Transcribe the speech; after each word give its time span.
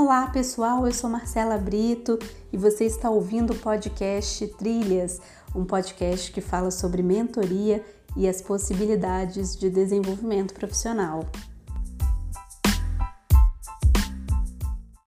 Olá 0.00 0.30
pessoal, 0.30 0.86
eu 0.86 0.92
sou 0.92 1.10
Marcela 1.10 1.58
Brito 1.58 2.20
e 2.52 2.56
você 2.56 2.84
está 2.84 3.10
ouvindo 3.10 3.52
o 3.52 3.58
podcast 3.58 4.46
Trilhas, 4.54 5.20
um 5.52 5.66
podcast 5.66 6.30
que 6.30 6.40
fala 6.40 6.70
sobre 6.70 7.02
mentoria 7.02 7.84
e 8.16 8.28
as 8.28 8.40
possibilidades 8.40 9.56
de 9.56 9.68
desenvolvimento 9.68 10.54
profissional. 10.54 11.24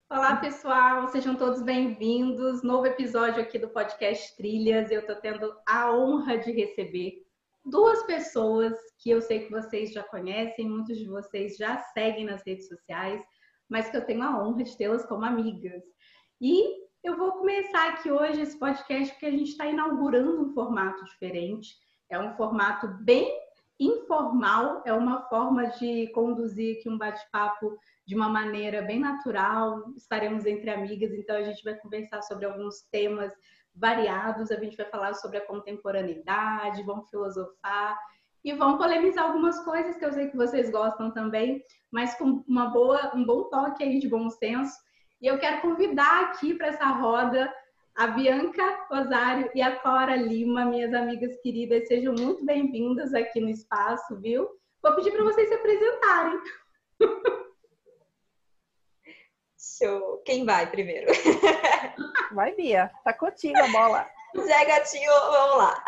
Olá 0.09 0.37
pessoal, 0.37 1.09
sejam 1.09 1.35
todos 1.35 1.63
bem-vindos. 1.63 2.63
Novo 2.63 2.87
episódio 2.87 3.43
aqui 3.43 3.59
do 3.59 3.69
podcast 3.69 4.37
Trilhas. 4.37 4.93
Eu 4.93 5.01
estou 5.01 5.17
tendo 5.17 5.53
a 5.69 5.93
honra 5.93 6.39
de 6.39 6.53
receber 6.53 7.27
duas 7.65 8.05
pessoas 8.05 8.73
que 9.01 9.11
eu 9.11 9.21
sei 9.21 9.47
que 9.47 9.51
vocês 9.51 9.93
já 9.93 10.05
conhecem, 10.05 10.69
muitos 10.69 10.97
de 10.97 11.09
vocês 11.09 11.57
já 11.57 11.77
seguem 11.93 12.25
nas 12.25 12.47
redes 12.47 12.69
sociais 12.69 13.21
mas 13.69 13.89
que 13.89 13.97
eu 13.97 14.05
tenho 14.05 14.23
a 14.23 14.43
honra 14.43 14.65
de 14.65 14.77
tê-las 14.77 15.05
como 15.07 15.25
amigas. 15.25 15.83
E 16.41 16.87
eu 17.03 17.17
vou 17.17 17.33
começar 17.33 17.91
aqui 17.91 18.11
hoje 18.11 18.41
esse 18.41 18.59
podcast 18.59 19.13
porque 19.13 19.27
a 19.27 19.31
gente 19.31 19.51
está 19.51 19.67
inaugurando 19.67 20.43
um 20.43 20.53
formato 20.53 21.05
diferente. 21.05 21.77
É 22.09 22.19
um 22.19 22.35
formato 22.37 22.89
bem 23.03 23.33
informal, 23.79 24.83
é 24.87 24.93
uma 24.93 25.23
forma 25.29 25.67
de 25.67 26.11
conduzir 26.13 26.79
aqui 26.79 26.89
um 26.89 26.97
bate-papo 26.99 27.77
de 28.07 28.15
uma 28.15 28.29
maneira 28.29 28.83
bem 28.83 28.99
natural. 28.99 29.85
Estaremos 29.97 30.47
entre 30.47 30.71
amigas, 30.71 31.13
então 31.13 31.37
a 31.37 31.43
gente 31.43 31.63
vai 31.63 31.75
conversar 31.75 32.23
sobre 32.23 32.47
alguns 32.47 32.83
temas 32.91 33.33
variados, 33.75 34.51
a 34.51 34.59
gente 34.59 34.77
vai 34.77 34.87
falar 34.87 35.15
sobre 35.15 35.39
a 35.39 35.47
contemporaneidade, 35.47 36.83
vamos 36.83 37.11
filosofar 37.11 37.99
e 38.47 38.53
vão 38.53 38.79
polemizar 38.79 39.25
algumas 39.25 39.59
coisas 39.65 39.97
que 39.97 40.05
eu 40.05 40.13
sei 40.13 40.31
que 40.31 40.37
vocês 40.37 40.71
gostam 40.71 41.11
também, 41.11 41.61
mas 41.91 42.15
com 42.15 42.45
uma 42.47 42.67
boa, 42.67 43.11
um 43.13 43.27
bom 43.27 43.51
toque 43.51 43.83
aí 43.83 43.99
de 43.99 44.09
bom 44.09 44.31
senso. 44.31 44.73
E 45.21 45.27
eu 45.27 45.37
quero 45.37 45.61
convidar 45.61 46.27
aqui 46.27 46.55
para 46.55 46.69
essa 46.69 46.87
roda 46.87 47.53
a 47.97 48.07
Bianca 48.07 48.87
Rosário 48.89 49.51
e 49.53 49.61
a 49.61 49.75
Cora 49.81 50.15
Lima, 50.15 50.65
minhas 50.65 50.95
amigas 50.95 51.37
queridas, 51.43 51.89
sejam 51.89 52.15
muito 52.15 52.45
bem-vindas 52.45 53.13
aqui 53.15 53.41
no 53.41 53.49
espaço, 53.49 54.17
viu? 54.21 54.49
Vou 54.81 54.95
pedir 54.95 55.11
para 55.11 55.25
vocês 55.25 55.49
se 55.49 55.55
apresentarem. 55.55 56.39
Show. 59.59 60.23
Quem 60.25 60.45
vai 60.45 60.71
primeiro? 60.71 61.11
Vai, 62.31 62.55
Bia. 62.55 62.93
Tá 63.03 63.13
contigo 63.13 63.59
a 63.59 63.69
bola. 63.69 64.09
Zé 64.39 64.65
Gatinho, 64.67 65.11
vamos 65.11 65.57
lá. 65.57 65.85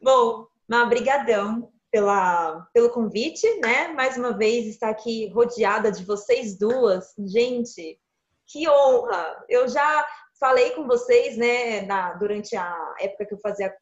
Bom, 0.00 0.46
uma 0.68 0.84
brigadão 0.86 1.72
pela, 1.90 2.68
pelo 2.74 2.90
convite, 2.90 3.46
né? 3.60 3.88
Mais 3.88 4.16
uma 4.16 4.36
vez 4.36 4.66
estar 4.66 4.90
aqui 4.90 5.28
rodeada 5.28 5.90
de 5.90 6.04
vocês 6.04 6.58
duas. 6.58 7.14
Gente, 7.18 7.98
que 8.46 8.68
honra! 8.68 9.44
Eu 9.48 9.66
já 9.68 10.06
falei 10.38 10.70
com 10.72 10.86
vocês, 10.86 11.36
né, 11.36 11.82
na, 11.82 12.12
durante 12.14 12.56
a 12.56 12.94
época 13.00 13.26
que 13.26 13.34
eu 13.34 13.40
fazia 13.40 13.74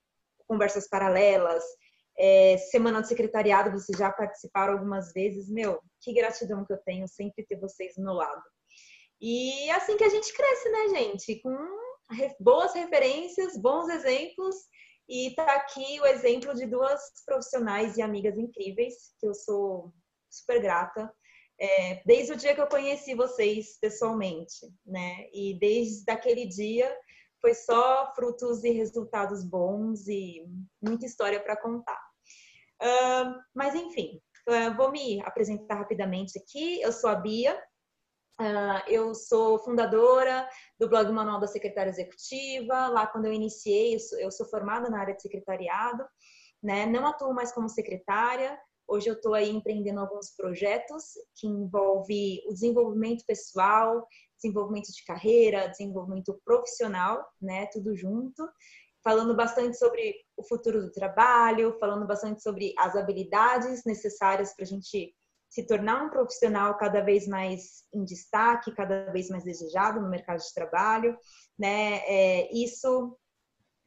conversas 0.46 0.88
paralelas, 0.88 1.62
é, 2.18 2.56
Semana 2.70 3.02
do 3.02 3.08
Secretariado, 3.08 3.72
vocês 3.72 3.98
já 3.98 4.10
participaram 4.10 4.74
algumas 4.74 5.12
vezes. 5.12 5.50
Meu, 5.50 5.80
que 6.00 6.14
gratidão 6.14 6.64
que 6.64 6.72
eu 6.72 6.78
tenho 6.78 7.06
sempre 7.08 7.44
ter 7.44 7.58
vocês 7.58 7.94
do 7.96 8.02
meu 8.02 8.14
lado. 8.14 8.42
E 9.20 9.68
é 9.68 9.74
assim 9.74 9.96
que 9.96 10.04
a 10.04 10.08
gente 10.08 10.32
cresce, 10.32 10.70
né, 10.70 10.88
gente? 10.88 11.40
Com 11.42 11.56
boas 12.40 12.74
referências, 12.74 13.56
bons 13.58 13.88
exemplos 13.88 14.56
e 15.08 15.34
tá 15.34 15.44
aqui 15.54 16.00
o 16.00 16.06
exemplo 16.06 16.54
de 16.54 16.66
duas 16.66 17.00
profissionais 17.24 17.96
e 17.96 18.02
amigas 18.02 18.36
incríveis, 18.36 19.14
que 19.18 19.26
eu 19.26 19.34
sou 19.34 19.92
super 20.30 20.60
grata. 20.60 21.12
É, 21.58 22.02
desde 22.04 22.32
o 22.32 22.36
dia 22.36 22.54
que 22.54 22.60
eu 22.60 22.66
conheci 22.66 23.14
vocês 23.14 23.78
pessoalmente, 23.80 24.66
né? 24.84 25.26
E 25.32 25.58
desde 25.58 26.10
aquele 26.10 26.46
dia 26.46 26.94
foi 27.40 27.54
só 27.54 28.12
frutos 28.14 28.64
e 28.64 28.70
resultados 28.70 29.44
bons 29.44 30.06
e 30.08 30.44
muita 30.82 31.06
história 31.06 31.40
para 31.42 31.56
contar. 31.56 32.00
Uh, 32.82 33.40
mas 33.54 33.74
enfim, 33.74 34.20
uh, 34.48 34.76
vou 34.76 34.90
me 34.90 35.22
apresentar 35.22 35.76
rapidamente 35.76 36.38
aqui. 36.38 36.80
Eu 36.82 36.92
sou 36.92 37.08
a 37.08 37.14
Bia, 37.14 37.58
Uh, 38.38 38.84
eu 38.86 39.14
sou 39.14 39.58
fundadora 39.60 40.46
do 40.78 40.86
blog 40.90 41.10
Manual 41.10 41.40
da 41.40 41.46
Secretária 41.46 41.88
Executiva. 41.88 42.88
Lá, 42.88 43.06
quando 43.06 43.24
eu 43.24 43.32
iniciei, 43.32 43.96
eu 44.18 44.30
sou, 44.30 44.46
formada 44.46 44.90
na 44.90 45.00
área 45.00 45.14
de 45.14 45.22
secretariado, 45.22 46.04
né? 46.62 46.84
Não 46.84 47.06
atuo 47.06 47.32
mais 47.32 47.50
como 47.50 47.66
secretária. 47.68 48.58
Hoje 48.86 49.08
eu 49.08 49.14
estou 49.14 49.32
aí 49.32 49.48
empreendendo 49.48 50.00
alguns 50.00 50.36
projetos 50.36 51.14
que 51.34 51.46
envolvem 51.46 52.42
o 52.46 52.52
desenvolvimento 52.52 53.24
pessoal, 53.26 54.06
desenvolvimento 54.36 54.92
de 54.92 55.02
carreira, 55.06 55.68
desenvolvimento 55.68 56.38
profissional, 56.44 57.26
né? 57.40 57.64
Tudo 57.72 57.96
junto. 57.96 58.46
Falando 59.02 59.34
bastante 59.34 59.78
sobre 59.78 60.14
o 60.36 60.42
futuro 60.42 60.82
do 60.82 60.92
trabalho, 60.92 61.78
falando 61.80 62.06
bastante 62.06 62.42
sobre 62.42 62.74
as 62.78 62.96
habilidades 62.96 63.82
necessárias 63.86 64.54
para 64.54 64.64
a 64.64 64.68
gente 64.68 65.14
se 65.48 65.66
tornar 65.66 66.04
um 66.04 66.10
profissional 66.10 66.76
cada 66.76 67.00
vez 67.00 67.26
mais 67.26 67.84
em 67.94 68.04
destaque, 68.04 68.74
cada 68.74 69.10
vez 69.10 69.28
mais 69.28 69.44
desejado 69.44 70.00
no 70.00 70.10
mercado 70.10 70.38
de 70.38 70.54
trabalho, 70.54 71.16
né? 71.58 71.98
É, 72.06 72.50
isso 72.52 73.16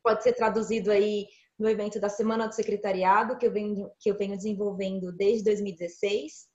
pode 0.03 0.23
ser 0.23 0.33
traduzido 0.33 0.91
aí 0.91 1.27
no 1.57 1.69
evento 1.69 1.99
da 1.99 2.09
Semana 2.09 2.47
do 2.47 2.55
Secretariado 2.55 3.37
que 3.37 3.45
eu 3.45 3.51
venho 3.51 3.91
que 3.99 4.09
eu 4.09 4.17
venho 4.17 4.37
desenvolvendo 4.37 5.11
desde 5.11 5.43
2016, 5.43 6.47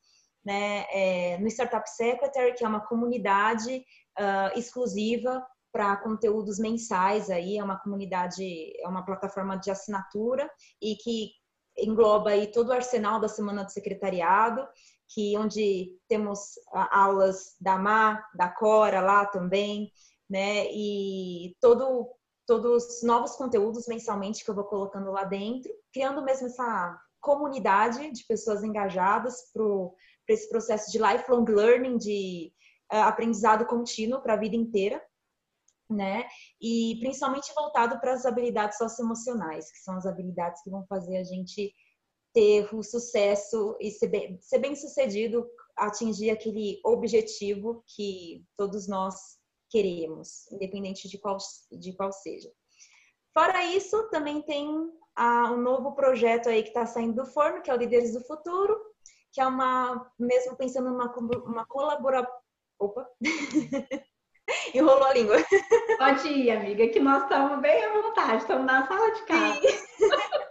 né? 0.45 0.87
É, 0.91 1.39
no 1.39 1.49
Startup 1.49 1.89
Secretary, 1.89 2.55
que 2.55 2.65
é 2.65 2.69
uma 2.69 2.87
comunidade 2.87 3.85
uh, 4.19 4.59
exclusiva 4.59 5.45
para 5.75 5.97
conteúdos 5.97 6.59
mensais 6.59 7.29
aí, 7.31 7.59
é 7.59 7.65
uma 7.65 7.79
comunidade, 7.79 8.45
é 8.81 8.89
uma 8.89 9.05
plataforma 9.05 9.57
de 9.57 9.71
assinatura 9.71 10.49
e 10.81 10.95
que 10.95 11.33
engloba 11.77 12.31
aí 12.31 12.47
todo 12.47 12.69
o 12.69 12.73
arsenal 12.73 13.21
da 13.21 13.29
Semana 13.29 13.65
do 13.65 13.73
Secretariado 13.73 14.65
que 15.09 15.37
onde 15.39 15.97
temos 16.09 16.55
aulas 16.73 17.57
da 17.61 17.79
Má, 17.79 18.25
da 18.35 18.49
Cora 18.49 19.01
lá 19.01 19.27
também, 19.27 19.93
né? 20.29 20.67
E 20.73 21.57
todo 21.61 22.11
todos 22.47 22.85
os 22.85 23.03
novos 23.03 23.37
conteúdos 23.37 23.87
mensalmente 23.87 24.45
que 24.45 24.51
eu 24.51 24.55
vou 24.55 24.65
colocando 24.65 25.11
lá 25.11 25.25
dentro, 25.25 25.73
criando 25.93 26.23
mesmo 26.23 26.47
essa 26.47 27.01
comunidade 27.21 28.13
de 28.13 28.25
pessoas 28.27 28.63
engajadas 28.63 29.51
para 29.53 30.35
esse 30.35 30.49
processo 30.51 30.93
de 30.93 30.99
lifelong 30.99 31.47
learning, 31.49 31.97
de 31.97 32.53
uh, 32.93 32.97
aprendizado 32.97 33.65
contínuo 33.65 34.21
para 34.21 34.35
a 34.35 34.39
vida 34.39 34.55
inteira, 34.55 35.03
né? 35.89 36.27
E 36.61 36.99
principalmente 37.01 37.53
voltado 37.55 37.99
para 37.99 38.13
as 38.13 38.27
habilidades 38.27 38.77
socioemocionais, 38.77 39.71
que 39.71 39.79
são 39.79 39.97
as 39.97 40.05
habilidades 40.07 40.63
que 40.63 40.71
vão 40.71 40.85
fazer 40.87 41.17
a 41.17 41.25
gente 41.25 41.73
ter 42.35 42.69
o 42.75 42.83
sucesso 42.83 43.77
e 43.81 43.91
ser 43.93 44.09
bem, 44.09 44.39
ser 44.43 44.59
bem 44.59 44.75
sucedido, 44.75 45.49
atingir 45.77 46.31
aquele 46.31 46.81
objetivo 46.85 47.85
que 47.87 48.45
todos 48.57 48.89
nós 48.89 49.39
queremos, 49.71 50.51
independente 50.51 51.09
de 51.09 51.17
qual, 51.17 51.39
de 51.71 51.93
qual 51.93 52.13
seja. 52.13 52.51
Fora 53.33 53.65
isso, 53.65 54.09
também 54.11 54.43
tem 54.43 54.69
ah, 55.17 55.53
um 55.53 55.61
novo 55.61 55.93
projeto 55.93 56.49
aí 56.49 56.63
que 56.63 56.69
está 56.69 56.87
saindo 56.87 57.23
do 57.23 57.27
forno, 57.27 57.63
que 57.63 57.71
é 57.71 57.75
o 57.75 57.79
Líderes 57.79 58.13
do 58.13 58.21
Futuro, 58.21 58.77
que 59.33 59.41
é 59.41 59.47
uma, 59.47 60.11
mesmo 60.19 60.57
pensando 60.57 60.91
numa 60.91 61.13
uma 61.45 61.67
colaboração. 61.67 62.33
Opa! 62.79 63.09
Enrolou 64.75 65.05
a 65.05 65.15
língua. 65.15 65.37
Pode 65.99 66.29
ir, 66.29 66.51
amiga, 66.51 66.89
que 66.89 67.01
nós 67.01 67.23
estamos 67.23 67.61
bem 67.61 67.83
à 67.85 67.93
vontade, 67.93 68.43
estamos 68.43 68.67
na 68.67 68.87
sala 68.87 69.13
de 69.13 69.23
casa. 69.25 69.61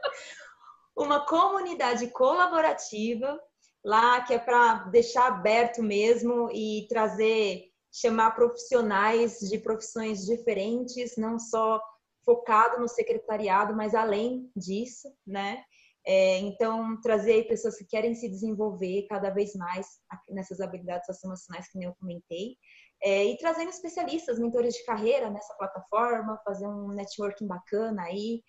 uma 0.96 1.26
comunidade 1.26 2.08
colaborativa 2.10 3.40
lá 3.84 4.22
que 4.22 4.34
é 4.34 4.40
para 4.40 4.86
deixar 4.86 5.28
aberto 5.28 5.84
mesmo 5.84 6.50
e 6.52 6.88
trazer, 6.88 7.66
chamar 7.92 8.32
profissionais 8.32 9.40
de 9.40 9.58
profissões 9.58 10.26
diferentes, 10.26 11.18
não 11.18 11.38
só 11.38 11.82
focado 12.26 12.80
no 12.80 12.88
secretariado, 12.88 13.76
mas 13.76 13.94
além 13.94 14.50
disso, 14.56 15.14
né? 15.28 15.64
É, 16.06 16.38
então, 16.40 17.00
trazer 17.02 17.48
pessoas 17.48 17.78
que 17.78 17.86
querem 17.86 18.14
se 18.14 18.28
desenvolver 18.28 19.08
cada 19.08 19.30
vez 19.30 19.56
mais 19.56 19.88
nessas 20.30 20.60
habilidades 20.60 21.06
socioemocionais 21.06 21.70
que 21.70 21.82
eu 21.82 21.96
comentei. 21.96 22.58
É, 23.02 23.26
e 23.26 23.38
trazendo 23.38 23.70
especialistas, 23.70 24.40
mentores 24.40 24.76
de 24.76 24.86
carreira 24.86 25.30
nessa 25.30 25.54
plataforma, 25.56 26.42
fazer 26.44 26.68
um 26.68 26.90
networking 26.90 27.48
bacana 27.48 28.04
aí, 28.04 28.42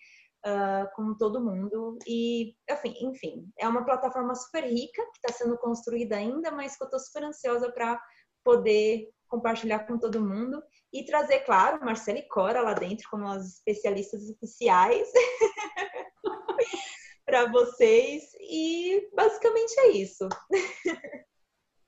uh, 0.45 0.87
com 0.95 1.13
todo 1.15 1.43
mundo. 1.43 1.97
E, 2.07 2.55
enfim, 2.69 2.95
enfim, 3.01 3.51
é 3.57 3.67
uma 3.67 3.83
plataforma 3.83 4.35
super 4.35 4.63
rica 4.63 5.03
que 5.11 5.17
está 5.17 5.33
sendo 5.33 5.57
construída 5.57 6.15
ainda, 6.15 6.51
mas 6.51 6.77
que 6.77 6.83
eu 6.83 6.85
estou 6.85 6.99
super 6.99 7.23
ansiosa 7.23 7.71
para 7.71 7.99
poder 8.43 9.09
compartilhar 9.27 9.79
com 9.79 9.97
todo 9.97 10.23
mundo 10.23 10.61
e 10.93 11.03
trazer, 11.03 11.39
claro, 11.39 11.83
Marcela 11.83 12.19
e 12.19 12.27
Cora 12.27 12.61
lá 12.61 12.73
dentro 12.73 13.09
como 13.09 13.27
as 13.27 13.57
especialistas 13.57 14.29
oficiais 14.29 15.11
para 17.25 17.51
vocês. 17.51 18.23
E 18.39 19.09
basicamente 19.13 19.79
é 19.79 19.87
isso. 19.89 20.29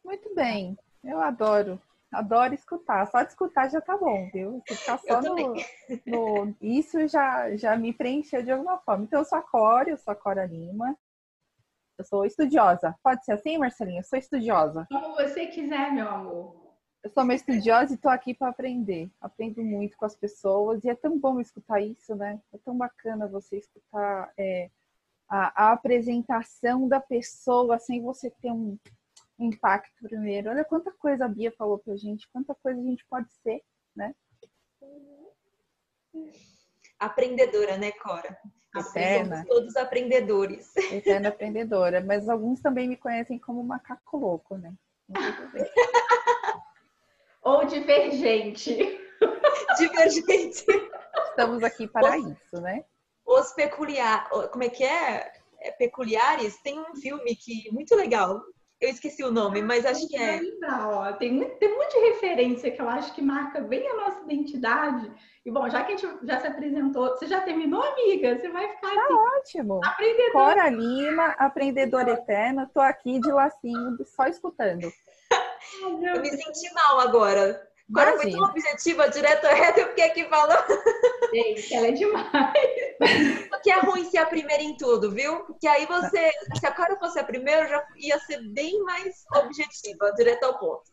Muito 0.03 0.33
bem, 0.33 0.75
eu 1.03 1.19
adoro. 1.19 1.79
Adoro 2.11 2.53
escutar. 2.53 3.05
Só 3.07 3.21
de 3.21 3.29
escutar 3.29 3.69
já 3.69 3.81
tá 3.81 3.97
bom, 3.97 4.29
viu? 4.31 4.61
Ficar 4.67 4.97
só 4.99 5.21
no, 5.21 5.55
no, 6.05 6.55
Isso 6.61 7.07
já, 7.07 7.55
já 7.55 7.75
me 7.75 7.93
preencheu 7.93 8.41
de 8.41 8.51
alguma 8.51 8.77
forma. 8.79 9.03
Então, 9.03 9.19
eu 9.19 9.25
sou 9.25 9.37
a 9.37 9.41
Cora, 9.41 9.89
eu 9.89 9.97
sou 9.97 10.11
a 10.11 10.15
Cora 10.15 10.45
Lima. 10.45 10.97
Eu 11.97 12.05
sou 12.05 12.25
estudiosa. 12.25 12.95
Pode 13.03 13.25
ser 13.25 13.33
assim, 13.33 13.57
Marcelinha? 13.57 13.99
Eu 13.99 14.03
sou 14.03 14.19
estudiosa. 14.19 14.87
Como 14.89 15.15
você 15.15 15.47
quiser, 15.47 15.91
meu 15.91 16.07
amor. 16.07 16.67
Eu 17.03 17.09
sou 17.09 17.23
uma 17.23 17.33
estudiosa 17.35 17.93
e 17.93 17.95
estou 17.95 18.11
aqui 18.11 18.33
para 18.33 18.49
aprender. 18.49 19.09
Aprendo 19.19 19.63
muito 19.63 19.97
com 19.97 20.05
as 20.05 20.15
pessoas 20.15 20.83
e 20.83 20.89
é 20.89 20.95
tão 20.95 21.17
bom 21.17 21.39
escutar 21.39 21.79
isso, 21.81 22.15
né? 22.15 22.39
É 22.53 22.57
tão 22.59 22.77
bacana 22.77 23.27
você 23.27 23.57
escutar 23.57 24.31
é, 24.37 24.69
a, 25.29 25.67
a, 25.67 25.71
apresentação 25.71 26.87
da 26.87 26.99
pessoa 26.99 27.79
sem 27.79 28.01
você 28.01 28.29
ter 28.29 28.51
um, 28.51 28.77
impacto 29.39 30.03
primeiro. 30.03 30.49
Olha 30.49 30.65
quanta 30.65 30.91
coisa 30.91 31.25
a 31.25 31.27
Bia 31.27 31.51
falou 31.51 31.77
pra 31.79 31.95
gente, 31.95 32.27
quanta 32.31 32.55
coisa 32.55 32.79
a 32.79 32.83
gente 32.83 33.05
pode 33.05 33.31
ser, 33.43 33.63
né? 33.95 34.15
Aprendedora, 36.99 37.77
né, 37.77 37.91
Cora? 37.91 38.37
Eterna. 38.75 39.37
Somos 39.37 39.49
todos 39.49 39.75
aprendedores. 39.75 40.75
Eterna 40.91 41.29
aprendedora, 41.29 42.01
mas 42.01 42.27
alguns 42.29 42.61
também 42.61 42.87
me 42.87 42.97
conhecem 42.97 43.39
como 43.39 43.63
macaco 43.63 44.17
louco, 44.17 44.57
né? 44.57 44.73
Ou 47.41 47.65
divergente. 47.65 48.99
Divergente. 49.77 50.65
Estamos 51.29 51.63
aqui 51.63 51.87
para 51.87 52.17
os, 52.17 52.25
isso, 52.25 52.61
né? 52.61 52.83
Os 53.25 53.53
peculiar, 53.53 54.29
como 54.29 54.63
é 54.63 54.69
que 54.69 54.83
é? 54.83 55.31
é? 55.61 55.71
Peculiares 55.71 56.61
tem 56.61 56.79
um 56.79 56.95
filme 56.95 57.35
que 57.35 57.71
muito 57.71 57.95
legal 57.95 58.43
eu 58.79 58.89
esqueci 58.89 59.23
o 59.23 59.31
nome, 59.31 59.61
mas 59.61 59.85
acho 59.85 60.07
que 60.07 60.15
é. 60.15 60.39
Lembrar, 60.39 60.87
ó. 60.87 61.13
Tem, 61.13 61.43
tem 61.57 61.73
um 61.73 61.77
monte 61.77 61.93
de 61.93 62.09
referência 62.09 62.69
que 62.69 62.79
eu 62.79 62.87
acho 62.87 63.13
que 63.13 63.21
marca 63.21 63.59
bem 63.59 63.87
a 63.87 63.95
nossa 63.95 64.21
identidade. 64.21 65.11
E 65.43 65.51
bom, 65.51 65.67
já 65.67 65.83
que 65.83 65.93
a 65.93 65.97
gente 65.97 66.25
já 66.25 66.39
se 66.39 66.47
apresentou, 66.47 67.09
você 67.09 67.25
já 67.25 67.41
terminou, 67.41 67.81
amiga? 67.81 68.37
Você 68.37 68.49
vai 68.49 68.67
ficar 68.69 68.93
tá 68.93 69.03
aqui. 69.03 69.13
ótimo. 69.13 69.79
Aprendedora. 69.83 70.31
Cora 70.31 70.69
Lima, 70.69 71.25
aprendedora 71.39 72.11
eterna. 72.11 72.69
Tô 72.71 72.79
aqui 72.79 73.19
de 73.19 73.31
lacinho, 73.31 73.97
só 74.05 74.27
escutando. 74.27 74.91
eu 75.81 76.21
me 76.21 76.29
senti 76.29 76.71
mal 76.73 76.99
agora. 76.99 77.67
Agora 77.89 78.17
foi 78.17 78.31
tão 78.31 78.43
objetiva, 78.43 79.09
direto 79.09 79.47
reto, 79.47 79.79
eu 79.79 79.87
fiquei 79.89 80.03
aqui 80.05 80.25
falando. 80.25 80.67
Gente, 81.33 81.73
ela 81.73 81.87
é 81.87 81.91
demais. 81.91 82.27
Porque 83.49 83.71
é 83.71 83.79
ruim 83.79 84.03
ser 84.05 84.17
a 84.17 84.25
primeira 84.25 84.61
em 84.61 84.75
tudo, 84.75 85.09
viu? 85.11 85.45
Porque 85.45 85.67
aí 85.67 85.85
você, 85.85 86.31
se 86.59 86.65
a 86.65 86.71
Cora 86.71 86.97
fosse 86.97 87.17
a 87.17 87.23
primeira, 87.23 87.65
já 87.67 87.85
ia 87.95 88.19
ser 88.19 88.41
bem 88.49 88.83
mais 88.83 89.23
objetiva, 89.37 90.11
direto 90.17 90.43
ao 90.43 90.59
ponto. 90.59 90.83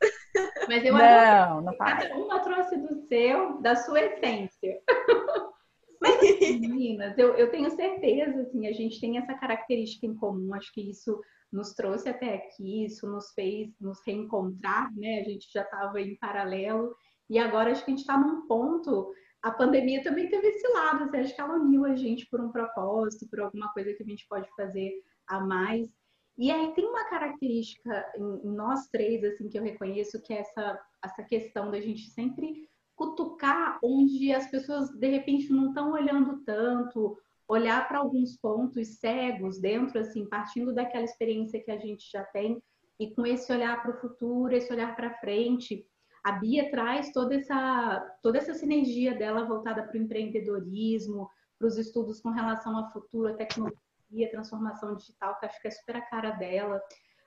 Mas 0.69 0.85
eu 0.85 0.93
não, 0.93 1.63
não 1.63 1.77
cada 1.77 2.15
uma 2.15 2.39
trouxe 2.41 2.77
do 2.77 2.95
seu, 3.09 3.61
da 3.61 3.75
sua 3.75 4.01
essência. 4.01 4.81
Mas, 6.05 6.17
assim, 6.17 6.59
meninas, 6.61 7.17
eu, 7.17 7.35
eu 7.35 7.51
tenho 7.51 7.71
certeza, 7.71 8.43
assim, 8.43 8.67
a 8.67 8.73
gente 8.73 9.01
tem 9.01 9.17
essa 9.17 9.35
característica 9.35 10.07
em 10.07 10.15
comum, 10.15 10.53
acho 10.55 10.73
que 10.73 10.91
isso 10.91 11.19
nos 11.51 11.73
trouxe 11.73 12.09
até 12.09 12.35
aqui, 12.35 12.85
isso 12.85 13.09
nos 13.09 13.33
fez 13.33 13.71
nos 13.81 13.99
reencontrar, 14.07 14.93
né? 14.97 15.21
A 15.21 15.25
gente 15.25 15.51
já 15.53 15.63
estava 15.63 16.01
em 16.01 16.17
paralelo 16.17 16.95
e 17.31 17.39
agora 17.39 17.71
acho 17.71 17.85
que 17.85 17.91
a 17.91 17.95
gente 17.95 18.01
está 18.01 18.19
num 18.19 18.47
ponto. 18.47 19.13
A 19.41 19.51
pandemia 19.51 20.03
também 20.03 20.29
teve 20.29 20.49
esse 20.49 20.67
lado, 20.69 21.05
assim, 21.05 21.19
acho 21.19 21.35
que 21.35 21.41
ela 21.41 21.55
uniu 21.55 21.85
a 21.85 21.95
gente 21.95 22.27
por 22.29 22.41
um 22.41 22.51
propósito, 22.51 23.29
por 23.31 23.41
alguma 23.41 23.73
coisa 23.73 23.95
que 23.95 24.03
a 24.03 24.07
gente 24.07 24.27
pode 24.29 24.49
fazer 24.57 24.93
a 25.29 25.41
mais. 25.41 25.89
E 26.37 26.51
aí 26.51 26.75
tem 26.75 26.85
uma 26.87 27.09
característica 27.09 28.13
em, 28.17 28.51
nós 28.51 28.89
três, 28.89 29.23
assim, 29.23 29.49
que 29.49 29.59
eu 29.59 29.63
reconheço, 29.63 30.21
que 30.23 30.33
é 30.35 30.39
essa, 30.39 30.81
essa 31.05 31.23
questão 31.23 31.71
da 31.71 31.81
gente 31.81 32.11
sempre 32.11 32.69
cutucar 32.95 33.79
onde 33.83 34.33
as 34.33 34.49
pessoas 34.51 34.91
de 34.91 35.09
repente 35.09 35.53
não 35.53 35.69
estão 35.69 35.93
olhando 35.93 36.43
tanto, 36.45 37.19
olhar 37.49 37.87
para 37.87 37.99
alguns 37.99 38.37
pontos 38.37 38.89
cegos 38.99 39.59
dentro, 39.59 39.99
assim, 39.99 40.27
partindo 40.27 40.73
daquela 40.73 41.05
experiência 41.05 41.63
que 41.63 41.71
a 41.71 41.79
gente 41.79 42.11
já 42.11 42.25
tem 42.25 42.63
e 42.99 43.13
com 43.15 43.27
esse 43.27 43.53
olhar 43.53 43.83
para 43.83 43.91
o 43.91 44.01
futuro, 44.01 44.55
esse 44.55 44.73
olhar 44.73 44.95
para 44.95 45.19
frente. 45.19 45.87
A 46.23 46.33
Bia 46.33 46.71
traz 46.71 47.13
toda 47.13 47.35
essa, 47.35 48.17
toda 48.23 48.39
essa 48.39 48.55
sinergia 48.55 49.15
dela 49.15 49.45
voltada 49.45 49.83
para 49.83 49.99
o 49.99 50.01
empreendedorismo, 50.01 51.29
para 51.59 51.69
os 51.69 51.77
estudos 51.77 52.21
com 52.21 52.31
relação 52.31 52.77
ao 52.77 52.91
futuro, 52.93 53.29
a 53.29 53.35
tecnologia, 53.35 54.31
transformação 54.31 54.97
digital, 54.97 55.39
que 55.39 55.47
acho 55.47 55.61
que 55.61 55.69
é 55.69 55.71
super 55.71 55.97
a 55.97 56.03
cara 56.03 56.31
dela. 56.31 56.81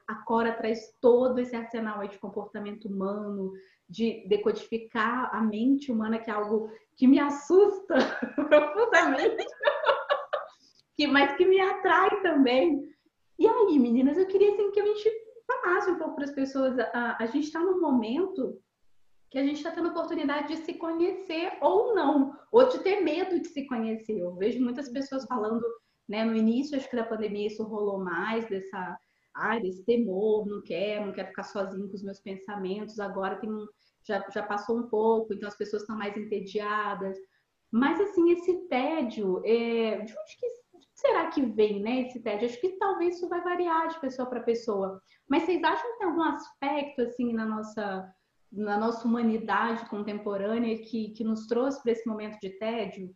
A 0.07 0.15
Cora 0.23 0.53
traz 0.53 0.95
todo 1.01 1.37
esse 1.37 1.55
arsenal 1.55 2.07
de 2.07 2.17
comportamento 2.17 2.87
humano, 2.87 3.51
de 3.89 4.25
decodificar 4.27 5.33
a 5.33 5.41
mente 5.41 5.91
humana, 5.91 6.19
que 6.19 6.29
é 6.29 6.33
algo 6.33 6.69
que 6.95 7.07
me 7.07 7.19
assusta 7.19 7.95
profundamente 8.35 9.45
que, 10.97 11.07
mas 11.07 11.37
que 11.37 11.45
me 11.45 11.61
atrai 11.61 12.21
também. 12.21 12.83
E 13.37 13.47
aí, 13.47 13.77
meninas, 13.77 14.17
eu 14.17 14.25
queria 14.25 14.51
assim, 14.51 14.71
que 14.71 14.79
a 14.79 14.85
gente 14.85 15.11
falasse 15.45 15.91
um 15.91 15.97
pouco 15.97 16.15
para 16.15 16.25
as 16.25 16.31
pessoas. 16.31 16.77
A, 16.79 17.17
a 17.19 17.25
gente 17.27 17.45
está 17.45 17.59
num 17.59 17.79
momento 17.79 18.59
que 19.29 19.37
a 19.37 19.43
gente 19.43 19.57
está 19.57 19.71
tendo 19.71 19.89
oportunidade 19.89 20.47
de 20.47 20.57
se 20.57 20.73
conhecer 20.73 21.57
ou 21.61 21.93
não, 21.93 22.33
ou 22.51 22.67
de 22.67 22.79
ter 22.79 23.01
medo 23.01 23.39
de 23.39 23.47
se 23.47 23.67
conhecer. 23.67 24.19
Eu 24.19 24.33
vejo 24.35 24.63
muitas 24.63 24.89
pessoas 24.89 25.25
falando, 25.25 25.63
né, 26.07 26.23
no 26.23 26.35
início, 26.35 26.77
acho 26.77 26.89
que 26.89 26.95
da 26.95 27.03
pandemia 27.03 27.47
isso 27.47 27.63
rolou 27.63 27.99
mais, 27.99 28.47
dessa, 28.49 28.97
desse 29.61 29.83
temor, 29.83 30.45
não 30.45 30.61
quero, 30.61 31.05
não 31.05 31.13
quero 31.13 31.29
ficar 31.29 31.43
sozinho 31.43 31.87
com 31.87 31.95
os 31.95 32.03
meus 32.03 32.19
pensamentos, 32.19 32.99
agora 32.99 33.37
tem 33.37 33.51
um, 33.51 33.65
já, 34.07 34.25
já 34.33 34.43
passou 34.43 34.77
um 34.77 34.87
pouco, 34.87 35.33
então 35.33 35.47
as 35.47 35.57
pessoas 35.57 35.83
estão 35.83 35.97
mais 35.97 36.15
entediadas. 36.15 37.17
Mas, 37.71 37.99
assim, 37.99 38.31
esse 38.31 38.67
tédio, 38.67 39.41
é, 39.45 39.99
de 39.99 40.13
onde 40.13 40.37
que 40.37 40.47
será 40.97 41.27
que 41.27 41.41
vem, 41.41 41.81
né, 41.81 42.01
esse 42.01 42.19
tédio? 42.21 42.47
Acho 42.47 42.59
que 42.59 42.77
talvez 42.77 43.15
isso 43.15 43.29
vai 43.29 43.41
variar 43.41 43.87
de 43.89 43.99
pessoa 43.99 44.27
para 44.27 44.39
pessoa. 44.39 45.01
Mas 45.27 45.43
vocês 45.43 45.63
acham 45.63 45.91
que 45.91 45.97
tem 45.99 46.07
algum 46.07 46.23
aspecto, 46.23 47.01
assim, 47.01 47.33
na 47.33 47.45
nossa, 47.45 48.13
na 48.51 48.77
nossa 48.77 49.07
humanidade 49.07 49.87
contemporânea 49.89 50.77
que, 50.79 51.09
que 51.09 51.23
nos 51.23 51.45
trouxe 51.45 51.81
para 51.83 51.91
esse 51.91 52.07
momento 52.07 52.39
de 52.39 52.49
tédio? 52.51 53.13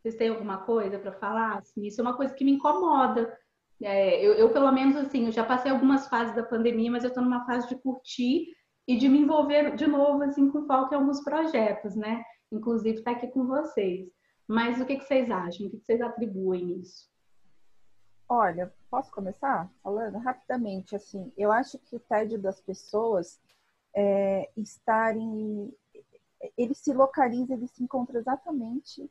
Vocês 0.00 0.16
têm 0.16 0.30
alguma 0.30 0.58
coisa 0.58 0.98
para 0.98 1.12
falar? 1.12 1.58
Assim, 1.58 1.86
isso 1.86 2.00
é 2.00 2.02
uma 2.02 2.16
coisa 2.16 2.34
que 2.34 2.44
me 2.44 2.52
incomoda. 2.52 3.36
É, 3.84 4.24
eu, 4.24 4.34
eu, 4.34 4.52
pelo 4.52 4.70
menos, 4.70 4.96
assim, 4.96 5.26
eu 5.26 5.32
já 5.32 5.44
passei 5.44 5.70
algumas 5.70 6.08
fases 6.08 6.34
da 6.34 6.42
pandemia, 6.42 6.90
mas 6.90 7.04
eu 7.04 7.08
estou 7.08 7.22
numa 7.22 7.44
fase 7.44 7.68
de 7.68 7.76
curtir 7.76 8.46
e 8.86 8.96
de 8.96 9.08
me 9.08 9.18
envolver 9.18 9.74
de 9.74 9.86
novo, 9.86 10.22
assim, 10.22 10.50
com 10.50 10.66
foco 10.66 10.94
em 10.94 10.96
alguns 10.96 11.22
projetos, 11.22 11.96
né? 11.96 12.22
Inclusive, 12.50 12.98
estar 12.98 13.12
tá 13.12 13.16
aqui 13.16 13.28
com 13.28 13.46
vocês. 13.46 14.08
Mas 14.46 14.80
o 14.80 14.86
que, 14.86 14.96
que 14.96 15.04
vocês 15.04 15.30
acham? 15.30 15.66
O 15.66 15.70
que, 15.70 15.78
que 15.78 15.84
vocês 15.84 16.00
atribuem 16.00 16.64
nisso? 16.64 17.10
Olha, 18.28 18.72
posso 18.90 19.10
começar 19.12 19.70
falando 19.82 20.18
rapidamente? 20.18 20.96
Assim, 20.96 21.32
eu 21.36 21.52
acho 21.52 21.78
que 21.78 21.96
o 21.96 22.00
tédio 22.00 22.40
das 22.40 22.60
pessoas 22.60 23.40
é 23.94 24.50
estarem. 24.56 25.72
Ele 26.56 26.74
se 26.74 26.92
localiza, 26.92 27.54
ele 27.54 27.68
se 27.68 27.82
encontra 27.84 28.18
exatamente 28.18 29.10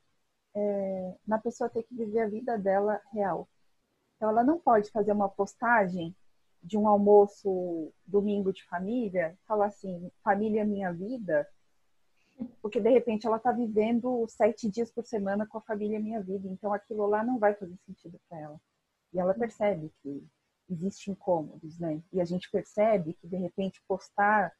é, 0.56 1.16
na 1.26 1.38
pessoa 1.38 1.70
ter 1.70 1.84
que 1.84 1.96
viver 1.96 2.22
a 2.22 2.30
vida 2.30 2.58
dela 2.58 3.00
real. 3.14 3.48
Então, 4.22 4.30
ela 4.30 4.44
não 4.44 4.60
pode 4.60 4.92
fazer 4.92 5.12
uma 5.14 5.28
postagem 5.28 6.16
de 6.62 6.78
um 6.78 6.88
almoço 6.88 7.92
domingo 8.06 8.54
de 8.54 8.64
família, 8.66 9.36
falar 9.48 9.66
assim: 9.66 10.12
família 10.24 10.64
minha 10.64 10.94
vida, 10.94 11.50
porque 12.62 12.80
de 12.80 12.92
repente 12.92 13.26
ela 13.26 13.38
está 13.38 13.52
vivendo 13.52 14.28
sete 14.30 14.70
dias 14.70 14.92
por 14.92 15.08
semana 15.08 15.48
com 15.48 15.58
a 15.58 15.62
família 15.62 16.00
Minha 16.00 16.22
Vida, 16.22 16.48
então 16.48 16.72
aquilo 16.72 17.08
lá 17.08 17.24
não 17.24 17.40
vai 17.40 17.56
fazer 17.56 17.76
sentido 17.84 18.22
para 18.30 18.40
ela. 18.40 18.62
E 19.12 19.20
ela 19.20 19.34
percebe 19.34 19.92
que 20.04 20.24
existem 20.70 21.14
incômodos, 21.14 21.80
né? 21.80 22.00
E 22.14 22.22
a 22.22 22.26
gente 22.26 22.48
percebe 22.52 23.16
que 23.16 23.28
de 23.28 23.38
repente 23.38 23.82
postar 23.88 24.54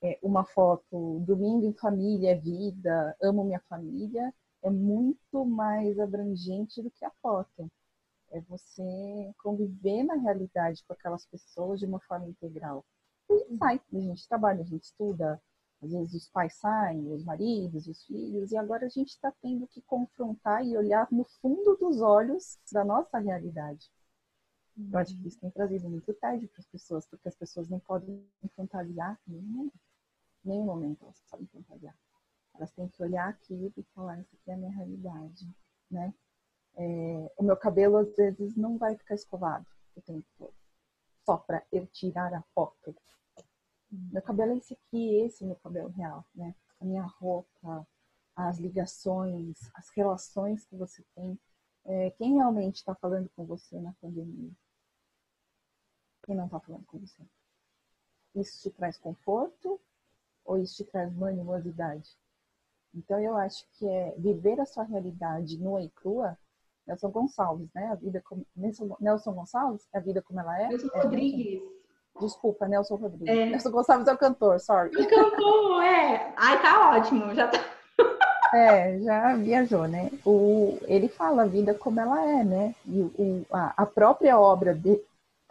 é, 0.00 0.16
uma 0.22 0.44
foto 0.44 1.18
domingo 1.26 1.66
em 1.66 1.72
família, 1.72 2.40
vida, 2.40 3.16
amo 3.20 3.42
minha 3.42 3.60
família, 3.68 4.32
é 4.62 4.70
muito 4.70 5.44
mais 5.44 5.98
abrangente 5.98 6.80
do 6.80 6.88
que 6.88 7.04
a 7.04 7.10
foto. 7.20 7.68
É 8.30 8.40
você 8.42 9.32
conviver 9.38 10.04
na 10.04 10.14
realidade 10.14 10.84
com 10.86 10.92
aquelas 10.92 11.24
pessoas 11.26 11.80
de 11.80 11.86
uma 11.86 12.00
forma 12.00 12.28
integral. 12.28 12.84
E 13.30 13.56
sai, 13.56 13.80
a 13.92 14.00
gente 14.00 14.28
trabalha, 14.28 14.62
a 14.62 14.66
gente 14.66 14.84
estuda, 14.84 15.40
às 15.80 15.92
vezes 15.92 16.14
os 16.14 16.28
pais 16.28 16.54
saem, 16.54 17.12
os 17.12 17.24
maridos, 17.24 17.86
os 17.86 18.04
filhos, 18.04 18.50
e 18.50 18.56
agora 18.56 18.86
a 18.86 18.88
gente 18.88 19.10
está 19.10 19.32
tendo 19.40 19.66
que 19.68 19.80
confrontar 19.82 20.64
e 20.66 20.76
olhar 20.76 21.06
no 21.10 21.24
fundo 21.24 21.76
dos 21.76 22.00
olhos 22.00 22.58
da 22.72 22.84
nossa 22.84 23.18
realidade. 23.18 23.90
Uhum. 24.76 24.90
Eu 24.92 24.98
acho 24.98 25.16
que 25.16 25.28
isso 25.28 25.40
tem 25.40 25.50
trazido 25.50 25.88
muito 25.88 26.12
tédio 26.14 26.48
para 26.48 26.60
as 26.60 26.66
pessoas, 26.66 27.06
porque 27.06 27.28
as 27.28 27.36
pessoas 27.36 27.68
não 27.68 27.78
podem 27.80 28.26
fantasiar 28.56 29.18
nenhum 29.26 29.42
momento. 29.42 29.78
Nenhum 30.44 30.64
momento 30.64 31.04
elas 31.04 31.22
podem 31.30 31.46
fantasiar. 31.46 31.96
Elas 32.54 32.72
têm 32.72 32.88
que 32.88 33.02
olhar 33.02 33.28
aquilo 33.28 33.72
e 33.76 33.82
falar, 33.94 34.20
isso 34.20 34.34
aqui 34.34 34.50
é 34.50 34.54
a 34.54 34.56
minha 34.56 34.72
realidade, 34.72 35.48
né? 35.90 36.12
É, 36.78 37.32
o 37.36 37.42
meu 37.42 37.56
cabelo, 37.56 37.98
às 37.98 38.14
vezes, 38.14 38.56
não 38.56 38.78
vai 38.78 38.96
ficar 38.96 39.14
escovado 39.14 39.66
o 39.96 40.00
tempo 40.00 40.26
todo. 40.38 40.54
Só 41.26 41.36
para 41.36 41.62
eu 41.72 41.86
tirar 41.88 42.32
a 42.32 42.42
foto 42.54 42.94
Meu 43.90 44.22
cabelo 44.22 44.52
é 44.52 44.56
esse 44.56 44.74
aqui, 44.74 45.16
esse 45.16 45.44
é 45.44 45.46
meu 45.46 45.56
cabelo 45.56 45.88
real, 45.90 46.24
né? 46.34 46.54
A 46.80 46.84
minha 46.84 47.02
roupa, 47.02 47.86
as 48.36 48.58
ligações, 48.58 49.58
as 49.74 49.90
relações 49.90 50.64
que 50.64 50.76
você 50.76 51.04
tem. 51.14 51.38
É, 51.84 52.10
quem 52.12 52.34
realmente 52.34 52.76
está 52.76 52.94
falando 52.94 53.28
com 53.30 53.44
você 53.44 53.80
na 53.80 53.92
pandemia? 54.00 54.52
Quem 56.24 56.36
não 56.36 56.46
está 56.46 56.60
falando 56.60 56.86
com 56.86 56.98
você? 56.98 57.22
Isso 58.34 58.62
te 58.62 58.70
traz 58.70 58.96
conforto 58.96 59.80
ou 60.44 60.58
isso 60.58 60.76
te 60.76 60.84
traz 60.84 61.12
manimosidade? 61.12 62.16
Então 62.94 63.20
eu 63.20 63.36
acho 63.36 63.66
que 63.72 63.88
é 63.88 64.14
viver 64.16 64.60
a 64.60 64.66
sua 64.66 64.84
realidade 64.84 65.58
nua 65.58 65.82
e 65.82 65.90
crua. 65.90 66.38
Nelson 66.88 67.10
Gonçalves, 67.10 67.68
né? 67.74 67.90
A 67.92 67.94
vida 67.94 68.22
como 68.24 68.46
Nelson 68.56 69.32
Gonçalves, 69.32 69.86
a 69.94 70.00
vida 70.00 70.22
como 70.22 70.40
ela 70.40 70.60
é. 70.60 70.68
Nelson 70.68 70.88
é, 70.94 71.02
Rodrigues. 71.02 71.62
Desculpa, 72.18 72.66
Nelson 72.66 72.96
Rodrigues. 72.96 73.28
É. 73.28 73.46
Nelson 73.46 73.70
Gonçalves 73.70 74.08
é 74.08 74.12
o 74.12 74.18
cantor, 74.18 74.58
sorry. 74.58 74.90
O 74.96 75.08
cantor, 75.08 75.82
é. 75.84 76.32
Ai, 76.36 76.62
tá 76.62 76.96
ótimo, 76.96 77.34
já 77.34 77.46
tá. 77.48 77.58
É, 78.54 78.98
já 79.00 79.36
viajou, 79.36 79.86
né? 79.86 80.10
O, 80.24 80.78
ele 80.84 81.08
fala 81.08 81.42
a 81.42 81.46
vida 81.46 81.74
como 81.74 82.00
ela 82.00 82.24
é, 82.24 82.42
né? 82.42 82.74
E 82.86 83.02
o, 83.02 83.46
a, 83.52 83.82
a 83.82 83.84
própria 83.84 84.40
obra 84.40 84.74
de, 84.74 84.98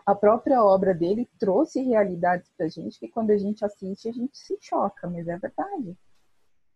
a 0.03 0.15
própria 0.15 0.63
obra 0.63 0.96
dele 0.96 1.29
trouxe 1.39 1.82
realidades 1.84 2.50
pra 2.58 2.67
gente 2.67 3.00
que 3.00 3.08
quando 3.08 3.29
a 3.29 3.38
gente 3.38 3.63
assiste 3.63 4.10
a 4.10 4.12
gente 4.12 4.36
se 4.36 4.58
choca, 4.60 5.08
mas 5.08 5.27
é 5.27 5.38
verdade. 5.38 5.96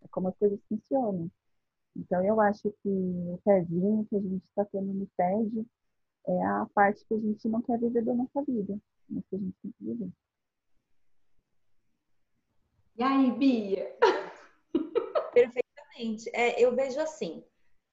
É 0.03 0.07
como 0.11 0.27
as 0.27 0.37
coisas 0.37 0.59
funcionam. 0.69 1.27
Então 1.95 2.23
eu 2.23 2.39
acho 2.39 2.71
que 2.81 2.89
o 2.89 3.39
pezinho 3.43 4.05
que 4.09 4.15
a 4.15 4.19
gente 4.19 4.43
está 4.45 4.65
tendo 4.65 4.93
no 4.93 5.07
TED 5.17 5.65
é 6.27 6.45
a 6.45 6.67
parte 6.73 7.05
que 7.05 7.13
a 7.13 7.19
gente 7.19 7.47
não 7.47 7.61
quer 7.61 7.79
viver 7.79 8.03
da 8.03 8.13
nossa 8.13 8.43
vida, 8.43 8.77
mas 9.09 9.23
que 9.29 9.35
a 9.35 9.39
gente 9.39 9.55
tem 9.61 9.71
que 9.71 9.83
viver. 9.83 10.11
E 12.97 13.03
aí, 13.03 13.31
Bia? 13.31 13.97
Perfeitamente. 15.33 16.29
É, 16.33 16.61
eu 16.61 16.75
vejo 16.75 16.99
assim, 16.99 17.43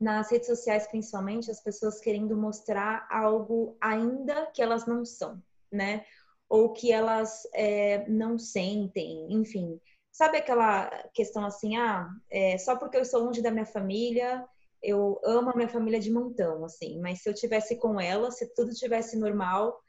nas 0.00 0.30
redes 0.30 0.46
sociais 0.46 0.86
principalmente, 0.86 1.50
as 1.50 1.60
pessoas 1.60 2.00
querendo 2.00 2.36
mostrar 2.36 3.06
algo 3.10 3.76
ainda 3.80 4.46
que 4.46 4.62
elas 4.62 4.86
não 4.86 5.04
são, 5.04 5.42
né? 5.72 6.04
Ou 6.48 6.72
que 6.72 6.92
elas 6.92 7.46
é, 7.54 8.08
não 8.08 8.38
sentem, 8.38 9.32
enfim. 9.32 9.80
Sabe 10.18 10.38
aquela 10.38 10.90
questão 11.14 11.44
assim, 11.44 11.76
ah, 11.76 12.10
é, 12.28 12.58
só 12.58 12.74
porque 12.74 12.96
eu 12.96 13.04
sou 13.04 13.22
longe 13.22 13.40
da 13.40 13.52
minha 13.52 13.64
família, 13.64 14.44
eu 14.82 15.20
amo 15.22 15.50
a 15.50 15.54
minha 15.54 15.68
família 15.68 16.00
de 16.00 16.10
montão, 16.10 16.64
assim, 16.64 17.00
mas 17.00 17.22
se 17.22 17.28
eu 17.28 17.34
tivesse 17.34 17.76
com 17.76 18.00
ela, 18.00 18.28
se 18.32 18.52
tudo 18.52 18.74
tivesse 18.74 19.16
normal, 19.16 19.80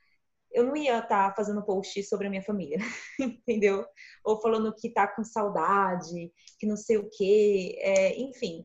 eu 0.52 0.64
não 0.64 0.78
ia 0.78 1.00
estar 1.00 1.30
tá 1.30 1.36
fazendo 1.36 1.66
post 1.66 2.04
sobre 2.04 2.28
a 2.28 2.30
minha 2.30 2.44
família, 2.44 2.78
entendeu? 3.20 3.84
Ou 4.24 4.40
falando 4.40 4.72
que 4.76 4.94
tá 4.94 5.08
com 5.08 5.24
saudade, 5.24 6.32
que 6.60 6.68
não 6.68 6.78
sei 6.78 6.98
o 6.98 7.10
quê, 7.10 7.80
é, 7.80 8.20
enfim. 8.20 8.64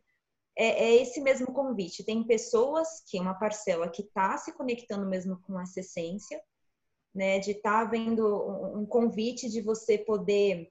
É, 0.54 0.66
é, 0.85 0.97
esse 0.97 1.18
mesmo 1.23 1.47
convite. 1.47 2.04
Tem 2.04 2.26
pessoas 2.26 3.02
que, 3.09 3.18
uma 3.18 3.38
parcela 3.38 3.88
que 3.88 4.02
tá 4.02 4.37
se 4.37 4.52
conectando 4.52 5.09
mesmo 5.09 5.40
com 5.40 5.59
essa 5.59 5.80
essência, 5.80 6.38
né? 7.14 7.38
De 7.38 7.52
estar 7.52 7.85
tá 7.85 7.90
vendo 7.90 8.23
um, 8.23 8.80
um 8.80 8.87
convite 8.87 9.49
de 9.49 9.62
você 9.62 9.97
poder 9.97 10.71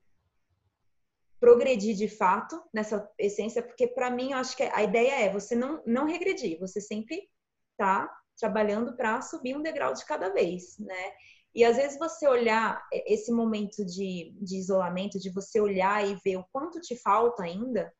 progredir 1.43 1.93
de 1.93 2.07
fato 2.07 2.57
nessa 2.73 3.05
essência, 3.19 3.61
porque 3.61 3.85
para 3.85 4.09
mim 4.09 4.31
eu 4.31 4.37
acho 4.37 4.55
que 4.55 4.63
a 4.63 4.81
ideia 4.81 5.25
é 5.25 5.29
você 5.29 5.53
não, 5.53 5.83
não 5.85 6.07
regredir, 6.07 6.57
você 6.57 6.79
sempre 6.79 7.29
tá 7.77 8.09
trabalhando 8.39 8.95
para 8.95 9.21
subir 9.21 9.53
um 9.53 9.61
degrau 9.61 9.93
de 9.93 10.05
cada 10.05 10.29
vez, 10.29 10.79
né? 10.79 11.11
E 11.53 11.65
às 11.65 11.75
vezes 11.75 11.99
você 11.99 12.29
olhar 12.29 12.81
esse 12.93 13.29
momento 13.29 13.85
de, 13.85 14.33
de 14.39 14.55
isolamento, 14.55 15.19
de 15.19 15.29
você 15.31 15.59
olhar 15.59 16.07
e 16.07 16.17
ver 16.23 16.37
o 16.37 16.45
quanto 16.49 16.79
te 16.79 16.95
falta 16.95 17.43
ainda, 17.43 17.93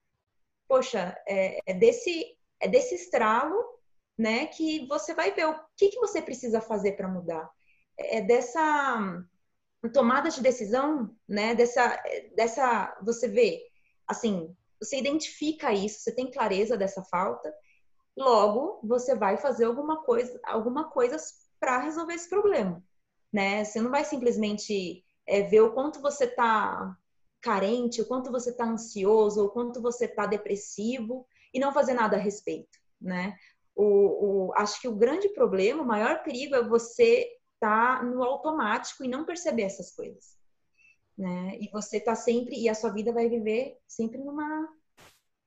poxa, 0.66 1.14
é, 1.28 1.60
é 1.66 1.74
desse, 1.74 2.38
é 2.62 2.68
desse 2.70 2.96
estralo, 2.96 3.62
né, 4.18 4.48
que 4.48 4.88
você 4.88 5.14
vai 5.14 5.32
ver 5.32 5.48
o 5.48 5.60
que, 5.76 5.90
que 5.90 6.00
você 6.00 6.22
precisa 6.22 6.62
fazer 6.62 6.94
para 6.94 7.10
mudar. 7.10 7.52
É 7.98 8.22
dessa 8.22 9.22
tomada 9.92 10.30
de 10.30 10.42
decisão, 10.42 11.14
né? 11.28 11.56
Dessa, 11.56 12.02
dessa, 12.36 12.98
você 13.04 13.28
vê, 13.28 13.62
assim, 14.08 14.56
você 14.80 14.98
identifica 14.98 15.74
isso, 15.74 16.00
você 16.00 16.12
tem 16.12 16.32
clareza 16.32 16.78
dessa 16.78 17.04
falta, 17.04 17.54
logo 18.16 18.80
você 18.84 19.16
vai 19.16 19.38
fazer 19.38 19.66
alguma 19.66 20.04
coisa, 20.04 20.40
alguma 20.44 20.90
coisa 20.90 21.18
para 21.60 21.80
resolver 21.80 22.14
esse 22.14 22.30
problema, 22.30 22.84
né? 23.32 23.64
Você 23.64 23.82
não 23.82 23.92
vai 23.92 24.04
simplesmente 24.04 25.04
é, 25.26 25.42
ver 25.42 25.62
o 25.62 25.74
quanto 25.74 26.02
você 26.02 26.26
está 26.26 26.98
carente, 27.42 28.02
o 28.02 28.06
quanto 28.06 28.32
você 28.32 28.52
está 28.52 28.66
ansioso, 28.66 29.46
o 29.46 29.50
quanto 29.50 29.82
você 29.82 30.06
está 30.06 30.26
depressivo 30.26 31.28
e 31.54 31.60
não 31.60 31.74
fazer 31.74 31.94
nada 31.94 32.16
a 32.16 32.20
respeito, 32.20 32.80
né? 33.00 33.36
O, 33.76 33.86
o, 34.48 34.54
acho 34.56 34.80
que 34.80 34.88
o 34.88 34.96
grande 34.96 35.30
problema, 35.30 35.82
o 35.82 35.86
maior 35.86 36.24
perigo 36.24 36.56
é 36.56 36.64
você 36.64 37.28
tá 37.64 38.04
no 38.04 38.22
automático 38.22 39.06
e 39.06 39.08
não 39.08 39.24
perceber 39.24 39.64
essas 39.64 39.96
coisas, 39.96 40.38
né? 41.18 41.58
E 41.62 41.70
você 41.72 41.98
tá 41.98 42.14
sempre 42.14 42.60
e 42.60 42.68
a 42.68 42.76
sua 42.76 42.92
vida 42.92 43.14
vai 43.14 43.30
viver 43.30 43.78
sempre 43.88 44.18
numa 44.18 44.68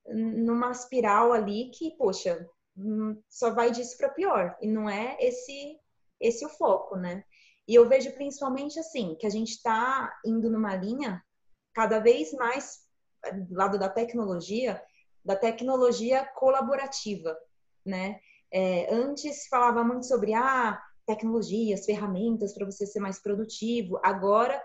numa 0.08 0.70
espiral 0.70 1.32
ali 1.32 1.68
que, 1.70 1.90
poxa, 1.99 2.49
hum, 2.75 3.20
só 3.28 3.52
vai 3.52 3.70
disso 3.70 3.99
para 3.99 4.08
pior 4.08 4.56
e 4.62 4.66
não 4.66 4.88
é 4.88 5.18
esse 5.20 5.78
esse 6.18 6.46
o 6.46 6.49
foco, 6.49 6.96
né? 6.96 7.23
E 7.68 7.75
eu 7.75 7.87
vejo 7.87 8.11
principalmente 8.12 8.78
assim 8.78 9.14
que 9.16 9.26
a 9.26 9.30
gente 9.30 9.50
está 9.50 10.11
indo 10.25 10.49
numa 10.49 10.75
linha 10.75 11.23
cada 11.75 11.99
vez 11.99 12.32
mais 12.32 12.87
do 13.46 13.54
lado 13.54 13.78
da 13.78 13.90
tecnologia, 13.90 14.82
da 15.23 15.37
tecnologia 15.37 16.25
colaborativa, 16.35 17.37
né? 17.85 18.18
É, 18.50 18.90
antes 18.94 19.49
falava 19.49 19.85
muito 19.85 20.06
sobre 20.06 20.32
ah, 20.32 20.80
tecnologias, 21.07 21.87
ferramentas 21.87 22.53
para 22.53 22.67
você 22.67 22.85
ser 22.85 23.01
mais 23.01 23.19
produtivo. 23.19 23.99
Agora, 24.03 24.61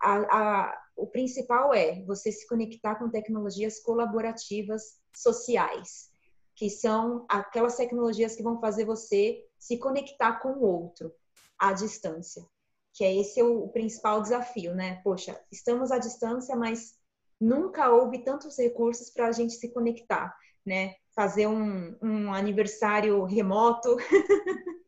a, 0.00 0.16
a, 0.16 0.82
o 0.96 1.06
principal 1.06 1.74
é 1.74 2.02
você 2.02 2.32
se 2.32 2.46
conectar 2.48 2.96
com 2.96 3.10
tecnologias 3.10 3.80
colaborativas 3.80 4.98
sociais, 5.14 6.10
que 6.56 6.70
são 6.70 7.24
aquelas 7.28 7.76
tecnologias 7.76 8.34
que 8.34 8.42
vão 8.42 8.60
fazer 8.60 8.84
você 8.84 9.44
se 9.58 9.78
conectar 9.78 10.40
com 10.40 10.52
o 10.52 10.62
outro 10.62 11.12
à 11.58 11.72
distância. 11.72 12.44
Que 12.92 13.04
é 13.04 13.14
esse 13.14 13.42
o, 13.42 13.64
o 13.64 13.68
principal 13.68 14.22
desafio, 14.22 14.74
né? 14.74 15.00
Poxa, 15.02 15.38
estamos 15.50 15.90
à 15.90 15.98
distância, 15.98 16.54
mas 16.54 16.94
nunca 17.40 17.90
houve 17.90 18.18
tantos 18.18 18.56
recursos 18.56 19.10
para 19.10 19.26
a 19.26 19.32
gente 19.32 19.54
se 19.54 19.68
conectar, 19.72 20.34
né? 20.64 20.94
Fazer 21.14 21.48
um, 21.48 21.96
um 22.00 22.32
aniversário 22.32 23.24
remoto 23.24 23.96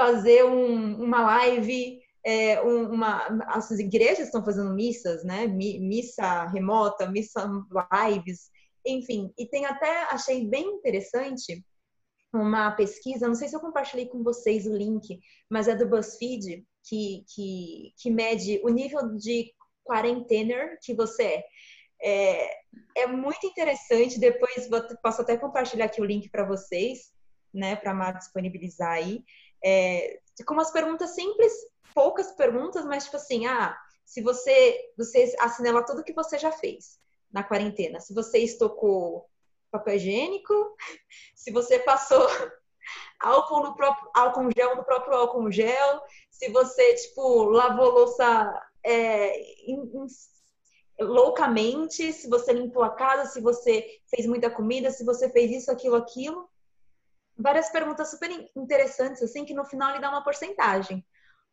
fazer 0.00 0.46
um, 0.46 1.04
uma 1.04 1.20
live, 1.20 2.00
é, 2.24 2.58
uma, 2.62 3.26
as 3.48 3.70
igrejas 3.72 4.26
estão 4.26 4.42
fazendo 4.42 4.72
missas, 4.72 5.22
né? 5.24 5.46
Missa 5.46 6.46
remota, 6.46 7.06
missa 7.06 7.46
lives, 7.92 8.50
enfim. 8.86 9.30
E 9.36 9.46
tem 9.46 9.66
até, 9.66 10.04
achei 10.04 10.46
bem 10.46 10.64
interessante 10.64 11.62
uma 12.32 12.70
pesquisa, 12.70 13.28
não 13.28 13.34
sei 13.34 13.48
se 13.48 13.56
eu 13.56 13.60
compartilhei 13.60 14.06
com 14.06 14.22
vocês 14.22 14.66
o 14.66 14.74
link, 14.74 15.20
mas 15.50 15.68
é 15.68 15.74
do 15.74 15.86
BuzzFeed, 15.86 16.64
que, 16.82 17.22
que, 17.34 17.92
que 18.00 18.10
mede 18.10 18.58
o 18.64 18.70
nível 18.70 19.16
de 19.16 19.52
quarentener 19.84 20.78
que 20.82 20.94
você 20.94 21.24
é. 21.24 21.44
É, 22.02 23.02
é 23.02 23.06
muito 23.06 23.46
interessante. 23.46 24.18
Depois 24.18 24.66
vou, 24.70 24.80
posso 25.02 25.20
até 25.20 25.36
compartilhar 25.36 25.84
aqui 25.84 26.00
o 26.00 26.06
link 26.06 26.30
para 26.30 26.46
vocês, 26.46 27.12
né, 27.52 27.76
para 27.76 28.12
disponibilizar 28.12 28.92
aí 28.92 29.22
é, 29.62 30.20
com 30.46 30.54
umas 30.54 30.70
perguntas 30.70 31.10
simples, 31.10 31.52
poucas 31.94 32.32
perguntas, 32.32 32.84
mas 32.84 33.04
tipo 33.04 33.16
assim, 33.16 33.46
ah, 33.46 33.76
se 34.04 34.22
você, 34.22 34.92
você 34.96 35.34
assinala 35.38 35.84
tudo 35.84 36.04
que 36.04 36.12
você 36.12 36.38
já 36.38 36.50
fez 36.50 36.98
na 37.32 37.44
quarentena, 37.44 38.00
se 38.00 38.14
você 38.14 38.38
estocou 38.38 39.28
papel 39.70 39.96
higiênico, 39.96 40.52
se 41.34 41.52
você 41.52 41.78
passou 41.78 42.26
álcool 43.20 43.62
no 43.62 43.74
próprio 43.74 44.10
álcool 44.14 44.50
gel 44.54 44.76
no 44.76 44.84
próprio 44.84 45.14
álcool 45.14 45.50
gel, 45.50 46.02
se 46.30 46.50
você 46.50 46.94
tipo 46.94 47.44
lavou 47.44 47.90
louça 47.90 48.52
é, 48.84 49.40
in, 49.70 49.90
in, 49.94 50.06
loucamente, 51.04 52.12
se 52.12 52.28
você 52.28 52.52
limpou 52.52 52.82
a 52.82 52.90
casa, 52.90 53.30
se 53.30 53.40
você 53.40 53.86
fez 54.08 54.26
muita 54.26 54.50
comida, 54.50 54.90
se 54.90 55.04
você 55.04 55.30
fez 55.30 55.50
isso, 55.50 55.70
aquilo, 55.70 55.96
aquilo 55.96 56.48
várias 57.40 57.70
perguntas 57.70 58.10
super 58.10 58.30
interessantes, 58.56 59.22
assim, 59.22 59.44
que 59.44 59.54
no 59.54 59.64
final 59.64 59.90
ele 59.90 60.00
dá 60.00 60.10
uma 60.10 60.24
porcentagem. 60.24 61.04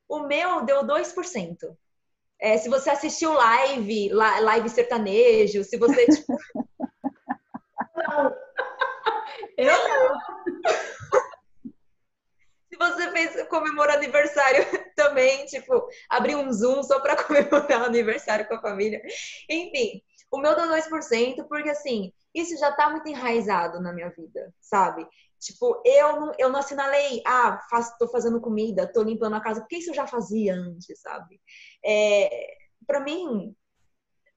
O 0.08 0.20
meu 0.20 0.64
deu 0.64 0.84
2%. 0.84 1.78
É, 2.40 2.58
se 2.58 2.70
você 2.70 2.90
assistiu 2.90 3.34
live, 3.34 4.10
live 4.10 4.70
sertanejo, 4.70 5.64
se 5.64 5.78
você, 5.78 6.06
tipo... 6.06 6.38
não. 7.96 8.36
Eu 9.58 9.66
não. 9.66 10.20
Se 12.70 12.78
você 12.78 13.12
fez 13.12 13.48
comemorou 13.48 13.96
aniversário 13.96 14.64
também, 14.96 15.46
tipo, 15.46 15.88
abrir 16.10 16.36
um 16.36 16.52
Zoom 16.52 16.84
só 16.84 17.00
para 17.00 17.22
comemorar 17.24 17.82
o 17.82 17.86
aniversário 17.86 18.48
com 18.48 18.56
a 18.56 18.62
família. 18.62 19.02
Enfim, 19.50 20.02
o 20.30 20.38
meu 20.40 20.56
dá 20.56 20.68
2%, 20.68 21.48
porque 21.48 21.70
assim, 21.70 22.14
isso 22.34 22.58
já 22.58 22.72
tá 22.72 22.90
muito 22.90 23.08
enraizado 23.08 23.82
na 23.82 23.94
minha 23.94 24.10
vida, 24.10 24.54
sabe? 24.62 25.08
Tipo, 25.40 25.82
eu 25.86 26.20
não, 26.20 26.32
eu 26.38 26.50
não 26.50 26.60
assinalei, 26.60 27.22
ah, 27.26 27.60
tô 28.00 28.08
fazendo 28.08 28.42
comida, 28.42 28.92
tô 28.92 29.04
limpando 29.04 29.36
a 29.36 29.42
casa, 29.42 29.62
porque 29.62 29.78
isso 29.78 29.92
eu 29.92 29.96
já 29.96 30.08
fazia 30.08 30.56
antes, 30.56 31.00
sabe? 31.00 31.40
É, 31.86 32.56
para 32.86 33.00
mim, 33.00 33.56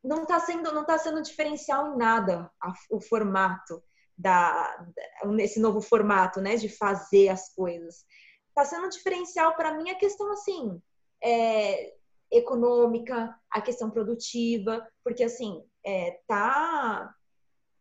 não 0.03 0.25
tá 0.27 0.41
sendo, 0.41 0.73
não 0.73 0.85
tá 0.85 0.99
sendo 0.99 1.23
diferencial 1.23 1.93
em 1.93 1.97
nada 1.97 2.51
a, 2.61 2.73
o 2.91 3.01
formato 3.01 3.83
da, 4.17 4.87
da, 4.95 5.43
esse 5.43 5.59
novo 5.61 5.81
formato, 5.81 6.41
né, 6.41 6.57
de 6.57 6.69
fazer 6.69 7.29
as 7.29 7.53
coisas. 7.55 8.05
Tá 8.55 8.65
sendo 8.65 8.89
diferencial 8.89 9.55
para 9.57 9.75
mim 9.75 9.91
a 9.91 9.95
questão 9.95 10.31
assim, 10.33 10.81
é, 11.23 11.95
econômica, 12.31 13.35
a 13.51 13.61
questão 13.61 13.91
produtiva, 13.91 14.87
porque 15.03 15.25
assim, 15.25 15.65
é, 15.85 16.21
tá, 16.27 17.15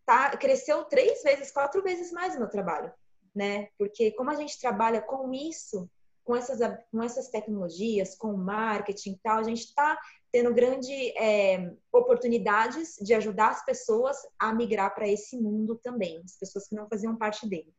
tá, 0.06 0.38
cresceu 0.38 0.86
três 0.86 1.22
vezes, 1.24 1.52
quatro 1.52 1.82
vezes 1.84 2.12
mais 2.12 2.36
o 2.36 2.40
meu 2.40 2.50
trabalho, 2.50 2.92
né? 3.36 3.70
Porque 3.78 4.12
como 4.12 4.30
a 4.30 4.36
gente 4.36 4.60
trabalha 4.60 5.02
com 5.02 5.34
isso, 5.34 5.90
com 6.24 6.36
essas, 6.36 6.60
com 6.92 7.02
essas 7.02 7.30
tecnologias, 7.30 8.16
com 8.16 8.38
marketing 8.38 9.14
e 9.14 9.20
tal, 9.20 9.40
a 9.40 9.44
gente 9.44 9.62
está 9.62 9.98
tendo 10.32 10.54
grandes 10.54 10.90
é, 11.18 11.72
oportunidades 11.92 12.98
de 13.02 13.14
ajudar 13.14 13.50
as 13.50 13.66
pessoas 13.66 14.18
a 14.38 14.54
migrar 14.54 14.94
para 14.94 15.08
esse 15.08 15.38
mundo 15.38 15.76
também, 15.76 16.22
as 16.24 16.38
pessoas 16.38 16.68
que 16.68 16.76
não 16.76 16.88
faziam 16.88 17.18
parte 17.18 17.48
dele, 17.50 17.74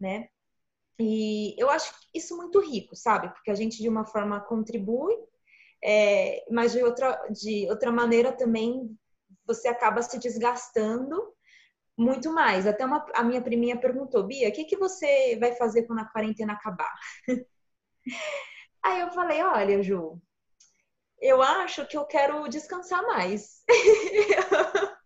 né? 0.00 0.28
E 0.98 1.54
eu 1.58 1.70
acho 1.70 1.94
isso 2.14 2.36
muito 2.36 2.60
rico, 2.60 2.96
sabe? 2.96 3.28
Porque 3.30 3.50
a 3.50 3.54
gente 3.54 3.82
de 3.82 3.88
uma 3.88 4.06
forma 4.06 4.40
contribui, 4.40 5.14
é, 5.82 6.44
mas 6.50 6.72
de 6.72 6.82
outra, 6.82 7.26
de 7.30 7.66
outra 7.68 7.90
maneira 7.90 8.32
também 8.32 8.96
você 9.46 9.68
acaba 9.68 10.02
se 10.02 10.18
desgastando 10.18 11.34
muito 12.00 12.32
mais. 12.32 12.66
Até 12.66 12.84
uma, 12.84 13.04
a 13.14 13.22
minha 13.22 13.42
priminha 13.42 13.78
perguntou, 13.78 14.26
Bia, 14.26 14.48
o 14.48 14.52
que, 14.52 14.64
que 14.64 14.76
você 14.76 15.36
vai 15.38 15.52
fazer 15.54 15.82
quando 15.82 16.00
a 16.00 16.10
quarentena 16.10 16.54
acabar? 16.54 16.92
Aí 18.82 19.00
eu 19.00 19.10
falei, 19.10 19.42
olha, 19.42 19.82
Ju, 19.82 20.18
eu 21.20 21.42
acho 21.42 21.86
que 21.86 21.98
eu 21.98 22.06
quero 22.06 22.48
descansar 22.48 23.02
mais. 23.02 23.62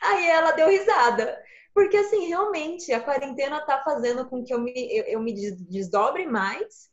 Aí 0.00 0.26
ela 0.26 0.52
deu 0.52 0.68
risada. 0.68 1.38
Porque, 1.74 1.98
assim, 1.98 2.26
realmente, 2.26 2.90
a 2.92 3.00
quarentena 3.00 3.60
tá 3.66 3.82
fazendo 3.84 4.26
com 4.28 4.42
que 4.42 4.54
eu 4.54 4.60
me, 4.60 4.72
eu, 4.72 5.04
eu 5.04 5.20
me 5.20 5.34
desdobre 5.68 6.24
mais, 6.24 6.88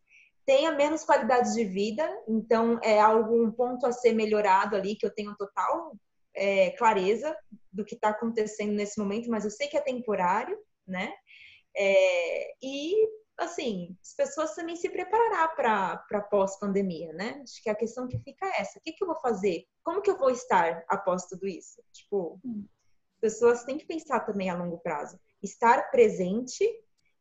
tenha 0.46 0.72
menos 0.72 1.06
qualidade 1.06 1.54
de 1.54 1.64
vida. 1.64 2.06
Então, 2.28 2.78
é 2.84 3.00
algum 3.00 3.50
ponto 3.52 3.86
a 3.86 3.94
ser 3.94 4.12
melhorado 4.12 4.76
ali, 4.76 4.98
que 4.98 5.06
eu 5.06 5.14
tenho 5.14 5.36
total 5.38 5.96
é, 6.36 6.72
clareza 6.72 7.34
do 7.72 7.86
que 7.86 7.96
está 7.96 8.10
acontecendo 8.10 8.74
nesse 8.74 9.00
momento, 9.00 9.30
mas 9.30 9.46
eu 9.46 9.52
sei 9.52 9.68
que 9.68 9.78
é 9.78 9.82
temporário, 9.82 10.58
né? 10.86 11.14
É, 11.76 12.54
e 12.62 12.94
assim, 13.38 13.98
as 14.02 14.14
pessoas 14.14 14.54
também 14.54 14.76
se 14.76 14.90
preparar 14.90 15.56
para 15.56 16.22
pós-pandemia, 16.30 17.14
né? 17.14 17.42
Acho 17.44 17.62
que 17.62 17.70
a 17.70 17.76
questão 17.76 18.08
que 18.08 18.20
fica 18.20 18.46
é 18.46 18.62
essa: 18.62 18.80
o 18.80 18.82
que, 18.82 18.94
que 18.94 19.04
eu 19.04 19.08
vou 19.08 19.20
fazer? 19.20 19.66
Como 19.84 20.02
que 20.02 20.12
eu 20.12 20.18
vou 20.18 20.30
estar 20.30 20.84
após 20.88 21.26
tudo 21.26 21.48
isso? 21.48 21.82
Tipo, 21.92 22.40
as 23.16 23.20
pessoas 23.20 23.64
têm 23.64 23.78
que 23.78 23.86
pensar 23.86 24.22
também 24.22 24.50
a 24.50 24.58
longo 24.58 24.78
prazo, 24.80 25.20
estar 25.42 25.90
presente 25.92 26.64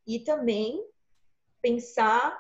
e 0.07 0.21
também 0.21 0.85
pensar 1.63 2.39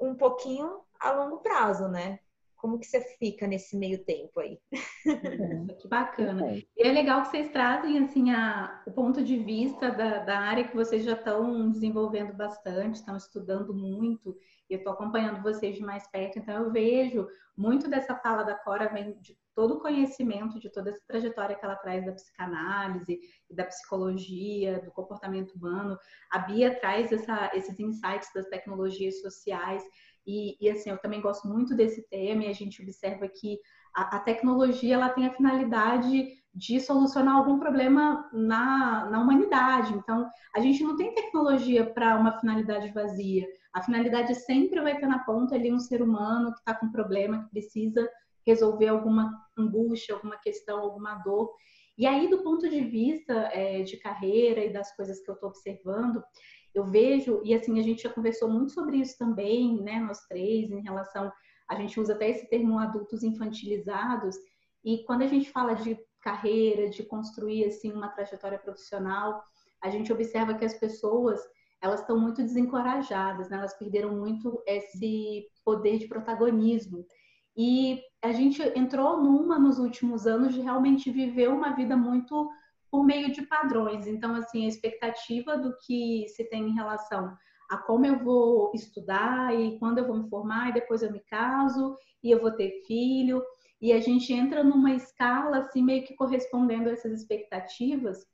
um 0.00 0.14
pouquinho 0.14 0.82
a 1.00 1.12
longo 1.12 1.38
prazo, 1.38 1.88
né? 1.88 2.20
Como 2.58 2.78
que 2.78 2.86
você 2.86 3.00
fica 3.18 3.46
nesse 3.46 3.76
meio 3.76 4.04
tempo 4.04 4.40
aí? 4.40 4.58
Que 5.80 5.88
bacana. 5.88 6.54
E 6.76 6.82
é 6.82 6.92
legal 6.92 7.22
que 7.22 7.28
vocês 7.28 7.48
trazem 7.50 7.98
assim 7.98 8.30
a, 8.30 8.82
o 8.86 8.90
ponto 8.90 9.22
de 9.22 9.36
vista 9.38 9.90
da, 9.90 10.18
da 10.24 10.38
área 10.40 10.66
que 10.66 10.74
vocês 10.74 11.04
já 11.04 11.12
estão 11.12 11.70
desenvolvendo 11.70 12.34
bastante, 12.34 12.96
estão 12.96 13.16
estudando 13.16 13.72
muito. 13.72 14.36
E 14.68 14.74
eu 14.74 14.78
estou 14.78 14.92
acompanhando 14.92 15.42
vocês 15.42 15.76
de 15.76 15.82
mais 15.82 16.06
perto, 16.10 16.38
então 16.38 16.64
eu 16.64 16.72
vejo 16.72 17.26
muito 17.56 17.88
dessa 17.88 18.14
fala 18.16 18.42
da 18.42 18.54
Cora 18.54 18.92
vem 18.92 19.18
de 19.20 19.36
todo 19.58 19.74
o 19.74 19.80
conhecimento, 19.80 20.60
de 20.60 20.70
toda 20.70 20.90
essa 20.90 21.02
trajetória 21.04 21.56
que 21.56 21.64
ela 21.64 21.74
traz 21.74 22.06
da 22.06 22.12
psicanálise, 22.12 23.18
da 23.50 23.64
psicologia, 23.64 24.80
do 24.84 24.92
comportamento 24.92 25.50
humano. 25.56 25.98
A 26.30 26.38
Bia 26.38 26.78
traz 26.78 27.10
essa, 27.10 27.50
esses 27.52 27.76
insights 27.80 28.30
das 28.32 28.46
tecnologias 28.46 29.20
sociais. 29.20 29.82
E, 30.24 30.56
e, 30.64 30.70
assim, 30.70 30.90
eu 30.90 30.98
também 30.98 31.20
gosto 31.20 31.48
muito 31.48 31.74
desse 31.74 32.08
tema 32.08 32.44
e 32.44 32.46
a 32.46 32.52
gente 32.52 32.80
observa 32.80 33.26
que 33.26 33.58
a, 33.96 34.18
a 34.18 34.20
tecnologia 34.20 34.94
ela 34.94 35.08
tem 35.08 35.26
a 35.26 35.34
finalidade 35.34 36.28
de 36.54 36.78
solucionar 36.78 37.34
algum 37.34 37.58
problema 37.58 38.30
na, 38.32 39.10
na 39.10 39.20
humanidade. 39.20 39.92
Então, 39.92 40.30
a 40.54 40.60
gente 40.60 40.84
não 40.84 40.96
tem 40.96 41.12
tecnologia 41.12 41.84
para 41.84 42.14
uma 42.14 42.38
finalidade 42.38 42.92
vazia. 42.92 43.44
A 43.72 43.82
finalidade 43.82 44.36
sempre 44.36 44.80
vai 44.80 44.96
ter 45.00 45.06
na 45.08 45.18
ponta 45.18 45.56
ali 45.56 45.72
um 45.72 45.80
ser 45.80 46.00
humano 46.00 46.52
que 46.52 46.60
está 46.60 46.74
com 46.74 46.92
problema, 46.92 47.42
que 47.42 47.50
precisa 47.50 48.08
resolver 48.48 48.88
alguma 48.88 49.30
angústia, 49.56 50.14
alguma 50.14 50.38
questão, 50.38 50.80
alguma 50.80 51.14
dor. 51.16 51.52
E 51.96 52.06
aí, 52.06 52.30
do 52.30 52.42
ponto 52.42 52.68
de 52.68 52.80
vista 52.80 53.34
é, 53.52 53.82
de 53.82 53.96
carreira 53.98 54.64
e 54.64 54.72
das 54.72 54.94
coisas 54.96 55.20
que 55.20 55.30
eu 55.30 55.34
estou 55.34 55.50
observando, 55.50 56.22
eu 56.74 56.84
vejo, 56.84 57.42
e 57.44 57.54
assim, 57.54 57.78
a 57.78 57.82
gente 57.82 58.02
já 58.02 58.10
conversou 58.10 58.48
muito 58.48 58.72
sobre 58.72 58.96
isso 58.98 59.18
também, 59.18 59.82
né, 59.82 59.98
nós 59.98 60.20
três, 60.28 60.70
em 60.70 60.80
relação, 60.80 61.30
a 61.68 61.74
gente 61.74 61.98
usa 62.00 62.14
até 62.14 62.30
esse 62.30 62.48
termo 62.48 62.78
adultos 62.78 63.22
infantilizados, 63.22 64.36
e 64.84 65.04
quando 65.04 65.22
a 65.22 65.26
gente 65.26 65.50
fala 65.50 65.74
de 65.74 65.98
carreira, 66.22 66.88
de 66.88 67.02
construir, 67.02 67.64
assim, 67.64 67.92
uma 67.92 68.08
trajetória 68.08 68.58
profissional, 68.58 69.42
a 69.82 69.90
gente 69.90 70.12
observa 70.12 70.54
que 70.54 70.64
as 70.64 70.74
pessoas, 70.74 71.40
elas 71.82 72.00
estão 72.00 72.18
muito 72.18 72.42
desencorajadas, 72.42 73.48
né, 73.50 73.56
elas 73.56 73.76
perderam 73.76 74.16
muito 74.16 74.62
esse 74.66 75.46
poder 75.64 75.98
de 75.98 76.06
protagonismo. 76.06 77.04
E 77.58 78.00
a 78.22 78.30
gente 78.30 78.62
entrou 78.78 79.20
numa 79.20 79.58
nos 79.58 79.80
últimos 79.80 80.28
anos 80.28 80.54
de 80.54 80.60
realmente 80.60 81.10
viver 81.10 81.48
uma 81.48 81.74
vida 81.74 81.96
muito 81.96 82.48
por 82.88 83.04
meio 83.04 83.32
de 83.32 83.42
padrões. 83.42 84.06
Então, 84.06 84.36
assim, 84.36 84.64
a 84.64 84.68
expectativa 84.68 85.58
do 85.58 85.76
que 85.84 86.24
se 86.28 86.48
tem 86.48 86.68
em 86.68 86.74
relação 86.74 87.36
a 87.68 87.76
como 87.76 88.06
eu 88.06 88.20
vou 88.20 88.70
estudar 88.74 89.52
e 89.54 89.76
quando 89.78 89.98
eu 89.98 90.06
vou 90.06 90.16
me 90.16 90.30
formar 90.30 90.70
e 90.70 90.74
depois 90.74 91.02
eu 91.02 91.10
me 91.10 91.20
caso 91.20 91.96
e 92.22 92.30
eu 92.30 92.40
vou 92.40 92.52
ter 92.52 92.82
filho. 92.86 93.42
E 93.82 93.92
a 93.92 94.00
gente 94.00 94.32
entra 94.32 94.62
numa 94.62 94.94
escala, 94.94 95.58
assim, 95.58 95.82
meio 95.82 96.04
que 96.04 96.14
correspondendo 96.14 96.88
a 96.88 96.92
essas 96.92 97.12
expectativas 97.12 98.24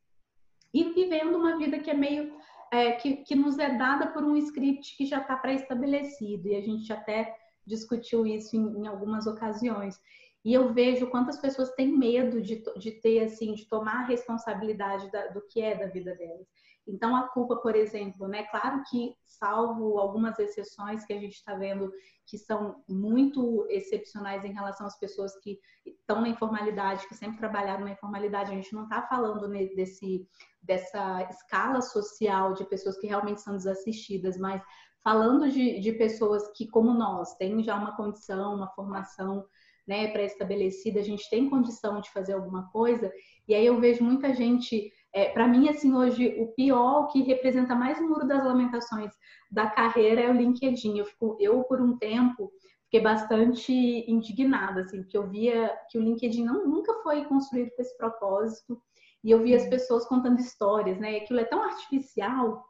e 0.73 0.85
vivendo 0.93 1.37
uma 1.37 1.57
vida 1.57 1.79
que 1.79 1.91
é 1.91 1.95
meio. 1.95 2.33
É, 2.73 2.93
que, 2.93 3.19
que 3.19 3.37
nos 3.37 3.57
é 3.59 3.77
dada 3.79 4.09
por 4.09 4.25
um 4.25 4.37
script 4.37 4.97
que 4.97 5.07
já 5.07 5.19
está 5.19 5.37
pré-estabelecido. 5.37 6.49
E 6.49 6.57
a 6.57 6.61
gente 6.61 6.93
até 6.93 7.33
discutiu 7.67 8.27
isso 8.27 8.57
em, 8.57 8.83
em 8.83 8.87
algumas 8.87 9.27
ocasiões. 9.27 9.99
E 10.45 10.53
eu 10.53 10.73
vejo 10.73 11.09
quantas 11.09 11.39
pessoas 11.39 11.71
têm 11.71 11.97
medo 11.97 12.41
de, 12.43 12.63
de 12.77 12.91
ter, 13.01 13.25
assim, 13.25 13.55
de 13.55 13.67
tomar 13.67 14.03
a 14.03 14.07
responsabilidade 14.07 15.11
da, 15.11 15.29
do 15.29 15.41
que 15.49 15.61
é 15.63 15.75
da 15.75 15.87
vida 15.87 16.15
delas. 16.15 16.47
Então, 16.87 17.17
a 17.17 17.29
culpa, 17.29 17.57
por 17.57 17.75
exemplo, 17.75 18.29
né? 18.29 18.43
Claro 18.45 18.83
que, 18.91 19.17
salvo 19.25 19.99
algumas 19.99 20.39
exceções 20.39 21.05
que 21.07 21.15
a 21.15 21.19
gente 21.19 21.35
está 21.35 21.55
vendo 21.55 21.91
que 22.27 22.37
são 22.37 22.83
muito 22.87 23.67
excepcionais 23.71 24.45
em 24.45 24.53
relação 24.53 24.87
às 24.87 24.99
pessoas 24.99 25.35
que 25.41 25.59
estão 25.87 26.21
na 26.21 26.29
informalidade, 26.29 27.07
que 27.09 27.15
sempre 27.15 27.39
trabalharam 27.39 27.85
na 27.85 27.93
informalidade, 27.93 28.51
a 28.51 28.55
gente 28.55 28.75
não 28.75 28.85
está 28.85 29.03
falando 29.03 29.49
desse, 29.75 30.29
dessa 30.63 31.23
escala 31.31 31.81
social 31.81 32.53
de 32.53 32.65
pessoas 32.67 32.99
que 32.99 33.07
realmente 33.07 33.41
são 33.41 33.57
desassistidas, 33.57 34.37
mas 34.37 34.63
falando 35.05 35.51
de, 35.51 35.79
de 35.81 35.93
pessoas 35.93 36.51
que, 36.57 36.67
como 36.67 36.95
nós, 36.95 37.37
têm 37.37 37.63
já 37.63 37.77
uma 37.77 37.95
condição, 37.95 38.55
uma 38.55 38.69
formação 38.69 39.45
né, 39.87 40.09
pré-estabelecida, 40.09 40.99
a 40.99 41.03
gente 41.03 41.29
tem 41.29 41.51
condição 41.51 42.01
de 42.01 42.11
fazer 42.11 42.33
alguma 42.33 42.71
coisa. 42.71 43.13
E 43.47 43.55
aí 43.55 43.67
eu 43.67 43.79
vejo 43.79 44.03
muita 44.03 44.33
gente, 44.33 44.91
é, 45.13 45.29
para 45.29 45.47
mim, 45.47 45.69
assim, 45.69 45.95
hoje, 45.95 46.35
o 46.41 46.49
pior, 46.55 47.03
o 47.03 47.07
que 47.09 47.23
representa 47.23 47.75
mais 47.75 47.99
o 47.99 48.09
muro 48.09 48.27
das 48.27 48.43
lamentações 48.43 49.13
da 49.51 49.67
carreira 49.69 50.23
é 50.23 50.31
o 50.31 50.35
LinkedIn. 50.35 50.99
Eu, 50.99 51.05
fico, 51.05 51.37
eu 51.39 51.63
por 51.65 51.83
um 51.83 51.99
tempo, 51.99 52.51
fiquei 52.85 53.03
bastante 53.03 53.73
indignada, 54.11 54.81
assim, 54.81 55.03
porque 55.03 55.19
eu 55.19 55.29
via 55.29 55.71
que 55.91 55.99
o 55.99 56.03
LinkedIn 56.03 56.45
não, 56.45 56.67
nunca 56.67 56.95
foi 57.03 57.27
construído 57.27 57.71
com 57.77 57.83
esse 57.83 57.95
propósito. 57.99 58.81
E 59.23 59.31
eu 59.31 59.43
via 59.43 59.57
as 59.57 59.67
pessoas 59.67 60.07
contando 60.07 60.41
histórias, 60.41 60.99
né? 60.99 61.17
Aquilo 61.19 61.41
é 61.41 61.45
tão 61.45 61.63
artificial 61.63 62.65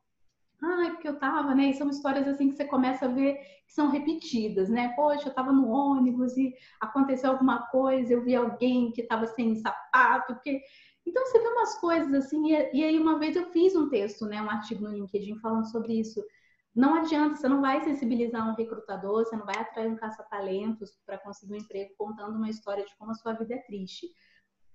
Ai, 0.67 0.93
porque 0.93 1.09
eu 1.09 1.19
tava, 1.19 1.55
né? 1.55 1.65
E 1.71 1.75
são 1.75 1.91
histórias 1.91 2.27
assim 2.27 2.49
que 2.49 2.57
você 2.57 2.65
começa 2.65 3.05
a 3.05 3.09
ver 3.09 3.35
que 3.67 3.75
são 3.75 3.91
repetidas, 3.91 4.71
né? 4.71 4.95
Poxa, 4.97 5.29
eu 5.29 5.35
tava 5.35 5.53
no 5.53 5.69
ônibus 5.69 6.37
e 6.39 6.55
aconteceu 6.81 7.31
alguma 7.31 7.67
coisa, 7.67 8.15
eu 8.15 8.25
vi 8.25 8.35
alguém 8.35 8.91
que 8.93 9.03
tava 9.03 9.27
sem 9.27 9.55
sapato, 9.57 10.35
porque 10.35 10.63
então 11.07 11.25
você 11.27 11.39
vê 11.39 11.49
umas 11.49 11.79
coisas 11.79 12.15
assim, 12.15 12.51
e, 12.51 12.83
aí 12.83 12.99
uma 12.99 13.19
vez 13.19 13.37
eu 13.37 13.51
fiz 13.51 13.77
um 13.77 13.91
texto, 13.91 14.25
né, 14.25 14.41
um 14.41 14.49
artigo 14.51 14.85
no 14.85 14.95
LinkedIn 14.95 15.39
falando 15.39 15.71
sobre 15.71 16.01
isso. 16.01 16.25
não 16.75 16.95
adianta, 16.95 17.37
você 17.37 17.49
não 17.49 17.61
vai 17.61 17.83
sensibilizar 17.85 18.49
um 18.49 18.55
recrutador, 18.55 19.25
você 19.25 19.37
não 19.37 19.47
vai 19.47 19.57
atrair 19.59 19.91
um 19.91 19.97
caça-talentos 19.97 20.91
para 21.07 21.19
conseguir 21.19 21.55
um 21.55 21.57
emprego 21.57 21.95
contando 21.99 22.37
uma 22.37 22.49
história 22.51 22.85
de 22.85 22.97
como 22.97 23.11
a 23.13 23.15
sua 23.15 23.35
vida 23.35 23.55
é 23.55 23.59
triste. 23.59 24.09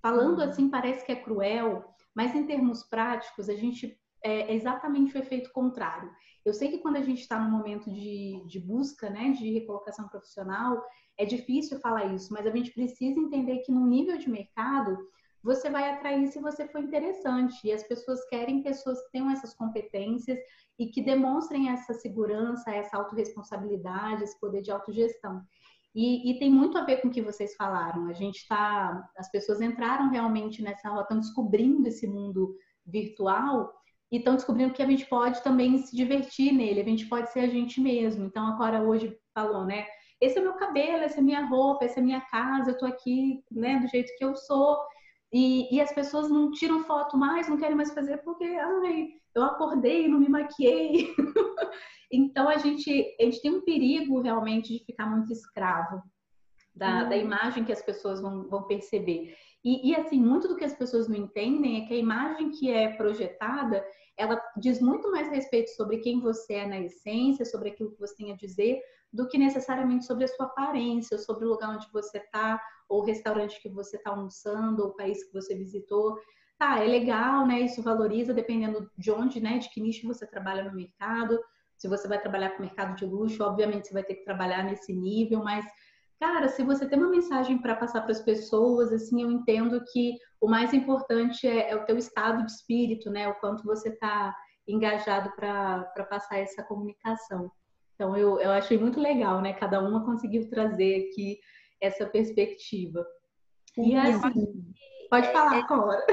Falando 0.02 0.40
uhum. 0.40 0.46
assim, 0.50 0.70
parece 0.70 1.06
que 1.06 1.12
é 1.12 1.16
cruel, 1.16 1.84
mas 2.16 2.36
em 2.36 2.46
termos 2.46 2.84
práticos, 2.84 3.50
a 3.50 3.56
gente 3.56 4.00
é 4.24 4.54
exatamente 4.54 5.16
o 5.16 5.20
efeito 5.20 5.52
contrário. 5.52 6.12
Eu 6.46 6.54
sei 6.54 6.70
que 6.70 6.80
quando 6.80 6.98
a 6.98 7.02
gente 7.02 7.22
está 7.22 7.40
no 7.40 7.50
momento 7.50 7.92
de, 7.92 8.44
de 8.48 8.60
busca, 8.60 9.10
né, 9.10 9.32
de 9.32 9.52
recolocação 9.52 10.08
profissional, 10.08 10.84
é 11.18 11.26
difícil 11.26 11.80
falar 11.80 12.14
isso, 12.14 12.32
mas 12.34 12.46
a 12.46 12.52
gente 12.52 12.72
precisa 12.72 13.20
entender 13.20 13.60
que 13.60 13.72
no 13.72 13.86
nível 13.86 14.18
de 14.18 14.30
mercado, 14.30 14.98
você 15.44 15.70
vai 15.70 15.90
atrair 15.90 16.28
se 16.28 16.40
você 16.40 16.68
for 16.68 16.82
interessante. 16.82 17.68
E 17.68 17.72
as 17.72 17.84
pessoas 17.84 18.26
querem 18.26 18.64
pessoas 18.64 19.02
que 19.06 19.12
tenham 19.12 19.32
essas 19.32 19.54
competências 19.54 20.38
e 20.78 20.88
que 20.88 21.02
demonstrem 21.02 21.70
essa 21.70 21.94
segurança, 21.94 22.72
essa 22.72 22.98
autorresponsabilidade, 22.98 24.24
esse 24.24 24.40
poder 24.40 24.62
de 24.62 24.72
autogestão. 24.72 25.42
E, 25.96 26.30
e, 26.30 26.40
tem 26.40 26.52
muito 26.52 26.78
a 26.78 26.86
ver 26.86 27.02
com 27.02 27.08
o 27.08 27.12
que 27.12 27.22
vocês 27.22 27.56
falaram. 27.56 28.08
A 28.08 28.14
gente 28.14 28.38
está, 28.38 29.10
as 29.18 29.30
pessoas 29.32 29.60
entraram 29.60 30.10
realmente 30.10 30.62
nessa 30.62 30.88
rota, 30.88 31.02
estão 31.02 31.20
descobrindo 31.20 31.88
esse 31.88 32.08
mundo 32.08 32.56
virtual 32.86 33.74
e 34.12 34.18
estão 34.18 34.36
descobrindo 34.36 34.74
que 34.74 34.82
a 34.82 34.88
gente 34.88 35.06
pode 35.06 35.44
também 35.44 35.78
se 35.78 35.96
divertir 35.96 36.52
nele, 36.52 36.82
a 36.82 36.86
gente 36.86 37.08
pode 37.08 37.32
ser 37.32 37.42
a 37.42 37.48
gente 37.48 37.80
mesmo. 37.80 38.26
Então 38.26 38.48
a 38.48 38.58
Cora 38.58 38.82
hoje 38.82 39.16
falou, 39.34 39.66
né? 39.66 39.86
Esse 40.20 40.40
é 40.40 40.42
meu 40.42 40.54
cabelo, 40.54 41.04
essa 41.04 41.20
é 41.20 41.22
minha 41.22 41.46
roupa, 41.46 41.86
essa 41.86 42.00
é 42.00 42.04
minha 42.04 42.22
casa, 42.22 42.72
eu 42.72 42.78
tô 42.78 42.86
aqui, 42.86 43.42
né, 43.52 43.80
do 43.80 43.88
jeito 43.88 44.12
que 44.18 44.26
eu 44.26 44.36
sou. 44.36 44.78
E, 45.32 45.74
e 45.74 45.80
as 45.80 45.94
pessoas 45.94 46.30
não 46.30 46.52
tiram 46.52 46.84
foto 46.84 47.16
mais, 47.16 47.48
não 47.48 47.58
querem 47.58 47.76
mais 47.76 47.94
fazer 47.94 48.18
porque, 48.18 48.44
ai, 48.44 49.10
eu 49.36 49.44
acordei, 49.44 50.08
não 50.08 50.20
me 50.20 50.28
maquiei. 50.28 51.14
então 52.12 52.50
a 52.50 52.58
gente, 52.58 53.16
a 53.20 53.24
gente 53.24 53.42
tem 53.42 53.56
um 53.56 53.62
perigo 53.62 54.20
realmente 54.22 54.78
de 54.78 54.84
ficar 54.84 55.06
muito 55.06 55.32
escravo 55.32 56.02
da, 56.76 57.04
da 57.04 57.16
uhum. 57.16 57.22
imagem 57.22 57.64
que 57.64 57.72
as 57.72 57.82
pessoas 57.82 58.22
vão, 58.22 58.48
vão 58.50 58.64
perceber. 58.64 59.36
E, 59.64 59.90
e, 59.90 59.96
assim, 59.96 60.22
muito 60.22 60.48
do 60.48 60.56
que 60.56 60.64
as 60.64 60.74
pessoas 60.74 61.08
não 61.08 61.16
entendem 61.16 61.84
é 61.84 61.88
que 61.88 61.94
a 61.94 61.98
imagem 61.98 62.52
que 62.52 62.72
é 62.72 62.96
projetada, 62.96 63.86
ela 64.18 64.42
diz 64.58 64.82
muito 64.82 65.12
mais 65.12 65.30
respeito 65.30 65.70
sobre 65.72 65.98
quem 65.98 66.20
você 66.20 66.54
é 66.54 66.68
na 66.68 66.80
essência, 66.80 67.46
sobre 67.46 67.70
aquilo 67.70 67.92
que 67.92 68.00
você 68.00 68.16
tem 68.16 68.32
a 68.32 68.36
dizer, 68.36 68.82
do 69.12 69.28
que 69.28 69.38
necessariamente 69.38 70.06
sobre 70.06 70.24
a 70.24 70.28
sua 70.28 70.46
aparência, 70.46 71.18
sobre 71.18 71.46
o 71.46 71.50
lugar 71.50 71.76
onde 71.76 71.88
você 71.92 72.20
está, 72.20 72.62
ou 72.88 73.02
o 73.02 73.06
restaurante 73.06 73.62
que 73.62 73.70
você 73.70 73.98
está 73.98 74.12
almoçando, 74.12 74.84
ou 74.84 74.90
o 74.90 74.96
país 74.96 75.24
que 75.24 75.34
você 75.34 75.56
visitou. 75.56 76.18
Tá, 76.58 76.84
é 76.84 76.88
legal, 76.88 77.46
né? 77.46 77.62
Isso 77.62 77.82
valoriza 77.82 78.34
dependendo 78.34 78.90
de 78.98 79.12
onde, 79.12 79.42
né? 79.42 79.58
De 79.58 79.70
que 79.70 79.82
nicho 79.82 80.08
você 80.08 80.26
trabalha 80.26 80.64
no 80.64 80.76
mercado. 80.76 81.40
Se 81.78 81.88
você 81.88 82.08
vai 82.08 82.20
trabalhar 82.20 82.52
com 82.52 82.64
mercado 82.64 82.96
de 82.96 83.06
luxo, 83.06 83.44
obviamente 83.44 83.88
você 83.88 83.94
vai 83.94 84.04
ter 84.04 84.16
que 84.16 84.26
trabalhar 84.26 84.64
nesse 84.64 84.94
nível, 84.94 85.44
mas 85.44 85.66
cara, 86.20 86.50
se 86.50 86.64
você 86.64 86.88
tem 86.88 87.00
uma 87.00 87.10
mensagem 87.10 87.58
para 87.58 87.76
passar 87.76 88.02
para 88.02 88.12
as 88.12 88.22
pessoas, 88.22 88.92
assim, 88.92 89.22
eu 89.22 89.32
entendo 89.32 89.84
que 89.92 90.16
o 90.42 90.48
mais 90.48 90.74
importante 90.74 91.48
é, 91.48 91.72
é, 91.72 91.76
o 91.76 91.86
teu 91.86 91.98
estado 91.98 92.46
de 92.46 92.52
espírito, 92.52 93.10
né? 93.10 93.28
O 93.28 93.36
quanto 93.36 93.64
você 93.64 93.90
está 93.90 94.36
engajado 94.68 95.32
para 95.36 96.06
passar 96.10 96.40
essa 96.40 96.64
comunicação. 96.64 97.52
Então, 97.96 98.16
eu, 98.16 98.40
eu 98.40 98.52
achei 98.52 98.78
muito 98.78 99.00
legal, 99.00 99.42
né? 99.42 99.54
Cada 99.54 99.82
uma 99.82 100.06
conseguiu 100.06 100.50
trazer 100.50 101.08
aqui 101.08 101.40
essa 101.82 102.06
perspectiva. 102.06 103.06
E 103.78 103.96
assim, 103.96 104.74
pode 105.10 105.28
é, 105.28 105.32
falar, 105.32 105.58
é, 105.58 105.68
Cora. 105.68 106.06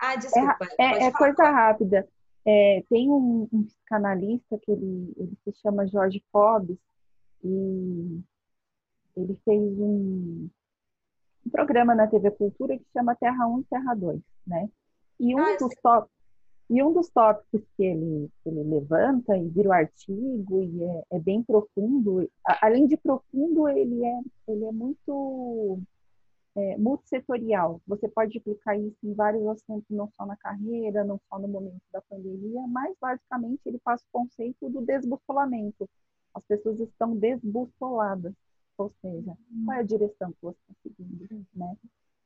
Ah, 0.00 0.16
desculpa. 0.16 0.66
É, 0.78 1.04
é 1.04 1.12
coisa 1.12 1.44
rápida. 1.44 2.06
É, 2.46 2.84
tem 2.90 3.10
um, 3.10 3.48
um 3.50 3.64
psicanalista 3.64 4.58
que 4.62 4.70
ele, 4.70 5.14
ele 5.16 5.32
se 5.44 5.52
chama 5.60 5.86
Jorge 5.86 6.22
Fobbs 6.30 6.78
e 7.42 8.22
ele 9.16 9.34
fez 9.44 9.78
um, 9.78 10.48
um, 11.46 11.50
programa 11.50 11.94
na 11.94 12.06
TV 12.06 12.30
Cultura 12.32 12.76
que 12.76 12.84
chama 12.92 13.14
Terra 13.16 13.46
1 13.46 13.60
e 13.60 13.64
Terra 13.64 13.94
2, 13.94 14.20
né? 14.46 14.68
E 15.20 15.34
um 15.34 15.38
ah, 15.38 15.56
dos 15.56 15.74
top, 15.82 16.08
e 16.68 16.82
um 16.82 16.92
dos 16.92 17.08
tópicos 17.10 17.62
que 17.76 17.84
ele, 17.84 18.30
ele 18.46 18.62
levanta 18.62 19.36
e 19.36 19.48
vira 19.48 19.68
o 19.68 19.72
artigo 19.72 20.62
e 20.62 20.82
é, 20.82 21.04
é, 21.12 21.18
bem 21.18 21.42
profundo, 21.42 22.28
além 22.60 22.86
de 22.86 22.96
profundo, 22.96 23.68
ele 23.68 24.04
é, 24.04 24.20
ele 24.48 24.64
é 24.64 24.72
muito 24.72 25.78
é, 26.56 26.76
multissetorial. 26.78 27.80
Você 27.86 28.08
pode 28.08 28.38
aplicar 28.38 28.76
isso 28.78 28.96
em 29.02 29.12
vários 29.12 29.46
assuntos, 29.46 29.88
não 29.90 30.10
só 30.16 30.24
na 30.24 30.36
carreira, 30.36 31.04
não 31.04 31.20
só 31.28 31.38
no 31.38 31.48
momento 31.48 31.82
da 31.92 32.00
pandemia, 32.02 32.66
mas 32.66 32.96
basicamente 33.00 33.60
ele 33.66 33.78
faz 33.84 34.00
o 34.02 34.06
conceito 34.10 34.68
do 34.70 34.80
desbussolamento. 34.80 35.88
As 36.32 36.44
pessoas 36.44 36.80
estão 36.80 37.14
desbussoladas. 37.14 38.32
Ou 38.76 38.92
seja, 39.00 39.36
qual 39.64 39.76
é 39.76 39.80
a 39.80 39.84
direção 39.84 40.32
que 40.32 40.42
você 40.42 40.58
está 40.68 40.74
seguindo, 40.82 41.46
né? 41.54 41.76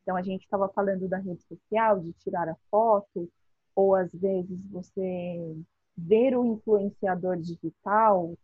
Então, 0.02 0.16
a 0.16 0.22
gente 0.22 0.42
estava 0.44 0.68
falando 0.70 1.06
da 1.06 1.18
rede 1.18 1.42
social, 1.42 2.00
de 2.00 2.12
tirar 2.14 2.48
a 2.48 2.56
foto, 2.70 3.30
ou 3.74 3.94
às 3.94 4.12
vezes 4.12 4.66
você 4.66 5.56
ver 5.96 6.36
o 6.36 6.44
influenciador 6.44 7.36
digital 7.36 8.34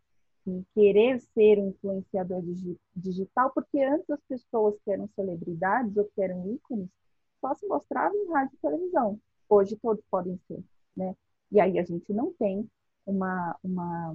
e 0.47 0.63
querer 0.75 1.21
ser 1.21 1.59
um 1.59 1.71
influenciador 1.71 2.43
digital, 2.95 3.51
porque 3.55 3.83
antes 3.83 4.11
as 4.11 4.21
pessoas 4.29 4.75
que 4.85 4.91
eram 4.91 5.09
celebridades 5.17 5.97
ou 5.97 6.05
que 6.05 6.21
eram 6.21 6.53
ícones 6.53 6.89
só 7.41 7.55
se 7.55 7.67
mostravam 7.67 8.17
em 8.17 8.31
rádio 8.31 8.55
e 8.55 8.59
televisão. 8.59 9.19
Hoje 9.49 9.77
todos 9.77 10.05
podem 10.11 10.39
ser, 10.47 10.63
né? 10.97 11.17
E 11.51 11.61
aí 11.61 11.79
a 11.79 11.85
gente 11.85 12.13
não 12.13 12.33
tem 12.35 12.69
uma, 13.07 13.57
uma 13.63 14.15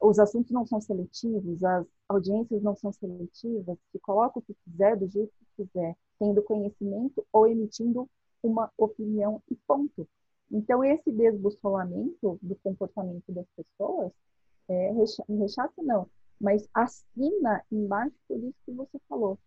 os 0.00 0.18
assuntos 0.18 0.50
não 0.52 0.66
são 0.66 0.80
seletivos, 0.80 1.62
as 1.64 1.86
audiências 2.08 2.62
não 2.62 2.74
são 2.76 2.92
seletivas, 2.92 3.76
se 3.90 3.98
coloca 3.98 4.38
o 4.38 4.42
que 4.42 4.54
quiser, 4.64 4.96
do 4.96 5.08
jeito 5.08 5.32
que 5.38 5.64
quiser, 5.64 5.96
tendo 6.18 6.42
conhecimento 6.42 7.26
ou 7.32 7.46
emitindo 7.46 8.08
uma 8.42 8.70
opinião 8.76 9.42
e 9.50 9.56
ponto. 9.66 10.08
Então, 10.50 10.82
esse 10.84 11.10
desbussolamento 11.10 12.38
do 12.40 12.56
comportamento 12.62 13.30
das 13.32 13.46
pessoas, 13.56 14.12
é, 14.68 14.92
rechaça 15.28 15.82
não, 15.82 16.08
mas 16.40 16.68
assina 16.72 17.64
embaixo 17.70 18.14
por 18.26 18.38
isso 18.38 18.56
que 18.64 18.72
você 18.72 18.98
falou. 19.08 19.38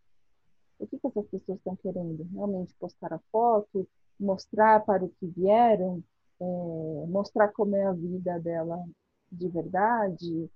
O 0.80 0.88
que, 0.88 1.00
que 1.00 1.08
essas 1.08 1.26
pessoas 1.28 1.58
estão 1.60 1.76
querendo? 1.78 2.28
Realmente 2.34 2.74
postar 2.80 3.14
a 3.14 3.20
foto, 3.32 3.88
mostrar 4.20 4.84
para 4.84 5.06
o 5.06 5.10
que 5.10 5.28
vieram, 5.28 6.04
é, 6.40 7.06
mostrar 7.08 7.50
como 7.50 7.76
é 7.76 7.86
a 7.86 7.94
vida 7.94 8.40
dela 8.40 8.84
de 9.32 9.48
verdade, 9.48 10.50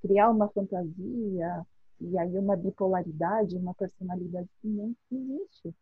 criar 0.00 0.30
uma 0.30 0.48
fantasia 0.48 1.66
e 2.00 2.18
aí 2.18 2.38
uma 2.38 2.56
bipolaridade, 2.56 3.56
uma 3.56 3.74
personalidade 3.74 4.48
que 4.60 4.68
não 4.68 4.94
existe. 5.10 5.74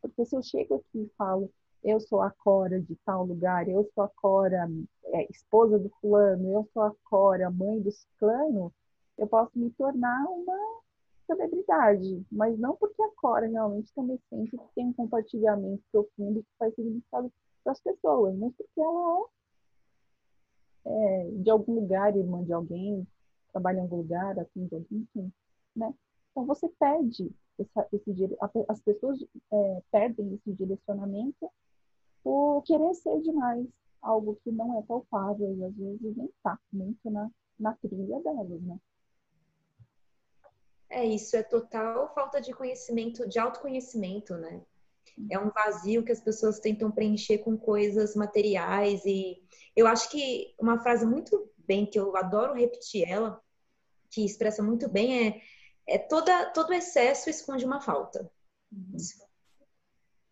Porque 0.00 0.24
se 0.24 0.36
eu 0.36 0.42
chego 0.42 0.74
aqui 0.74 1.04
e 1.04 1.12
falo, 1.16 1.50
eu 1.82 2.00
sou 2.00 2.20
a 2.20 2.30
Cora 2.30 2.80
de 2.80 2.96
tal 3.04 3.24
lugar, 3.24 3.68
eu 3.68 3.88
sou 3.94 4.04
a 4.04 4.08
Cora, 4.08 4.68
é, 5.06 5.26
esposa 5.30 5.78
do 5.78 5.88
fulano, 6.00 6.52
eu 6.52 6.68
sou 6.72 6.82
a 6.82 6.94
Cora, 7.04 7.50
mãe 7.50 7.80
do 7.80 7.90
ciclano, 7.90 8.72
eu 9.16 9.26
posso 9.26 9.50
me 9.58 9.70
tornar 9.70 10.24
uma 10.28 10.56
celebridade, 11.26 12.24
mas 12.30 12.58
não 12.58 12.76
porque 12.76 13.02
a 13.02 13.10
Cora 13.16 13.46
realmente 13.46 13.92
também 13.94 14.18
sente 14.28 14.50
que 14.50 14.74
tem 14.74 14.86
um 14.86 14.92
compartilhamento 14.92 15.82
profundo 15.90 16.42
que 16.42 16.58
faz 16.58 16.74
significado 16.74 17.32
para 17.62 17.72
as 17.72 17.80
pessoas, 17.80 18.34
mas 18.36 18.52
porque 18.56 18.80
ela 18.80 18.90
é 18.90 19.41
é, 20.84 21.30
de 21.30 21.50
algum 21.50 21.74
lugar, 21.74 22.16
irmã 22.16 22.42
de 22.44 22.52
alguém, 22.52 23.06
trabalha 23.52 23.78
em 23.78 23.82
algum 23.82 23.96
lugar, 23.96 24.38
assim, 24.38 24.68
alguém, 24.70 24.86
enfim, 24.90 25.32
né? 25.76 25.94
Então 26.30 26.46
você 26.46 26.68
perde 26.78 27.30
essa, 27.58 27.86
esse 27.92 28.38
as 28.68 28.80
pessoas 28.80 29.22
é, 29.52 29.82
perdem 29.90 30.34
esse 30.34 30.52
direcionamento 30.52 31.50
por 32.22 32.62
querer 32.62 32.94
ser 32.94 33.20
demais 33.20 33.66
algo 34.00 34.38
que 34.42 34.50
não 34.50 34.78
é 34.78 34.82
palpável 34.82 35.54
e 35.56 35.64
às 35.64 35.74
vezes 35.74 36.16
nem 36.16 36.26
está 36.26 36.58
muito 36.72 37.10
na, 37.10 37.30
na 37.58 37.74
trilha 37.74 38.20
delas, 38.20 38.62
né? 38.62 38.78
É 40.90 41.06
isso, 41.06 41.36
é 41.36 41.42
total 41.42 42.12
falta 42.14 42.40
de 42.40 42.52
conhecimento, 42.52 43.26
de 43.26 43.38
autoconhecimento, 43.38 44.36
né? 44.36 44.60
É 45.30 45.38
um 45.38 45.50
vazio 45.50 46.04
que 46.04 46.12
as 46.12 46.20
pessoas 46.20 46.58
tentam 46.58 46.90
preencher 46.90 47.38
com 47.38 47.56
coisas 47.56 48.14
materiais 48.14 49.04
e 49.04 49.42
eu 49.76 49.86
acho 49.86 50.10
que 50.10 50.54
uma 50.58 50.78
frase 50.78 51.06
muito 51.06 51.50
bem 51.58 51.86
que 51.86 51.98
eu 51.98 52.16
adoro 52.16 52.54
repetir 52.54 53.08
ela, 53.08 53.40
que 54.10 54.24
expressa 54.24 54.62
muito 54.62 54.88
bem 54.88 55.28
é 55.28 55.40
é 55.86 55.98
toda 55.98 56.46
todo 56.52 56.72
excesso 56.72 57.28
esconde 57.28 57.64
uma 57.64 57.80
falta. 57.80 58.30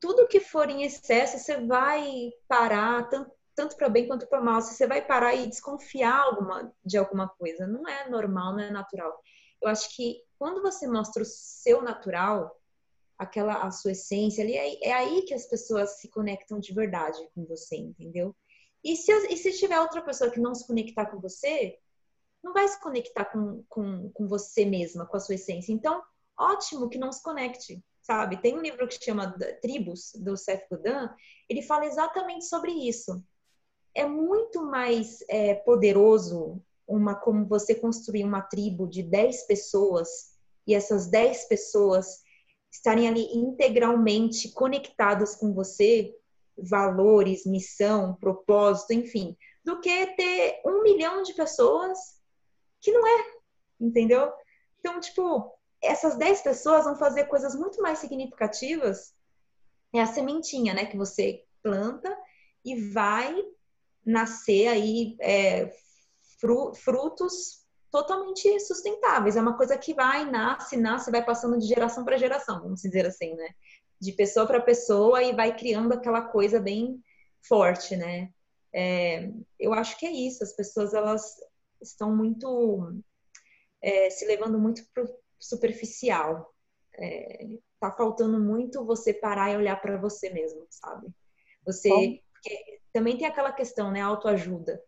Tudo 0.00 0.28
que 0.28 0.40
for 0.40 0.70
em 0.70 0.82
excesso, 0.82 1.38
você 1.38 1.60
vai 1.66 2.30
parar 2.48 3.08
tanto, 3.08 3.30
tanto 3.54 3.76
para 3.76 3.88
bem 3.88 4.06
quanto 4.06 4.26
para 4.26 4.40
mal. 4.40 4.62
Você 4.62 4.86
vai 4.86 5.04
parar 5.04 5.34
e 5.34 5.46
desconfiar 5.46 6.20
alguma, 6.20 6.72
de 6.84 6.96
alguma 6.96 7.28
coisa. 7.28 7.66
Não 7.66 7.86
é 7.86 8.08
normal, 8.08 8.52
não 8.52 8.60
é 8.60 8.70
natural. 8.70 9.20
Eu 9.60 9.68
acho 9.68 9.94
que 9.94 10.22
quando 10.38 10.62
você 10.62 10.86
mostra 10.86 11.22
o 11.22 11.26
seu 11.26 11.82
natural, 11.82 12.58
aquela 13.20 13.62
a 13.62 13.70
sua 13.70 13.92
essência 13.92 14.42
ali, 14.42 14.56
é, 14.56 14.88
é 14.88 14.92
aí 14.92 15.22
que 15.22 15.34
as 15.34 15.44
pessoas 15.44 16.00
se 16.00 16.08
conectam 16.08 16.58
de 16.58 16.72
verdade 16.72 17.18
com 17.34 17.44
você, 17.44 17.76
entendeu? 17.76 18.34
E 18.82 18.96
se, 18.96 19.12
e 19.28 19.36
se 19.36 19.52
tiver 19.58 19.78
outra 19.78 20.00
pessoa 20.00 20.30
que 20.30 20.40
não 20.40 20.54
se 20.54 20.66
conectar 20.66 21.04
com 21.04 21.20
você, 21.20 21.78
não 22.42 22.54
vai 22.54 22.66
se 22.66 22.80
conectar 22.80 23.26
com, 23.26 23.62
com, 23.68 24.10
com 24.10 24.26
você 24.26 24.64
mesma, 24.64 25.04
com 25.04 25.18
a 25.18 25.20
sua 25.20 25.34
essência. 25.34 25.70
Então, 25.70 26.02
ótimo 26.34 26.88
que 26.88 26.96
não 26.96 27.12
se 27.12 27.22
conecte, 27.22 27.84
sabe? 28.00 28.40
Tem 28.40 28.56
um 28.56 28.62
livro 28.62 28.88
que 28.88 29.04
chama 29.04 29.36
Tribos, 29.60 30.12
do 30.14 30.34
Seth 30.34 30.66
Godin, 30.70 31.10
ele 31.46 31.60
fala 31.60 31.84
exatamente 31.84 32.46
sobre 32.46 32.72
isso. 32.72 33.22
É 33.94 34.06
muito 34.06 34.64
mais 34.64 35.22
é, 35.28 35.56
poderoso 35.56 36.58
uma 36.88 37.14
como 37.14 37.44
você 37.44 37.74
construir 37.74 38.24
uma 38.24 38.40
tribo 38.40 38.88
de 38.88 39.02
10 39.02 39.46
pessoas 39.46 40.08
e 40.66 40.74
essas 40.74 41.06
10 41.06 41.48
pessoas 41.48 42.22
estarem 42.70 43.08
ali 43.08 43.24
integralmente 43.34 44.52
conectadas 44.52 45.34
com 45.34 45.52
você, 45.52 46.14
valores, 46.56 47.44
missão, 47.46 48.14
propósito, 48.14 48.92
enfim, 48.92 49.36
do 49.64 49.80
que 49.80 50.06
ter 50.14 50.60
um 50.64 50.82
milhão 50.82 51.22
de 51.22 51.34
pessoas 51.34 51.98
que 52.80 52.92
não 52.92 53.06
é, 53.06 53.24
entendeu? 53.80 54.32
Então, 54.78 55.00
tipo, 55.00 55.52
essas 55.82 56.16
10 56.16 56.42
pessoas 56.42 56.84
vão 56.84 56.96
fazer 56.96 57.24
coisas 57.24 57.54
muito 57.54 57.80
mais 57.82 57.98
significativas. 57.98 59.14
É 59.92 60.00
a 60.00 60.06
sementinha, 60.06 60.72
né, 60.72 60.86
que 60.86 60.96
você 60.96 61.44
planta 61.62 62.16
e 62.64 62.90
vai 62.90 63.34
nascer 64.04 64.68
aí 64.68 65.16
é, 65.20 65.70
frutos 66.74 67.59
totalmente 67.90 68.60
sustentáveis. 68.60 69.36
É 69.36 69.40
uma 69.40 69.56
coisa 69.56 69.76
que 69.76 69.94
vai, 69.94 70.24
nasce, 70.30 70.76
nasce, 70.76 71.10
vai 71.10 71.24
passando 71.24 71.58
de 71.58 71.66
geração 71.66 72.04
para 72.04 72.16
geração, 72.16 72.60
vamos 72.60 72.82
dizer 72.82 73.06
assim, 73.06 73.34
né? 73.34 73.48
De 74.00 74.12
pessoa 74.12 74.46
para 74.46 74.60
pessoa 74.60 75.22
e 75.22 75.34
vai 75.34 75.56
criando 75.56 75.92
aquela 75.92 76.22
coisa 76.22 76.60
bem 76.60 77.02
forte, 77.46 77.96
né? 77.96 78.30
É, 78.72 79.30
eu 79.58 79.72
acho 79.72 79.98
que 79.98 80.06
é 80.06 80.12
isso. 80.12 80.44
As 80.44 80.54
pessoas 80.54 80.94
elas 80.94 81.36
estão 81.80 82.14
muito 82.14 83.02
é, 83.82 84.10
se 84.10 84.26
levando 84.26 84.58
muito 84.58 84.82
pro 84.94 85.08
superficial. 85.38 86.54
É, 86.98 87.46
tá 87.80 87.90
faltando 87.90 88.38
muito 88.38 88.84
você 88.84 89.12
parar 89.12 89.50
e 89.50 89.56
olhar 89.56 89.80
para 89.80 89.96
você 89.96 90.30
mesmo, 90.30 90.66
sabe? 90.68 91.08
Você 91.64 92.20
também 92.92 93.16
tem 93.16 93.26
aquela 93.26 93.52
questão, 93.52 93.90
né? 93.90 94.00
Autoajuda. 94.00 94.82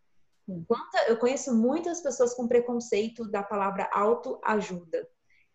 Quanta, 0.66 1.08
eu 1.08 1.16
conheço 1.18 1.54
muitas 1.54 2.00
pessoas 2.00 2.34
com 2.34 2.48
preconceito 2.48 3.30
da 3.30 3.42
palavra 3.42 3.88
autoajuda. 3.92 5.08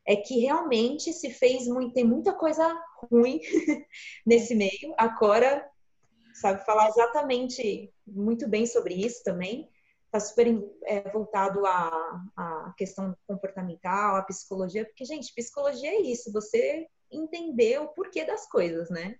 É 0.06 0.16
que 0.16 0.40
realmente 0.40 1.12
se 1.12 1.30
fez 1.30 1.68
muito, 1.68 1.94
tem 1.94 2.06
muita 2.06 2.34
coisa 2.34 2.66
ruim 3.12 3.42
nesse 4.26 4.56
meio. 4.56 4.94
A 4.98 5.10
Cora 5.10 5.70
sabe 6.34 6.64
falar 6.66 6.88
exatamente 6.90 7.92
muito 8.06 8.48
bem 8.48 8.66
sobre 8.66 8.94
isso 8.94 9.24
também. 9.24 9.70
Está 10.06 10.20
super 10.20 10.48
é, 10.86 11.10
voltado 11.12 11.66
à, 11.66 12.22
à 12.36 12.74
questão 12.78 13.16
comportamental, 13.28 14.16
à 14.16 14.22
psicologia, 14.24 14.86
porque, 14.86 15.04
gente, 15.04 15.34
psicologia 15.36 15.90
é 15.90 16.02
isso, 16.02 16.32
você 16.32 16.88
entender 17.12 17.80
o 17.82 17.90
porquê 17.90 18.24
das 18.26 18.50
coisas, 18.50 18.90
né? 18.90 19.16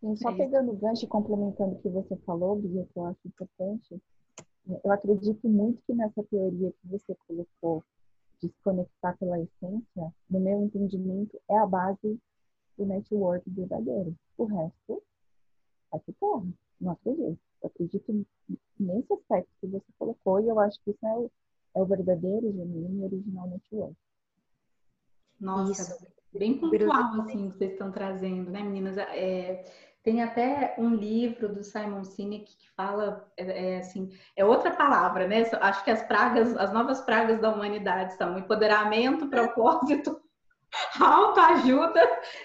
Sim, 0.00 0.16
só 0.16 0.30
é 0.30 0.36
pegando 0.36 0.72
o 0.72 0.76
gancho 0.76 1.04
e 1.04 1.08
complementando 1.08 1.76
o 1.76 1.78
que 1.80 1.88
você 1.88 2.16
falou, 2.26 2.56
Bia, 2.56 2.86
que 2.92 2.98
eu 2.98 3.06
acho 3.06 3.20
importante, 3.24 4.02
eu 4.68 4.92
acredito 4.92 5.48
muito 5.48 5.82
que 5.86 5.94
nessa 5.94 6.22
teoria 6.24 6.72
que 6.72 6.88
você 6.88 7.16
colocou 7.26 7.84
de 8.40 8.48
se 8.48 8.54
conectar 8.62 9.16
pela 9.16 9.40
essência, 9.40 10.14
no 10.28 10.40
meu 10.40 10.62
entendimento, 10.62 11.40
é 11.48 11.56
a 11.56 11.66
base 11.66 12.18
do 12.76 12.84
network 12.84 13.48
verdadeiro. 13.48 14.14
O 14.36 14.44
resto 14.44 15.02
é 15.94 15.98
que 16.00 16.12
terra. 16.12 16.46
Não 16.80 16.92
acredito. 16.92 17.38
Eu 17.62 17.68
acredito 17.68 18.26
nesse 18.78 19.12
aspecto 19.12 19.48
que 19.60 19.66
você 19.66 19.86
colocou 19.98 20.40
e 20.40 20.48
eu 20.48 20.60
acho 20.60 20.78
que 20.84 20.90
isso 20.90 21.06
é 21.06 21.16
o, 21.16 21.30
é 21.74 21.80
o 21.80 21.86
verdadeiro, 21.86 22.52
genuíno 22.52 23.00
e 23.00 23.04
original 23.04 23.48
network. 23.48 23.96
Nossa, 25.40 25.94
isso. 25.94 26.06
bem 26.32 26.58
pontual 26.58 27.20
assim 27.22 27.50
que 27.50 27.56
vocês 27.56 27.72
estão 27.72 27.90
trazendo, 27.90 28.50
né, 28.50 28.62
meninas? 28.62 28.96
É, 28.98 29.64
tem 30.06 30.22
até 30.22 30.72
um 30.78 30.94
livro 30.94 31.52
do 31.52 31.64
Simon 31.64 32.04
Sinek 32.04 32.56
que 32.56 32.70
fala, 32.76 33.28
é, 33.36 33.72
é, 33.72 33.78
assim, 33.78 34.08
é 34.36 34.44
outra 34.44 34.70
palavra, 34.70 35.26
né? 35.26 35.42
Acho 35.60 35.82
que 35.82 35.90
as 35.90 36.00
pragas, 36.04 36.56
as 36.56 36.72
novas 36.72 37.00
pragas 37.00 37.40
da 37.40 37.52
humanidade 37.52 38.14
são 38.14 38.38
empoderamento, 38.38 39.26
propósito, 39.26 40.20
autoajuda. 41.02 42.00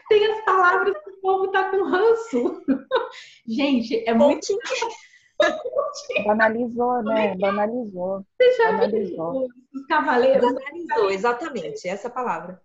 Tem 0.10 0.26
as 0.32 0.43
palavras 0.43 0.97
que 1.04 1.10
o 1.12 1.21
povo 1.21 1.52
tá 1.52 1.69
com 1.69 1.84
ranço. 1.84 2.63
Gente, 3.47 4.10
é 4.10 4.13
muito. 4.15 4.47
Banalizou, 6.26 7.04
né? 7.04 7.38
Banalizou. 7.38 8.26
Você 8.39 8.54
já 8.54 8.71
Banalizou. 8.71 9.47
Os 9.71 9.86
cavaleiros. 9.86 10.41
Banalizou, 10.41 11.12
exatamente, 11.12 11.88
essa 11.88 12.10
palavra. 12.10 12.60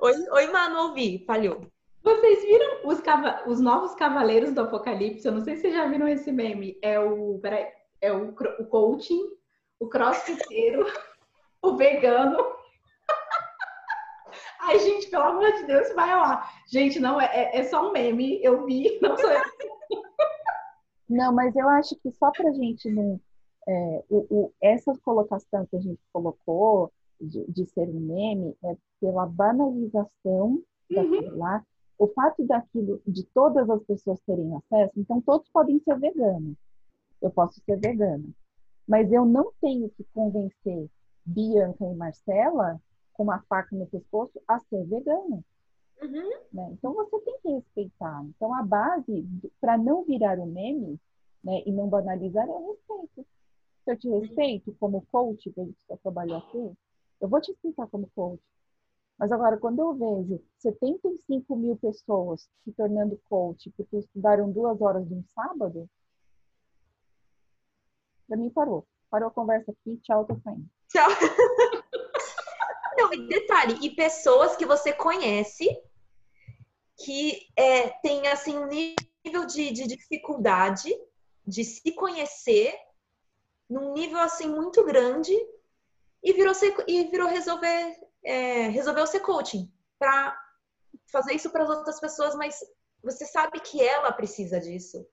Oi, 0.00 0.14
oi, 0.30 0.46
Manu, 0.46 0.88
ouvi, 0.88 1.22
falhou. 1.26 1.73
Vocês 2.04 2.44
viram 2.44 2.86
os, 2.86 3.00
cava 3.00 3.42
os 3.48 3.62
novos 3.62 3.94
Cavaleiros 3.94 4.52
do 4.52 4.60
Apocalipse? 4.60 5.26
Eu 5.26 5.32
não 5.32 5.40
sei 5.40 5.56
se 5.56 5.62
vocês 5.62 5.74
já 5.74 5.88
viram 5.88 6.06
esse 6.06 6.30
meme. 6.30 6.78
É 6.82 7.00
o, 7.00 7.38
peraí, 7.38 7.66
é 7.98 8.12
o, 8.12 8.28
o 8.28 8.66
coaching, 8.66 9.26
o 9.80 9.88
crossfiteiro, 9.88 10.84
o 11.64 11.76
vegano. 11.76 12.36
Ai, 14.60 14.78
gente, 14.80 15.08
pelo 15.08 15.24
amor 15.24 15.50
de 15.54 15.64
Deus, 15.64 15.94
vai 15.94 16.14
lá. 16.14 16.46
Gente, 16.70 17.00
não, 17.00 17.18
é, 17.18 17.24
é, 17.24 17.60
é 17.60 17.64
só 17.64 17.88
um 17.88 17.92
meme. 17.92 18.38
Eu 18.44 18.66
vi, 18.66 18.98
não 19.00 19.16
sou 19.16 19.30
eu. 19.30 19.42
Não, 21.08 21.32
mas 21.32 21.56
eu 21.56 21.66
acho 21.70 21.96
que 21.96 22.10
só 22.10 22.30
pra 22.30 22.52
gente 22.52 22.90
não. 22.90 23.18
É, 23.66 24.04
o, 24.10 24.26
o, 24.28 24.52
essa 24.60 24.92
colocação 25.02 25.64
que 25.64 25.76
a 25.76 25.80
gente 25.80 26.00
colocou 26.12 26.92
de, 27.18 27.50
de 27.50 27.64
ser 27.64 27.88
um 27.88 28.00
meme 28.00 28.54
é 28.62 28.76
pela 29.00 29.24
banalização 29.24 30.62
uhum. 30.90 31.38
lá 31.38 31.64
o 31.98 32.08
fato 32.08 32.44
daquilo, 32.44 33.00
de 33.06 33.24
todas 33.26 33.68
as 33.70 33.82
pessoas 33.84 34.20
terem 34.20 34.54
acesso, 34.56 34.92
então 34.96 35.20
todos 35.20 35.48
podem 35.50 35.80
ser 35.80 35.98
veganos. 35.98 36.56
Eu 37.20 37.30
posso 37.30 37.60
ser 37.64 37.78
vegana. 37.78 38.24
Mas 38.86 39.10
eu 39.12 39.24
não 39.24 39.52
tenho 39.60 39.88
que 39.90 40.04
convencer 40.12 40.90
Bianca 41.24 41.84
e 41.84 41.94
Marcela, 41.94 42.80
com 43.14 43.22
uma 43.22 43.40
faca 43.48 43.74
no 43.74 43.86
pescoço, 43.86 44.40
a 44.46 44.58
ser 44.60 44.84
vegana. 44.84 45.42
Uhum. 46.02 46.30
Né? 46.52 46.68
Então 46.72 46.92
você 46.92 47.18
tem 47.20 47.38
que 47.40 47.48
respeitar. 47.48 48.24
Então 48.24 48.52
a 48.54 48.62
base, 48.62 49.26
para 49.60 49.78
não 49.78 50.04
virar 50.04 50.38
um 50.38 50.46
meme 50.46 51.00
né, 51.42 51.62
e 51.64 51.72
não 51.72 51.88
banalizar, 51.88 52.46
é 52.46 52.50
o 52.50 52.72
respeito. 52.72 53.26
Se 53.84 53.92
eu 53.92 53.96
te 53.98 54.08
respeito 54.08 54.76
como 54.80 55.06
coach, 55.12 55.50
que 55.50 55.60
você 55.60 55.96
trabalhou 56.02 56.38
aqui, 56.38 56.72
eu 57.20 57.28
vou 57.28 57.40
te 57.40 57.52
explicar 57.52 57.86
como 57.86 58.10
coach. 58.14 58.42
Mas 59.18 59.30
agora, 59.30 59.56
quando 59.56 59.78
eu 59.80 59.94
vejo 59.94 60.42
75 60.58 61.56
mil 61.56 61.76
pessoas 61.76 62.48
se 62.64 62.72
tornando 62.72 63.20
coach 63.28 63.70
porque 63.76 63.98
estudaram 63.98 64.50
duas 64.50 64.80
horas 64.80 65.06
de 65.06 65.14
um 65.14 65.24
sábado, 65.34 65.88
para 68.26 68.36
mim 68.36 68.50
parou. 68.50 68.86
Parou 69.10 69.28
a 69.28 69.32
conversa 69.32 69.70
aqui, 69.70 69.96
tchau, 69.98 70.24
tô 70.24 70.36
saindo. 70.40 70.68
Tchau. 70.88 71.08
Não, 72.96 73.12
e 73.12 73.28
detalhe, 73.28 73.78
e 73.82 73.90
pessoas 73.94 74.56
que 74.56 74.64
você 74.64 74.92
conhece 74.92 75.66
que 76.96 77.48
é, 77.56 77.88
tem 78.00 78.26
assim 78.28 78.56
um 78.56 78.66
nível 78.66 79.44
de, 79.46 79.72
de 79.72 79.86
dificuldade 79.86 80.90
de 81.46 81.64
se 81.64 81.92
conhecer 81.92 82.74
num 83.68 83.92
nível 83.92 84.18
assim 84.18 84.48
muito 84.48 84.84
grande 84.84 85.32
e 86.22 86.32
virou, 86.32 86.54
e 86.86 87.04
virou 87.04 87.28
resolver 87.28 87.96
é, 88.24 88.68
resolveu 88.68 89.06
ser 89.06 89.20
coaching 89.20 89.70
para 89.98 90.36
fazer 91.10 91.34
isso 91.34 91.50
para 91.50 91.64
as 91.64 91.70
outras 91.70 92.00
pessoas, 92.00 92.34
mas 92.34 92.58
você 93.02 93.26
sabe 93.26 93.60
que 93.60 93.82
ela 93.82 94.12
precisa 94.12 94.58
disso. 94.60 95.06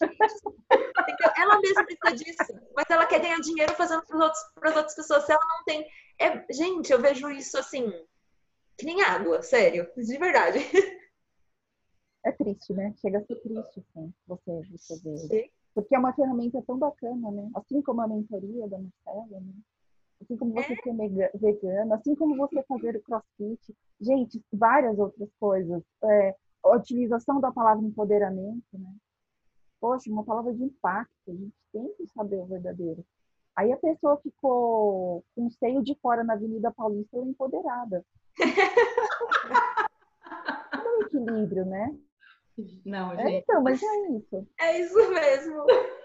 ela 1.36 1.60
mesma 1.60 1.84
precisa 1.84 2.16
disso, 2.16 2.60
mas 2.74 2.86
ela 2.88 3.06
quer 3.06 3.20
ganhar 3.20 3.40
dinheiro 3.40 3.74
fazendo 3.74 4.02
para 4.04 4.70
as 4.70 4.76
outras 4.76 4.94
pessoas. 4.94 5.24
Se 5.24 5.32
ela 5.32 5.44
não 5.44 5.64
tem. 5.64 5.86
É, 6.18 6.52
gente, 6.52 6.92
eu 6.92 7.00
vejo 7.00 7.30
isso 7.30 7.58
assim, 7.58 7.90
que 8.76 8.84
nem 8.84 9.02
água, 9.02 9.42
sério, 9.42 9.90
de 9.96 10.18
verdade. 10.18 10.58
É 12.22 12.32
triste, 12.32 12.74
né? 12.74 12.94
Chega 13.00 13.18
a 13.18 13.24
ser 13.24 13.36
triste, 13.36 13.80
assim, 13.80 14.12
você, 14.26 14.62
você 14.70 15.26
ver. 15.28 15.50
Porque 15.74 15.94
é 15.94 15.98
uma 15.98 16.12
ferramenta 16.12 16.62
tão 16.66 16.78
bacana, 16.78 17.30
né? 17.30 17.50
Assim 17.54 17.80
como 17.80 18.02
a 18.02 18.08
mentoria 18.08 18.68
da 18.68 18.78
Marcela, 18.78 19.40
né? 19.40 19.54
Assim 20.20 20.36
como 20.36 20.52
você 20.52 20.72
é. 20.72 20.76
ser 20.76 20.92
vegano, 21.34 21.94
assim 21.94 22.14
como 22.14 22.36
você 22.36 22.62
fazer 22.64 22.96
o 22.96 23.02
crossfit, 23.02 23.74
gente, 24.00 24.42
várias 24.52 24.98
outras 24.98 25.28
coisas. 25.38 25.82
É, 26.04 26.34
a 26.62 26.76
utilização 26.76 27.40
da 27.40 27.50
palavra 27.50 27.84
empoderamento, 27.84 28.64
né? 28.72 28.94
Poxa, 29.80 30.10
uma 30.10 30.24
palavra 30.24 30.52
de 30.52 30.62
impacto, 30.62 31.30
a 31.30 31.32
gente 31.32 31.54
tem 31.72 31.94
que 31.94 32.06
saber 32.08 32.36
o 32.36 32.46
verdadeiro. 32.46 33.04
Aí 33.56 33.72
a 33.72 33.76
pessoa 33.76 34.18
ficou 34.18 35.24
com 35.34 35.46
o 35.46 35.50
seio 35.52 35.82
de 35.82 35.94
fora 36.00 36.22
na 36.22 36.34
Avenida 36.34 36.70
Paulista 36.70 37.18
empoderada. 37.18 38.04
é 40.72 40.78
um 40.78 41.02
equilíbrio, 41.02 41.64
né? 41.64 41.98
Não, 42.84 43.12
É, 43.12 43.22
gente. 43.22 43.42
então, 43.42 43.62
mas 43.62 43.82
é 43.82 44.08
isso. 44.10 44.46
É 44.58 44.80
isso 44.80 45.10
mesmo. 45.10 45.66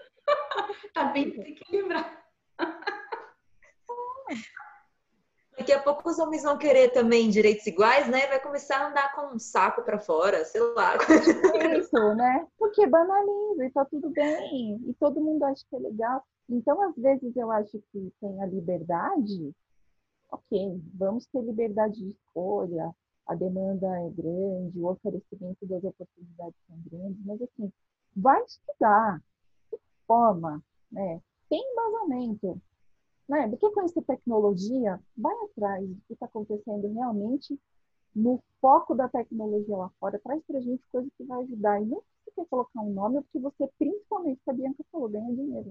Tá 0.92 1.04
bem 1.12 1.30
desequilibrado. 1.30 2.16
Daqui 5.56 5.72
a 5.72 5.82
pouco 5.82 6.10
os 6.10 6.18
homens 6.18 6.42
vão 6.42 6.58
querer 6.58 6.90
também 6.90 7.30
direitos 7.30 7.66
iguais, 7.66 8.06
né? 8.08 8.26
Vai 8.26 8.38
começar 8.40 8.76
a 8.76 8.88
andar 8.90 9.14
com 9.14 9.34
um 9.34 9.38
saco 9.38 9.82
pra 9.82 9.98
fora, 9.98 10.44
sei 10.44 10.60
lá. 10.60 10.94
É 11.54 11.78
isso, 11.78 12.14
né? 12.14 12.46
Porque 12.58 12.86
banaliza 12.86 13.64
e 13.64 13.70
tá 13.70 13.84
tudo 13.86 14.10
bem. 14.10 14.78
E 14.86 14.94
todo 15.00 15.20
mundo 15.20 15.44
acha 15.44 15.64
que 15.70 15.76
é 15.76 15.78
legal. 15.78 16.22
Então, 16.48 16.80
às 16.82 16.94
vezes, 16.96 17.34
eu 17.34 17.50
acho 17.50 17.82
que 17.90 18.12
tem 18.20 18.42
a 18.42 18.46
liberdade. 18.46 19.54
Ok, 20.30 20.78
vamos 20.94 21.26
ter 21.26 21.40
liberdade 21.40 21.94
de 21.94 22.10
escolha. 22.10 22.94
A 23.26 23.34
demanda 23.34 23.86
é 23.86 24.10
grande, 24.10 24.78
o 24.78 24.88
oferecimento 24.88 25.66
das 25.66 25.82
oportunidades 25.82 26.54
são 26.68 26.76
grandes. 26.90 27.24
Mas, 27.24 27.40
assim, 27.40 27.72
vai 28.14 28.42
estudar. 28.42 29.22
Forma, 30.06 30.62
né? 30.92 31.20
Tem 31.48 31.60
embasamento. 31.72 32.60
Né? 33.28 33.48
Do 33.48 33.56
que 33.56 33.70
conhecer 33.70 34.02
tecnologia, 34.02 35.00
vai 35.16 35.34
atrás 35.44 35.88
do 35.88 36.00
que 36.06 36.12
está 36.14 36.26
acontecendo 36.26 36.92
realmente 36.92 37.58
no 38.14 38.42
foco 38.60 38.94
da 38.94 39.08
tecnologia 39.08 39.76
lá 39.76 39.90
fora, 40.00 40.18
traz 40.20 40.42
pra 40.46 40.60
gente 40.60 40.82
coisa 40.92 41.08
que 41.16 41.24
vai 41.24 41.42
ajudar. 41.42 41.80
E 41.82 41.86
não 41.86 42.02
você 42.24 42.30
quer 42.36 42.46
colocar 42.46 42.80
um 42.80 42.92
nome, 42.92 43.22
porque 43.22 43.38
você, 43.40 43.70
principalmente, 43.78 44.40
que 44.44 44.50
a 44.50 44.54
Bianca 44.54 44.84
falou, 44.92 45.08
ganha 45.08 45.34
dinheiro. 45.34 45.70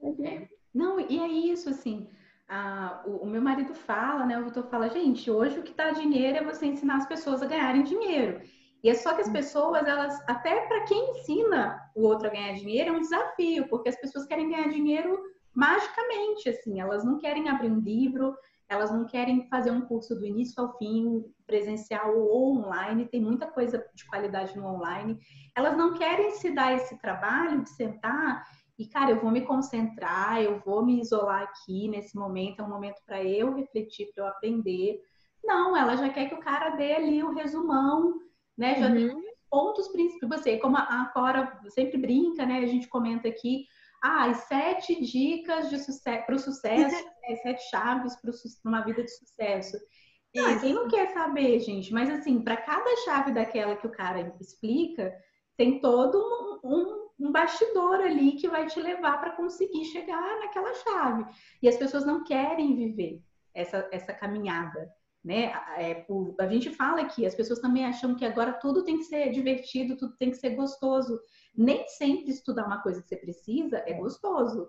Né? 0.00 0.44
É. 0.44 0.48
Não, 0.74 1.00
e 1.00 1.18
é 1.18 1.28
isso, 1.28 1.68
assim. 1.68 2.08
a- 2.48 3.02
o, 3.06 3.18
o 3.24 3.26
meu 3.26 3.40
marido 3.42 3.72
fala, 3.74 4.26
né? 4.26 4.38
O 4.38 4.44
Vitor 4.44 4.64
fala, 4.64 4.88
gente, 4.90 5.30
hoje 5.30 5.60
o 5.60 5.62
que 5.62 5.72
dá 5.74 5.90
dinheiro 5.92 6.38
é 6.38 6.44
você 6.44 6.66
ensinar 6.66 6.96
as 6.96 7.06
pessoas 7.06 7.42
a 7.42 7.46
ganharem 7.46 7.84
dinheiro. 7.84 8.40
E 8.82 8.88
é 8.90 8.94
só 8.94 9.14
que 9.14 9.20
as 9.20 9.28
pessoas, 9.28 9.86
elas, 9.86 10.18
até 10.28 10.66
para 10.66 10.84
quem 10.84 11.10
ensina 11.12 11.80
o 11.94 12.02
outro 12.02 12.26
a 12.26 12.30
ganhar 12.30 12.54
dinheiro, 12.54 12.90
é 12.90 12.92
um 12.92 13.00
desafio, 13.00 13.68
porque 13.68 13.88
as 13.90 14.00
pessoas 14.00 14.26
querem 14.26 14.48
ganhar 14.50 14.68
dinheiro 14.68 15.20
magicamente, 15.54 16.48
assim, 16.48 16.80
elas 16.80 17.04
não 17.04 17.18
querem 17.18 17.48
abrir 17.48 17.70
um 17.70 17.80
livro, 17.80 18.36
elas 18.68 18.90
não 18.90 19.04
querem 19.04 19.48
fazer 19.48 19.70
um 19.72 19.80
curso 19.80 20.14
do 20.14 20.24
início 20.24 20.62
ao 20.62 20.76
fim, 20.78 21.24
presencial 21.46 22.16
ou 22.16 22.56
online, 22.56 23.08
tem 23.08 23.20
muita 23.20 23.46
coisa 23.46 23.84
de 23.94 24.06
qualidade 24.06 24.56
no 24.56 24.64
online. 24.66 25.18
Elas 25.56 25.76
não 25.76 25.94
querem 25.94 26.30
se 26.32 26.52
dar 26.54 26.72
esse 26.74 26.96
trabalho 27.00 27.62
de 27.62 27.70
sentar 27.70 28.44
e, 28.78 28.86
cara, 28.86 29.10
eu 29.10 29.20
vou 29.20 29.30
me 29.30 29.42
concentrar, 29.42 30.40
eu 30.40 30.58
vou 30.60 30.84
me 30.86 31.00
isolar 31.00 31.42
aqui 31.42 31.88
nesse 31.88 32.16
momento, 32.16 32.60
é 32.60 32.64
um 32.64 32.68
momento 32.68 33.02
para 33.04 33.22
eu 33.22 33.52
refletir, 33.54 34.10
para 34.14 34.24
eu 34.24 34.28
aprender. 34.28 35.00
Não, 35.44 35.76
ela 35.76 35.96
já 35.96 36.08
quer 36.08 36.28
que 36.28 36.34
o 36.34 36.40
cara 36.40 36.70
dê 36.70 36.94
ali 36.94 37.22
o 37.22 37.34
resumão, 37.34 38.14
né? 38.56 38.76
Já 38.76 38.90
tem 38.90 39.10
Uhum. 39.10 39.20
pontos 39.50 39.88
principais. 39.88 40.40
Você, 40.40 40.58
como 40.58 40.76
a 40.78 41.10
Cora 41.12 41.60
sempre 41.68 41.98
brinca, 41.98 42.46
né? 42.46 42.58
A 42.60 42.66
gente 42.66 42.88
comenta 42.88 43.28
aqui, 43.28 43.66
ah, 44.02 44.30
as 44.30 44.38
sete 44.44 45.00
dicas 45.04 45.68
de 45.70 45.78
sucesso 45.78 46.26
para 46.26 46.34
o 46.34 46.38
sucesso, 46.38 47.04
né, 47.28 47.36
sete 47.36 47.62
chaves 47.70 48.16
para 48.20 48.30
uma 48.64 48.82
vida 48.82 49.02
de 49.02 49.10
sucesso. 49.10 49.76
Ah, 50.38 50.58
quem 50.60 50.72
não 50.72 50.88
quer 50.88 51.08
saber, 51.12 51.58
gente? 51.60 51.92
Mas 51.92 52.08
assim, 52.10 52.42
para 52.42 52.56
cada 52.56 52.96
chave 53.04 53.32
daquela 53.32 53.76
que 53.76 53.86
o 53.86 53.90
cara 53.92 54.34
explica, 54.40 55.12
tem 55.56 55.80
todo 55.80 56.18
um, 56.64 56.68
um, 56.68 57.28
um 57.28 57.32
bastidor 57.32 57.96
ali 58.00 58.32
que 58.32 58.48
vai 58.48 58.66
te 58.66 58.80
levar 58.80 59.18
para 59.20 59.36
conseguir 59.36 59.84
chegar 59.86 60.38
naquela 60.40 60.72
chave. 60.74 61.24
E 61.62 61.68
as 61.68 61.76
pessoas 61.76 62.06
não 62.06 62.24
querem 62.24 62.76
viver 62.76 63.20
essa, 63.54 63.88
essa 63.92 64.12
caminhada. 64.14 64.90
Né? 65.22 65.52
É, 65.76 65.94
por- 65.94 66.34
a 66.40 66.46
gente 66.46 66.70
fala 66.70 67.02
aqui, 67.02 67.26
as 67.26 67.34
pessoas 67.34 67.58
também 67.58 67.84
acham 67.84 68.14
que 68.14 68.24
agora 68.24 68.54
tudo 68.54 68.84
tem 68.84 68.96
que 68.96 69.04
ser 69.04 69.30
divertido, 69.30 69.96
tudo 69.96 70.16
tem 70.16 70.30
que 70.30 70.36
ser 70.38 70.50
gostoso. 70.50 71.20
Nem 71.56 71.86
sempre 71.88 72.30
estudar 72.30 72.66
uma 72.66 72.82
coisa 72.82 73.02
que 73.02 73.08
você 73.08 73.16
precisa 73.16 73.78
é 73.86 73.94
gostoso. 73.94 74.68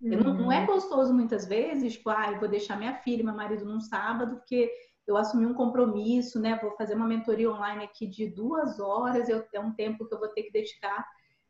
Eu 0.00 0.22
não, 0.22 0.34
não 0.34 0.52
é 0.52 0.64
gostoso 0.64 1.12
muitas 1.12 1.46
vezes, 1.46 1.94
tipo, 1.94 2.08
ah, 2.10 2.30
eu 2.30 2.38
vou 2.38 2.48
deixar 2.48 2.76
minha 2.76 2.94
filha 2.94 3.20
e 3.20 3.24
meu 3.24 3.34
marido 3.34 3.64
num 3.64 3.80
sábado, 3.80 4.36
porque 4.36 4.70
eu 5.06 5.16
assumi 5.16 5.44
um 5.44 5.54
compromisso, 5.54 6.38
né? 6.38 6.56
Vou 6.62 6.70
fazer 6.76 6.94
uma 6.94 7.06
mentoria 7.06 7.50
online 7.50 7.84
aqui 7.84 8.06
de 8.06 8.28
duas 8.28 8.78
horas, 8.78 9.28
eu, 9.28 9.44
é 9.52 9.58
um 9.58 9.72
tempo 9.72 10.06
que 10.06 10.14
eu 10.14 10.18
vou 10.18 10.28
ter 10.28 10.44
que 10.44 10.52
dedicar. 10.52 11.04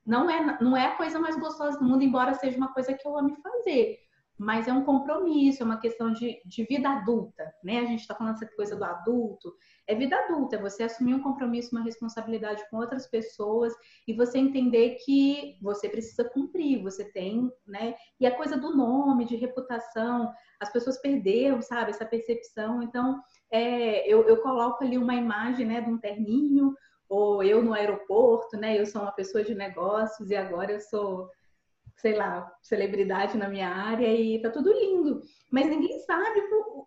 Não 0.07 0.31
é, 0.31 0.59
não 0.63 0.75
é 0.75 0.87
a 0.87 0.97
coisa 0.97 1.19
mais 1.19 1.39
gostosa 1.39 1.79
do 1.79 1.85
mundo, 1.85 2.03
embora 2.03 2.33
seja 2.35 2.57
uma 2.57 2.73
coisa 2.73 2.95
que 2.95 3.07
eu 3.07 3.19
ame 3.19 3.37
fazer. 3.43 3.99
Mas 4.39 4.69
é 4.69 4.73
um 4.73 4.85
compromisso, 4.85 5.63
é 5.63 5.67
uma 5.67 5.81
questão 5.81 6.13
de, 6.13 6.41
de 6.47 6.65
vida 6.65 6.89
adulta, 6.89 7.53
né? 7.63 7.81
A 7.81 7.85
gente 7.87 8.01
está 8.01 8.15
falando 8.15 8.35
essa 8.35 8.47
coisa 8.55 8.77
do 8.77 8.85
adulto. 8.85 9.53
É 9.87 9.95
vida 9.95 10.17
adulta, 10.17 10.57
é 10.57 10.61
você 10.61 10.85
assumir 10.85 11.15
um 11.15 11.23
compromisso, 11.23 11.75
uma 11.75 11.83
responsabilidade 11.83 12.63
com 12.71 12.77
outras 12.77 13.07
pessoas 13.07 13.73
e 14.07 14.13
você 14.13 14.39
entender 14.39 14.97
que 15.05 15.59
você 15.61 15.89
precisa 15.89 16.25
cumprir, 16.25 16.83
você 16.83 17.05
tem, 17.05 17.51
né? 17.67 17.95
E 18.21 18.27
a 18.27 18.37
coisa 18.37 18.57
do 18.57 18.77
nome, 18.77 19.25
de 19.25 19.35
reputação, 19.35 20.33
as 20.61 20.71
pessoas 20.71 21.01
perderam, 21.01 21.61
sabe, 21.61 21.91
essa 21.91 22.07
percepção. 22.07 22.83
Então, 22.83 23.21
é, 23.51 24.07
eu, 24.07 24.23
eu 24.29 24.41
coloco 24.41 24.85
ali 24.85 24.97
uma 24.97 25.15
imagem, 25.15 25.67
né, 25.67 25.81
de 25.81 25.91
um 25.91 25.99
terninho, 25.99 26.75
ou 27.09 27.43
eu 27.43 27.63
no 27.63 27.73
aeroporto, 27.73 28.57
né? 28.57 28.79
Eu 28.79 28.87
sou 28.87 29.03
uma 29.03 29.13
pessoa 29.13 29.43
de 29.43 29.55
negócios 29.55 30.31
e 30.31 30.37
agora 30.37 30.73
eu 30.73 30.81
sou, 30.81 31.31
sei 31.99 32.15
lá, 32.15 32.51
celebridade 32.63 33.37
na 33.37 33.49
minha 33.49 33.69
área 33.69 34.13
e 34.13 34.41
tá 34.41 34.51
tudo 34.51 34.73
lindo. 34.73 35.21
Mas 35.51 35.69
ninguém 35.69 35.99
sabe 36.01 36.41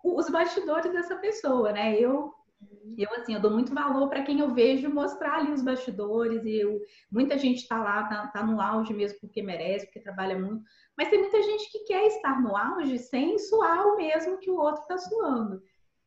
os 0.04 0.30
bastidores 0.30 0.92
dessa 0.92 1.16
pessoa, 1.18 1.72
né? 1.72 2.00
Eu 2.00 2.34
eu, 2.98 3.10
assim, 3.16 3.34
eu 3.34 3.42
dou 3.42 3.52
muito 3.52 3.74
valor 3.74 4.08
para 4.08 4.22
quem 4.22 4.40
eu 4.40 4.54
vejo 4.54 4.88
mostrar 4.88 5.40
ali 5.40 5.52
os 5.52 5.64
bastidores 5.64 6.44
e 6.46 6.60
eu, 6.60 6.80
muita 7.12 7.38
gente 7.38 7.62
está 7.62 7.82
lá, 7.82 8.04
tá, 8.04 8.28
tá 8.28 8.44
no 8.44 8.62
auge 8.62 8.94
mesmo 8.94 9.20
porque 9.20 9.42
merece, 9.42 9.86
porque 9.86 10.00
trabalha 10.00 10.38
muito, 10.38 10.64
mas 10.96 11.10
tem 11.10 11.20
muita 11.20 11.42
gente 11.42 11.72
que 11.72 11.80
quer 11.86 12.06
estar 12.06 12.40
no 12.40 12.56
auge 12.56 13.00
sem 13.00 13.38
suar 13.40 13.88
o 13.88 13.98
mesmo 13.98 14.38
que 14.38 14.52
o 14.52 14.58
outro 14.58 14.82
está 14.84 14.98
suando. 14.98 15.62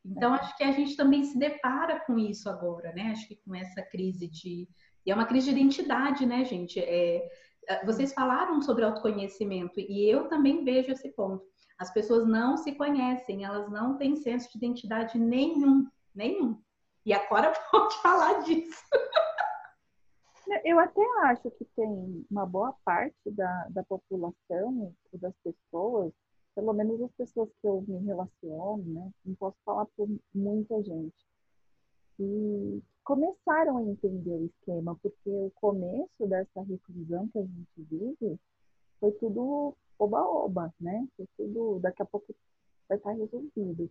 Então, 0.04 0.34
acho 0.34 0.56
que 0.56 0.62
a 0.62 0.70
gente 0.70 0.96
também 0.96 1.24
se 1.24 1.38
depara 1.38 1.98
com 2.00 2.18
isso 2.18 2.48
agora, 2.48 2.92
né? 2.92 3.10
Acho 3.10 3.26
que 3.26 3.36
com 3.36 3.54
essa 3.54 3.82
crise 3.82 4.28
de. 4.28 4.68
E 5.06 5.10
é 5.10 5.14
uma 5.14 5.24
crise 5.26 5.46
de 5.46 5.58
identidade, 5.58 6.26
né, 6.26 6.44
gente? 6.44 6.78
É, 6.78 7.26
vocês 7.84 8.12
falaram 8.12 8.60
sobre 8.62 8.84
autoconhecimento 8.84 9.80
e 9.80 10.08
eu 10.08 10.28
também 10.28 10.64
vejo 10.64 10.92
esse 10.92 11.08
ponto. 11.10 11.44
As 11.78 11.92
pessoas 11.92 12.26
não 12.26 12.56
se 12.56 12.72
conhecem, 12.72 13.44
elas 13.44 13.70
não 13.70 13.96
têm 13.96 14.16
senso 14.16 14.50
de 14.50 14.58
identidade 14.58 15.18
nenhum, 15.18 15.88
nenhum. 16.14 16.60
E 17.04 17.12
a 17.12 17.26
Cora 17.26 17.52
pode 17.70 17.94
falar 18.00 18.42
disso. 18.42 18.82
Eu 20.62 20.78
até 20.78 21.00
acho 21.22 21.50
que 21.52 21.64
tem 21.76 22.26
uma 22.30 22.46
boa 22.46 22.74
parte 22.84 23.30
da, 23.30 23.66
da 23.70 23.82
população, 23.82 24.94
das 25.14 25.34
pessoas, 25.42 26.12
pelo 26.54 26.72
menos 26.72 27.00
as 27.02 27.10
pessoas 27.12 27.48
que 27.60 27.66
eu 27.66 27.82
me 27.88 27.98
relaciono, 28.04 28.84
né? 28.84 29.10
Não 29.24 29.34
posso 29.34 29.56
falar 29.64 29.86
por 29.96 30.08
muita 30.34 30.82
gente. 30.82 31.14
E 32.18 32.82
começaram 33.04 33.76
a 33.78 33.82
entender 33.82 34.30
o 34.30 34.46
esquema, 34.46 34.96
porque 35.02 35.30
o 35.30 35.50
começo 35.54 36.26
dessa 36.26 36.62
reclusão 36.62 37.28
que 37.28 37.38
a 37.38 37.42
gente 37.42 37.88
vive 37.90 38.40
foi 38.98 39.12
tudo 39.12 39.76
oba-oba, 39.98 40.72
né? 40.80 41.06
Foi 41.16 41.26
tudo, 41.36 41.78
daqui 41.80 42.02
a 42.02 42.06
pouco 42.06 42.34
vai 42.88 42.98
estar 42.98 43.12
resolvido. 43.12 43.90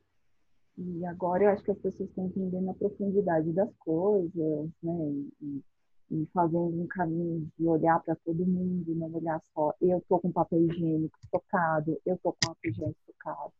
E 0.77 1.05
agora 1.05 1.43
eu 1.43 1.49
acho 1.51 1.63
que 1.63 1.71
as 1.71 1.77
pessoas 1.77 2.09
estão 2.09 2.25
entendendo 2.25 2.71
a 2.71 2.73
profundidade 2.73 3.51
das 3.53 3.71
coisas, 3.77 4.69
né? 4.81 5.25
E, 5.41 5.63
e 6.11 6.25
fazendo 6.33 6.81
um 6.81 6.87
caminho 6.87 7.47
de 7.57 7.67
olhar 7.67 8.01
para 8.01 8.15
todo 8.15 8.45
mundo, 8.45 8.95
não 8.95 9.13
olhar 9.13 9.39
só 9.53 9.73
eu 9.79 10.03
tô 10.09 10.19
com 10.19 10.31
papel 10.31 10.63
higiênico 10.63 11.17
estocado, 11.23 11.99
eu 12.05 12.17
tô 12.17 12.33
com 12.33 12.49
álcool 12.49 12.73
gel 12.73 12.89
estocado. 12.89 13.53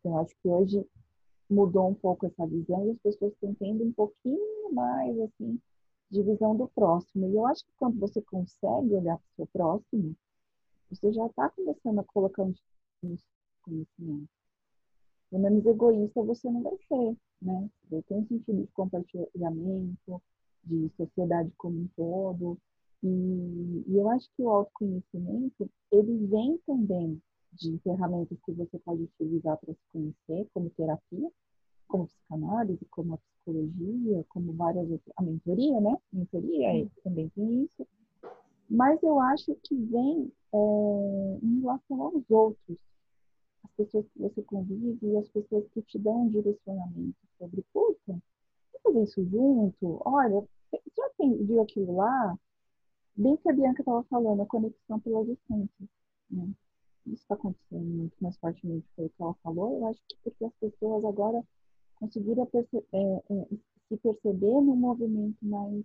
Então, 0.00 0.12
eu 0.12 0.18
acho 0.18 0.34
que 0.42 0.48
hoje 0.48 0.86
mudou 1.50 1.88
um 1.88 1.94
pouco 1.94 2.26
essa 2.26 2.46
visão 2.46 2.86
e 2.86 2.90
as 2.90 2.98
pessoas 2.98 3.32
estão 3.32 3.54
tendo 3.54 3.84
um 3.84 3.92
pouquinho 3.92 4.72
mais, 4.72 5.18
assim, 5.20 5.60
de 6.10 6.22
visão 6.22 6.56
do 6.56 6.68
próximo. 6.68 7.28
E 7.28 7.34
eu 7.34 7.46
acho 7.46 7.64
que 7.64 7.72
quando 7.78 7.98
você 7.98 8.20
consegue 8.22 8.94
olhar 8.94 9.16
para 9.16 9.26
o 9.32 9.36
seu 9.36 9.46
próximo, 9.46 10.14
você 10.90 11.12
já 11.12 11.26
está 11.26 11.50
começando 11.50 11.98
a 11.98 12.04
colocar 12.04 12.42
um 12.42 12.54
conhecimento. 13.62 14.28
Pelo 15.30 15.42
menos 15.42 15.66
egoísta 15.66 16.22
você 16.22 16.50
não 16.50 16.62
vai 16.62 16.76
ser, 16.88 17.16
né? 17.42 17.70
Você 17.90 18.02
tem 18.02 18.18
um 18.18 18.26
sentido 18.26 18.62
de 18.62 18.66
compartilhamento, 18.68 20.22
de 20.64 20.90
sociedade 20.96 21.52
como 21.58 21.80
um 21.80 21.88
todo. 21.94 22.58
E, 23.02 23.06
e, 23.86 23.96
eu 23.96 24.08
acho 24.10 24.28
que 24.34 24.42
o 24.42 24.48
autoconhecimento, 24.48 25.70
ele 25.92 26.26
vem 26.26 26.58
também 26.66 27.20
de 27.52 27.78
ferramentas 27.78 28.38
que 28.44 28.52
você 28.52 28.78
pode 28.78 29.02
utilizar 29.02 29.56
para 29.58 29.72
se 29.72 29.80
conhecer, 29.92 30.48
como 30.52 30.70
terapia, 30.70 31.30
como 31.88 32.06
psicanálise, 32.06 32.84
como 32.90 33.14
a 33.14 33.18
psicologia, 33.18 34.24
como 34.28 34.52
várias 34.52 34.90
outras, 34.90 35.12
a 35.16 35.22
mentoria, 35.22 35.80
né? 35.80 35.96
Mentoria 36.12 36.88
também 37.02 37.28
tem 37.30 37.64
isso. 37.64 37.86
Mas 38.68 39.02
eu 39.02 39.18
acho 39.18 39.54
que 39.62 39.74
vem 39.74 40.30
é, 40.52 41.38
em 41.42 41.60
relação 41.60 42.02
aos 42.02 42.30
outros, 42.30 42.78
as 43.64 43.70
pessoas 43.72 44.06
que 44.08 44.20
você 44.20 44.42
convive 44.42 44.98
e 45.02 45.16
as 45.16 45.28
pessoas 45.28 45.66
que 45.72 45.82
te 45.82 45.98
dão 45.98 46.24
um 46.24 46.28
direcionamento 46.28 47.16
sobre, 47.38 47.64
puta, 47.72 47.98
vamos 48.06 48.82
fazer 48.82 49.02
isso 49.04 49.24
junto? 49.24 50.02
Olha, 50.04 50.46
já 50.96 51.10
viu 51.18 51.62
aquilo 51.62 51.96
lá? 51.96 52.38
Bem 53.16 53.36
que 53.38 53.48
a 53.48 53.52
Bianca 53.52 53.80
estava 53.80 54.02
falando, 54.04 54.42
a 54.42 54.46
conexão 54.46 55.00
pelas 55.00 55.28
essências. 55.28 55.88
Né? 56.30 56.52
Isso 57.12 57.22
está 57.22 57.34
acontecendo 57.34 57.84
muito 57.84 58.16
mais 58.20 58.36
fortemente 58.38 58.86
pelo 58.94 59.08
que 59.08 59.22
ela 59.22 59.34
falou. 59.42 59.78
Eu 59.78 59.86
acho 59.88 60.00
que 60.08 60.16
porque 60.22 60.44
as 60.44 60.54
pessoas 60.54 61.04
agora 61.04 61.44
conseguiram 61.96 62.46
perce 62.46 62.84
é, 62.92 63.22
é, 63.30 63.46
se 63.88 63.96
perceber 63.96 64.60
num 64.60 64.76
movimento 64.76 65.36
mais 65.42 65.84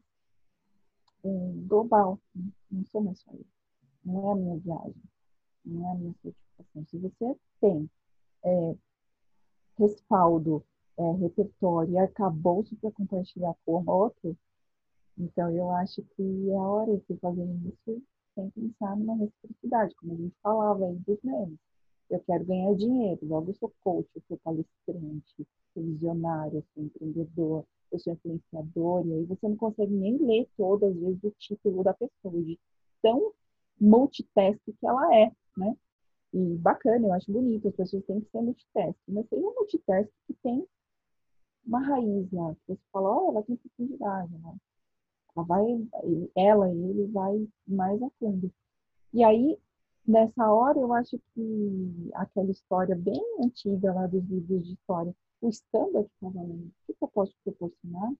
é, 1.23 1.29
global. 1.67 2.19
Né? 2.35 2.51
Não 2.71 2.85
sou 2.85 3.01
mais 3.01 3.19
só 3.19 3.31
eu. 3.31 3.45
Não 4.05 4.29
é 4.29 4.33
a 4.33 4.35
minha 4.35 4.57
viagem. 4.57 5.03
Não 5.65 5.87
é 5.87 5.91
a 5.91 5.95
minha 5.95 6.13
certificação. 6.21 6.85
Se 6.85 6.97
você 6.97 7.35
tem 7.61 7.89
é, 8.43 8.75
respaldo, 9.77 10.63
é, 10.97 11.11
repertório 11.13 11.93
e 11.93 11.97
arcabouço 11.97 12.75
para 12.75 12.91
compartilhar 12.91 13.55
com 13.65 13.83
outro, 13.87 14.37
então 15.17 15.49
eu 15.55 15.71
acho 15.71 16.01
que 16.15 16.49
é 16.49 16.55
a 16.55 16.61
hora 16.61 16.97
de 16.97 17.17
fazer 17.17 17.45
isso 17.67 18.01
sem 18.35 18.49
pensar 18.49 18.95
numa 18.97 19.15
reciprocidade, 19.15 19.95
como 19.95 20.13
a 20.13 20.17
gente 20.17 20.35
falava 20.41 20.85
aí 20.85 20.95
dos 20.95 21.19
memes. 21.23 21.59
Eu 22.09 22.19
quero 22.19 22.45
ganhar 22.45 22.75
dinheiro, 22.75 23.19
logo 23.23 23.49
eu 23.49 23.55
sou 23.55 23.73
coach, 23.83 24.09
eu 24.15 24.21
sou 24.27 24.37
palestrante, 24.43 25.47
sou 25.73 25.83
visionário, 25.83 26.57
eu 26.57 26.63
sou 26.73 26.83
empreendedor, 26.83 27.65
eu 27.91 27.99
sou 27.99 28.13
influenciador, 28.13 29.07
e 29.07 29.13
aí 29.13 29.25
você 29.25 29.47
não 29.47 29.55
consegue 29.55 29.93
nem 29.93 30.17
ler 30.17 30.47
todas 30.57 30.91
as 30.91 30.95
vezes 30.99 31.23
o 31.23 31.31
título 31.31 31.83
da 31.83 31.93
pessoa, 31.93 32.43
de 32.43 32.59
tão 33.01 33.33
multitask 33.79 34.59
que 34.65 34.87
ela 34.87 35.15
é, 35.15 35.31
né? 35.57 35.75
E 36.33 36.55
bacana, 36.57 37.07
eu 37.07 37.13
acho 37.13 37.31
bonito, 37.31 37.67
as 37.67 37.75
pessoas 37.75 38.03
têm 38.05 38.21
que 38.21 38.29
ser 38.31 38.41
multitask, 38.41 38.99
mas 39.07 39.27
tem 39.27 39.39
um 39.39 39.53
multitask 39.53 40.09
que 40.27 40.33
tem 40.41 40.67
uma 41.65 41.79
raiz 41.79 42.31
lá, 42.31 42.53
que 42.55 42.61
você 42.67 42.79
fala, 42.91 43.21
oh, 43.21 43.31
ela 43.31 43.43
tem 43.43 43.55
profundidade, 43.55 44.33
né? 44.37 44.55
Ela 45.35 45.45
vai, 45.45 45.63
ela 46.35 46.73
e 46.73 46.83
ele 46.89 47.07
vai 47.07 47.47
mais 47.67 48.01
a 48.01 48.09
fundo. 48.19 48.51
E 49.13 49.23
aí, 49.23 49.57
nessa 50.07 50.51
hora, 50.51 50.79
eu 50.79 50.93
acho 50.93 51.19
que 51.33 52.09
aquela 52.13 52.51
história 52.51 52.95
bem 52.95 53.21
antiga 53.39 53.93
lá 53.93 54.07
dos 54.07 54.23
livros 54.25 54.65
de 54.65 54.73
história, 54.73 55.15
o 55.41 55.49
standard 55.49 56.07
que 56.07 56.15
estava 56.15 56.39
O 56.39 56.71
que 56.87 56.95
eu 57.01 57.07
posso 57.07 57.33
proporcionar? 57.43 58.11
O 58.11 58.15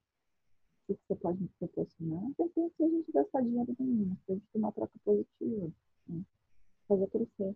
que 0.88 1.00
você 1.08 1.16
pode 1.16 1.42
me 1.42 1.50
proporcionar? 1.60 2.24
Depende 2.38 2.74
se 2.76 2.84
a 2.84 2.90
gente 2.90 3.12
gastar 3.12 3.42
dinheiro 3.42 3.76
nenhum, 3.80 4.16
se 4.26 4.32
a 4.32 4.36
gente 4.36 4.48
uma 4.56 4.72
troca 4.72 4.94
positiva, 5.06 5.72
né? 6.08 6.22
fazer 6.88 7.08
crescer. 7.08 7.56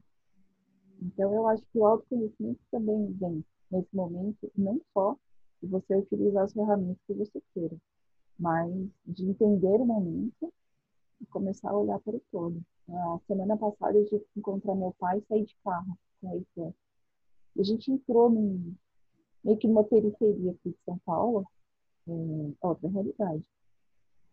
Então, 1.02 1.34
eu 1.34 1.48
acho 1.48 1.64
que 1.72 1.78
o 1.78 1.86
autoconhecimento 1.86 2.60
também 2.72 3.12
vem 3.14 3.46
nesse 3.70 3.96
momento, 3.96 4.52
não 4.58 4.82
só 4.94 5.18
de 5.62 5.68
você 5.68 5.96
utilizar 5.96 6.44
as 6.44 6.54
ferramentas 6.54 6.98
que 7.06 7.14
você 7.14 7.42
queira, 7.54 7.78
mas 8.40 8.72
de 9.06 9.26
entender 9.26 9.82
o 9.82 9.86
momento 9.86 10.54
e 11.20 11.26
começar 11.28 11.72
a 11.72 11.78
olhar 11.78 12.00
para 12.00 12.16
o 12.16 12.22
todo. 12.32 12.62
A 12.90 13.20
semana 13.28 13.58
passada 13.58 13.98
eu 13.98 14.06
tive 14.06 14.24
que 14.34 14.40
encontrar 14.40 14.76
meu 14.76 14.94
pai 14.98 15.18
e 15.18 15.26
sair 15.28 15.46
de 15.46 15.56
carro 15.64 15.98
com 16.22 16.34
ele. 16.34 16.74
A 17.60 17.64
gente 17.64 17.92
entrou 17.92 18.30
num, 18.30 18.76
meio 19.44 19.58
que 19.58 19.68
numa 19.68 19.84
periferia 19.84 20.52
aqui 20.52 20.70
de 20.70 20.78
São 20.86 20.98
Paulo, 21.00 21.46
é, 22.08 22.12
outra 22.62 22.90
realidade. 22.90 23.46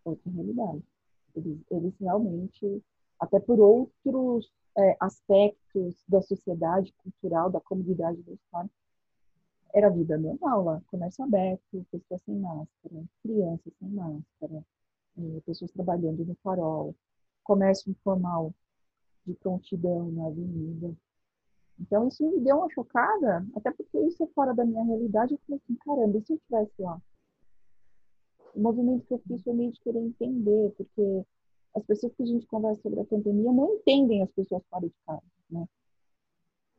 Outra 0.05 0.31
realidade. 0.31 0.83
Eles, 1.35 1.59
eles 1.71 1.95
realmente, 1.99 2.83
até 3.19 3.41
por 3.41 3.59
outros 3.59 4.53
é, 4.77 4.97
aspectos 5.01 6.05
da 6.07 6.21
sociedade 6.23 6.93
cultural, 6.99 7.51
da 7.51 7.61
comunidade 7.61 8.23
do 8.23 8.35
Estado, 8.35 8.71
era 9.75 9.91
vida 9.91 10.17
normal 10.17 10.65
lá, 10.65 10.83
comércio 10.87 11.25
aberto, 11.25 11.85
pessoas 11.91 12.23
sem 12.23 12.37
máscara, 12.37 13.05
crianças 13.23 13.73
sem 13.79 13.89
máscara, 13.89 14.65
eh, 15.19 15.41
pessoas 15.45 15.73
trabalhando 15.73 16.25
no 16.25 16.37
farol, 16.45 16.95
comércio 17.43 17.91
informal 17.91 18.55
de 19.27 19.35
prontidão 19.35 20.13
na 20.13 20.27
avenida. 20.29 20.95
Então 21.81 22.07
isso 22.07 22.25
me 22.25 22.41
deu 22.41 22.59
uma 22.59 22.71
chocada, 22.71 23.45
até 23.57 23.73
porque 23.73 23.99
isso 23.99 24.23
é 24.23 24.27
fora 24.29 24.55
da 24.55 24.65
minha 24.65 24.85
realidade. 24.85 25.35
Eu 25.35 25.41
falei 25.45 25.61
assim, 25.65 25.75
caramba, 25.85 26.19
e 26.19 26.23
se 26.23 26.33
eu 26.33 26.37
estivesse 26.37 26.81
lá? 26.81 27.03
O 28.55 28.61
movimento 28.61 29.05
que 29.07 29.15
eu 29.15 29.19
fiz 29.27 29.43
foi 29.43 29.55
meio 29.55 29.73
de 29.73 29.81
querer 29.81 29.99
entender, 29.99 30.73
porque 30.77 31.27
as 31.75 31.85
pessoas 31.85 32.15
que 32.15 32.23
a 32.23 32.27
gente 32.27 32.47
conversa 32.47 32.81
sobre 32.83 33.01
a 33.01 33.05
pandemia 33.05 33.53
não 33.53 33.75
entendem 33.75 34.23
as 34.23 34.31
pessoas 34.31 34.63
fora 34.71 34.87
de 34.87 34.95
casa, 35.05 35.23
né? 35.51 35.67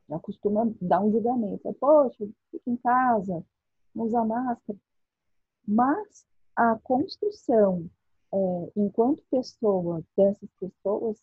Já 0.08 0.20
costuma 0.20 0.72
dar 0.82 1.01
um 1.01 1.12
julgamento. 1.12 1.74
Poxa, 1.80 2.28
fica 2.51 2.70
em 2.70 2.78
casa, 2.78 3.43
não 3.93 4.06
usa 4.06 4.24
máscara. 4.24 4.80
Mas 5.68 6.26
a 6.56 6.78
construção, 6.84 7.89
é, 8.34 8.72
enquanto 8.76 9.24
pessoa 9.30 10.03
dessas 10.16 10.49
pessoas, 10.60 11.22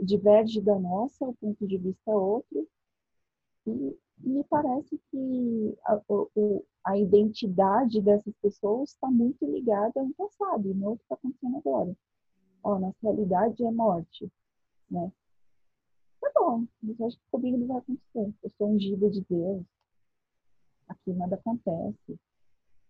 diverge 0.00 0.60
da 0.60 0.78
nossa, 0.78 1.24
o 1.26 1.34
ponto 1.34 1.66
de 1.66 1.78
vista 1.78 2.10
é 2.10 2.14
outro. 2.14 2.68
E 3.66 3.96
me 4.18 4.44
parece 4.44 5.00
que 5.10 5.78
a, 5.86 6.00
a 6.84 6.98
identidade 6.98 8.00
dessas 8.00 8.34
pessoas 8.42 8.90
está 8.90 9.10
muito 9.10 9.44
ligada 9.46 10.00
ao 10.00 10.10
passado, 10.16 10.74
não 10.74 10.88
ao 10.88 10.96
que 10.96 11.02
está 11.02 11.14
acontecendo 11.14 11.56
agora. 11.58 11.96
Ó, 12.62 12.78
nossa 12.78 12.96
realidade 13.02 13.64
é 13.64 13.70
morte, 13.70 14.30
né? 14.90 15.10
Bom, 16.34 16.66
mas 16.82 16.98
eu 16.98 17.06
acho 17.06 17.16
que 17.16 17.30
comigo 17.30 17.56
não 17.58 17.66
vai 17.66 17.78
acontecer. 17.78 18.34
Eu 18.42 18.50
sou 18.58 18.68
ungida 18.70 19.10
de 19.10 19.24
Deus. 19.28 19.64
Aqui 20.88 21.12
nada 21.12 21.36
acontece. 21.36 22.18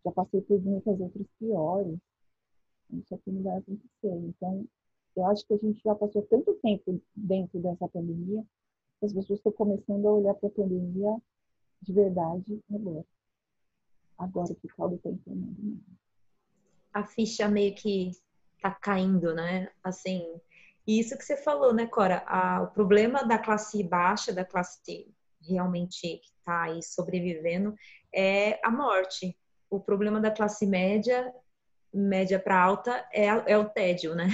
Já 0.05 0.13
passei 0.13 0.41
por 0.41 0.61
muitas 0.63 1.01
outras 1.01 1.27
piores. 1.39 1.99
Isso 2.91 3.15
aqui 3.15 3.31
não 3.31 3.43
vai 3.43 3.59
acontecer. 3.59 3.89
Então, 4.03 4.67
eu 5.17 5.27
acho 5.27 5.47
que 5.47 5.55
a 5.55 5.59
gente 5.59 5.83
já 5.83 5.95
passou 5.95 6.23
tanto 6.23 6.55
tempo 6.55 7.01
dentro 7.15 7.61
dessa 7.61 7.89
pandemia 7.89 8.45
que 8.99 9.07
as 9.07 9.13
pessoas 9.13 9.39
estão 9.39 9.53
começando 9.53 10.07
a 10.07 10.13
olhar 10.13 10.35
para 10.35 10.49
a 10.49 10.53
pandemia 10.53 11.17
de 11.83 11.93
verdade 11.93 12.61
agora. 12.73 13.05
Agora 14.19 14.55
que 14.55 14.67
o 14.67 14.77
caldo 14.77 14.97
está. 14.97 15.11
A 16.93 17.05
ficha 17.05 17.49
meio 17.49 17.75
que 17.75 18.13
tá 18.61 18.71
caindo, 18.71 19.35
né? 19.35 19.71
Assim, 19.83 20.41
e 20.87 21.01
isso 21.01 21.17
que 21.17 21.25
você 21.25 21.37
falou, 21.37 21.73
né, 21.73 21.87
Cora? 21.87 22.23
A, 22.27 22.63
o 22.63 22.67
problema 22.69 23.25
da 23.25 23.39
classe 23.39 23.83
baixa, 23.83 24.33
da 24.33 24.45
classe 24.45 25.09
realmente 25.41 26.19
que 26.19 26.31
está 26.39 26.63
aí 26.65 26.83
sobrevivendo, 26.83 27.75
é 28.13 28.61
a 28.63 28.71
morte. 28.71 29.37
O 29.71 29.81
problema 29.81 30.21
da 30.21 30.31
classe 30.31 30.67
média, 30.67 31.33
média 31.93 32.39
para 32.39 32.63
alta, 32.63 33.07
é, 33.13 33.27
é 33.27 33.59
o 33.59 33.69
tédio, 33.69 34.15
né? 34.15 34.29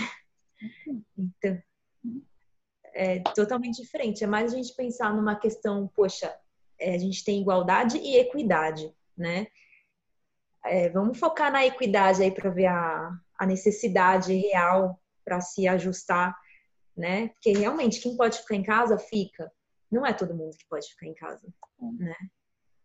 Então, 1.16 1.62
é 2.92 3.20
totalmente 3.20 3.80
diferente. 3.80 4.24
É 4.24 4.26
mais 4.26 4.53
a 4.53 4.57
gente 4.57 4.74
pensar 4.74 5.14
numa 5.14 5.36
questão, 5.36 5.88
poxa, 5.94 6.36
é, 6.78 6.94
a 6.94 6.98
gente 6.98 7.24
tem 7.24 7.40
igualdade 7.40 7.96
e 7.98 8.16
equidade, 8.16 8.92
né? 9.16 9.46
É, 10.64 10.88
vamos 10.90 11.18
focar 11.18 11.51
na 11.51 11.64
equidade 11.64 12.22
aí 12.22 12.30
para 12.30 12.51
ver 12.51 12.66
a, 12.66 13.11
a 13.38 13.46
necessidade 13.46 14.34
real 14.34 14.99
para 15.24 15.40
se 15.40 15.66
ajustar, 15.68 16.36
né? 16.96 17.28
Porque 17.28 17.52
realmente 17.52 18.00
quem 18.00 18.16
pode 18.16 18.38
ficar 18.38 18.56
em 18.56 18.62
casa 18.62 18.98
fica. 18.98 19.50
Não 19.90 20.06
é 20.06 20.12
todo 20.12 20.34
mundo 20.34 20.56
que 20.56 20.68
pode 20.68 20.88
ficar 20.88 21.06
em 21.06 21.14
casa, 21.14 21.46
é. 21.80 22.04
né? 22.04 22.16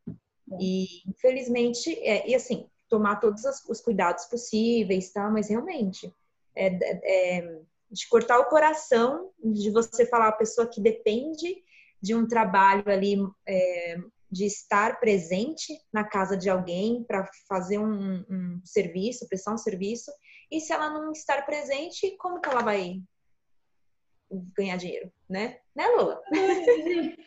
É. 0.07 0.57
E 0.59 0.87
infelizmente, 1.07 1.93
é, 1.99 2.27
e 2.29 2.35
assim, 2.35 2.69
tomar 2.89 3.17
todos 3.17 3.43
os 3.67 3.81
cuidados 3.81 4.25
possíveis, 4.25 5.11
tá? 5.11 5.29
Mas 5.29 5.49
realmente 5.49 6.13
é, 6.55 7.37
é, 7.37 7.61
de 7.91 8.07
cortar 8.07 8.39
o 8.39 8.45
coração 8.45 9.31
de 9.43 9.69
você 9.71 10.05
falar 10.05 10.29
a 10.29 10.33
pessoa 10.33 10.67
que 10.67 10.81
depende 10.81 11.63
de 12.01 12.15
um 12.15 12.27
trabalho 12.27 12.83
ali 12.87 13.17
é, 13.47 13.97
de 14.31 14.45
estar 14.45 14.99
presente 14.99 15.79
na 15.93 16.03
casa 16.03 16.35
de 16.35 16.49
alguém 16.49 17.03
para 17.03 17.27
fazer 17.47 17.77
um, 17.77 18.25
um, 18.29 18.61
serviço, 18.63 19.27
prestar 19.27 19.53
um 19.53 19.57
serviço, 19.57 20.11
e 20.51 20.59
se 20.59 20.73
ela 20.73 20.89
não 20.89 21.11
estar 21.11 21.45
presente, 21.45 22.15
como 22.17 22.39
que 22.39 22.49
ela 22.49 22.61
vai 22.61 23.01
ganhar 24.57 24.77
dinheiro, 24.77 25.11
né? 25.29 25.57
Né, 25.75 25.87
Lula? 25.87 26.21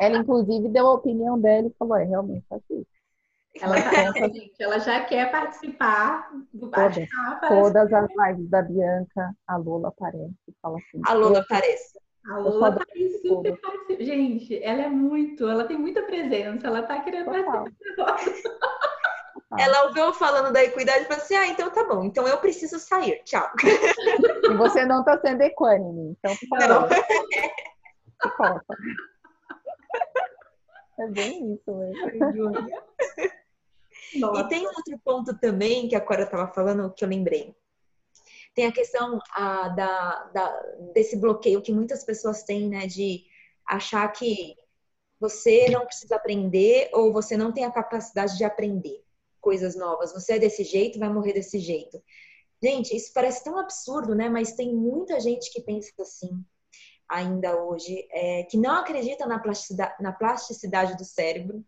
ela, 0.00 0.18
inclusive, 0.18 0.68
deu 0.68 0.86
a 0.86 0.94
opinião 0.94 1.40
dela 1.40 1.68
e 1.68 1.74
falou, 1.78 1.96
é, 1.96 2.04
realmente, 2.04 2.44
faz 2.48 2.62
isso. 2.70 2.86
Ela, 3.60 3.74
tá, 3.82 4.12
gente, 4.28 4.54
ela 4.60 4.78
já 4.78 5.04
quer 5.04 5.30
participar 5.30 6.30
do 6.52 6.70
todas, 6.70 7.08
todas 7.48 7.92
as 7.92 8.08
lives 8.10 8.48
da 8.48 8.62
Bianca, 8.62 9.34
a 9.46 9.56
Lula 9.56 9.88
aparece 9.88 10.34
e 10.48 10.52
fala 10.62 10.78
assim. 10.78 11.00
A 11.06 11.14
Lula 11.14 11.40
aparece. 11.40 11.98
A 12.26 12.38
Lula 12.38 12.68
aparece 12.68 13.22
super 13.26 13.58
participa. 13.60 14.04
Gente, 14.04 14.62
ela 14.62 14.82
é 14.82 14.88
muito, 14.88 15.48
ela 15.48 15.64
tem 15.64 15.76
muita 15.76 16.02
presença, 16.02 16.66
ela 16.66 16.82
tá 16.82 17.00
querendo 17.00 17.26
participar. 17.26 18.16
Ela 19.58 19.84
ouviu 19.86 20.12
falando 20.14 20.52
da 20.52 20.62
equidade 20.62 21.04
e 21.04 21.06
falou 21.06 21.22
assim: 21.22 21.34
ah, 21.34 21.46
então 21.46 21.70
tá 21.70 21.84
bom, 21.84 22.04
então 22.04 22.26
eu 22.26 22.38
preciso 22.38 22.78
sair, 22.78 23.22
tchau. 23.24 23.50
E 24.44 24.56
você 24.56 24.84
não 24.84 25.04
tá 25.04 25.18
sendo 25.20 25.42
equânime, 25.42 26.16
então 26.18 26.36
por 26.36 26.58
favor. 26.58 26.88
É 30.98 31.06
bem 31.08 31.54
isso 31.54 31.74
mesmo. 31.74 32.52
E 34.12 34.48
tem 34.48 34.66
outro 34.66 34.98
ponto 35.04 35.38
também 35.38 35.88
que 35.88 35.96
a 35.96 36.00
Cora 36.00 36.24
estava 36.24 36.52
falando 36.52 36.92
que 36.92 37.04
eu 37.04 37.08
lembrei. 37.08 37.56
Tem 38.54 38.66
a 38.66 38.72
questão 38.72 39.18
a, 39.32 39.68
da, 39.68 40.24
da, 40.34 40.62
desse 40.92 41.16
bloqueio 41.16 41.62
que 41.62 41.72
muitas 41.72 42.04
pessoas 42.04 42.42
têm, 42.42 42.68
né? 42.68 42.86
De 42.86 43.24
achar 43.64 44.06
que 44.08 44.56
você 45.18 45.68
não 45.70 45.86
precisa 45.86 46.16
aprender 46.16 46.90
ou 46.92 47.12
você 47.12 47.36
não 47.36 47.52
tem 47.52 47.64
a 47.64 47.70
capacidade 47.70 48.36
de 48.36 48.44
aprender 48.44 49.02
coisas 49.40 49.76
novas. 49.76 50.12
Você 50.12 50.34
é 50.34 50.38
desse 50.38 50.64
jeito, 50.64 50.98
vai 50.98 51.12
morrer 51.12 51.32
desse 51.32 51.58
jeito. 51.58 52.02
Gente, 52.62 52.94
isso 52.94 53.10
parece 53.14 53.42
tão 53.42 53.58
absurdo, 53.58 54.14
né? 54.14 54.28
Mas 54.28 54.52
tem 54.52 54.74
muita 54.74 55.18
gente 55.18 55.50
que 55.50 55.62
pensa 55.62 55.90
assim 56.00 56.44
ainda 57.08 57.60
hoje, 57.60 58.06
é, 58.12 58.44
que 58.44 58.56
não 58.56 58.76
acredita 58.76 59.26
na 59.26 59.40
plasticidade, 59.40 59.94
na 60.00 60.12
plasticidade 60.12 60.96
do 60.96 61.04
cérebro. 61.04 61.64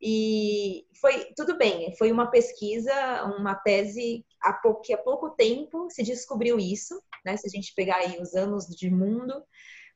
E 0.00 0.86
foi 1.00 1.32
tudo 1.34 1.56
bem, 1.56 1.96
foi 1.96 2.12
uma 2.12 2.26
pesquisa, 2.30 2.92
uma 3.38 3.54
tese 3.54 4.26
há 4.42 4.52
pouco, 4.52 4.82
que 4.82 4.92
há 4.92 4.98
pouco 4.98 5.30
tempo 5.30 5.88
se 5.88 6.02
descobriu 6.02 6.58
isso, 6.58 7.00
né? 7.24 7.36
Se 7.36 7.46
a 7.46 7.50
gente 7.50 7.72
pegar 7.74 7.96
aí 7.96 8.20
os 8.20 8.34
anos 8.34 8.66
de 8.66 8.90
mundo, 8.90 9.42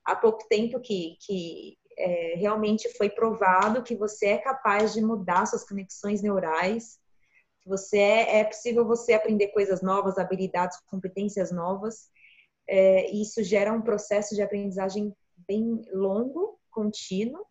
há 0.05 0.17
pouco 0.17 0.47
tempo 0.49 0.81
que, 0.81 1.19
que 1.21 1.77
é, 1.99 2.35
realmente 2.37 2.89
foi 2.97 3.11
provado 3.11 3.83
que 3.83 3.95
você 3.95 4.29
é 4.29 4.39
capaz 4.39 4.95
de 4.95 5.03
mudar 5.03 5.45
suas 5.45 5.65
conexões 5.69 6.23
neurais 6.23 6.99
você 7.69 7.99
é, 7.99 8.39
é 8.41 8.45
possível 8.45 8.87
você 8.87 9.13
aprender 9.13 9.49
coisas 9.49 9.83
novas, 9.83 10.19
habilidades, 10.19 10.79
competências 10.87 11.53
novas. 11.53 12.09
É, 12.67 13.11
isso 13.11 13.43
gera 13.43 13.73
um 13.73 13.83
processo 13.83 14.35
de 14.35 14.43
aprendizagem 14.43 15.15
bem 15.37 15.83
longo, 15.93 16.59
contínuo, 16.71 17.45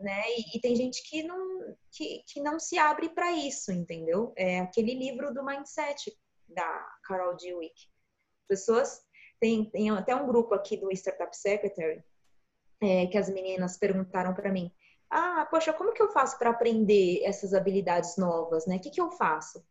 né? 0.00 0.22
E, 0.36 0.56
e 0.56 0.60
tem 0.60 0.74
gente 0.76 1.02
que 1.08 1.22
não 1.22 1.76
que, 1.90 2.22
que 2.26 2.40
não 2.40 2.58
se 2.58 2.78
abre 2.78 3.08
para 3.10 3.32
isso, 3.32 3.72
entendeu? 3.72 4.32
É 4.36 4.60
aquele 4.60 4.94
livro 4.94 5.32
do 5.34 5.44
mindset 5.44 6.16
da 6.48 6.88
Carol 7.02 7.36
Dweck. 7.36 7.74
Pessoas 8.48 9.02
tem, 9.40 9.64
tem 9.70 9.90
até 9.90 10.14
um 10.14 10.26
grupo 10.26 10.54
aqui 10.54 10.76
do 10.76 10.90
Startup 10.92 11.36
Secretary 11.36 12.02
é, 12.80 13.06
que 13.06 13.18
as 13.18 13.28
meninas 13.28 13.76
perguntaram 13.76 14.34
para 14.34 14.52
mim 14.52 14.72
ah, 15.10 15.46
poxa, 15.50 15.72
como 15.72 15.92
que 15.92 16.02
eu 16.02 16.10
faço 16.10 16.38
para 16.38 16.50
aprender 16.50 17.22
essas 17.24 17.54
habilidades 17.54 18.16
novas, 18.16 18.66
né? 18.66 18.76
O 18.76 18.80
que, 18.80 18.90
que 18.90 19.00
eu 19.00 19.10
faço? 19.10 19.64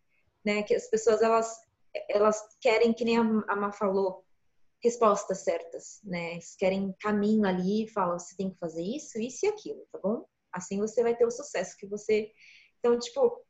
Né? 0.43 0.63
Que 0.63 0.75
as 0.75 0.87
pessoas, 0.89 1.21
elas, 1.21 1.61
elas 2.09 2.41
querem, 2.59 2.93
que 2.93 3.05
nem 3.05 3.17
a 3.17 3.55
Má 3.55 3.71
falou, 3.71 4.23
respostas 4.81 5.43
certas, 5.43 5.99
né? 6.03 6.33
Eles 6.33 6.55
querem 6.55 6.95
caminho 6.99 7.45
ali 7.45 7.87
falam, 7.87 8.17
você 8.17 8.35
tem 8.35 8.49
que 8.49 8.59
fazer 8.59 8.81
isso, 8.81 9.19
isso 9.19 9.45
e 9.45 9.49
aquilo, 9.49 9.85
tá 9.91 9.99
bom? 9.99 10.25
Assim 10.51 10.79
você 10.79 11.03
vai 11.03 11.15
ter 11.15 11.25
o 11.25 11.31
sucesso 11.31 11.77
que 11.77 11.87
você... 11.87 12.31
Então, 12.79 12.97
tipo, 12.97 13.43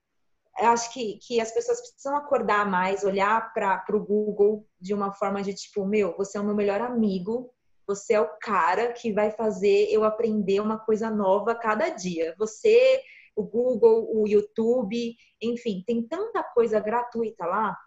eu 0.60 0.68
acho 0.68 0.92
que, 0.94 1.18
que 1.20 1.40
as 1.40 1.52
pessoas 1.52 1.80
precisam 1.80 2.16
acordar 2.16 2.70
mais, 2.70 3.04
olhar 3.04 3.54
para 3.54 3.84
o 3.96 4.04
Google 4.04 4.68
de 4.80 4.94
uma 4.94 5.14
forma 5.14 5.42
de 5.44 5.54
tipo, 5.54 5.86
meu, 5.86 6.16
você 6.18 6.38
é 6.38 6.42
o 6.42 6.44
meu 6.44 6.56
melhor 6.56 6.82
amigo, 6.82 7.54
você 7.88 8.16
é 8.16 8.22
o 8.22 8.38
cara 8.40 8.92
que 8.92 9.14
vai 9.14 9.32
fazer 9.32 9.88
eu 9.90 10.04
aprender 10.04 10.60
uma 10.60 10.78
coisa 10.78 11.10
nova 11.10 11.56
cada 11.56 11.88
dia. 11.88 12.36
Você, 12.38 13.02
o 13.34 13.42
Google, 13.42 14.10
o 14.14 14.28
YouTube, 14.28 15.16
enfim, 15.42 15.84
tem 15.88 16.06
tanta 16.06 16.44
coisa 16.44 16.82
gratuita 16.82 17.46
lá, 17.46 17.78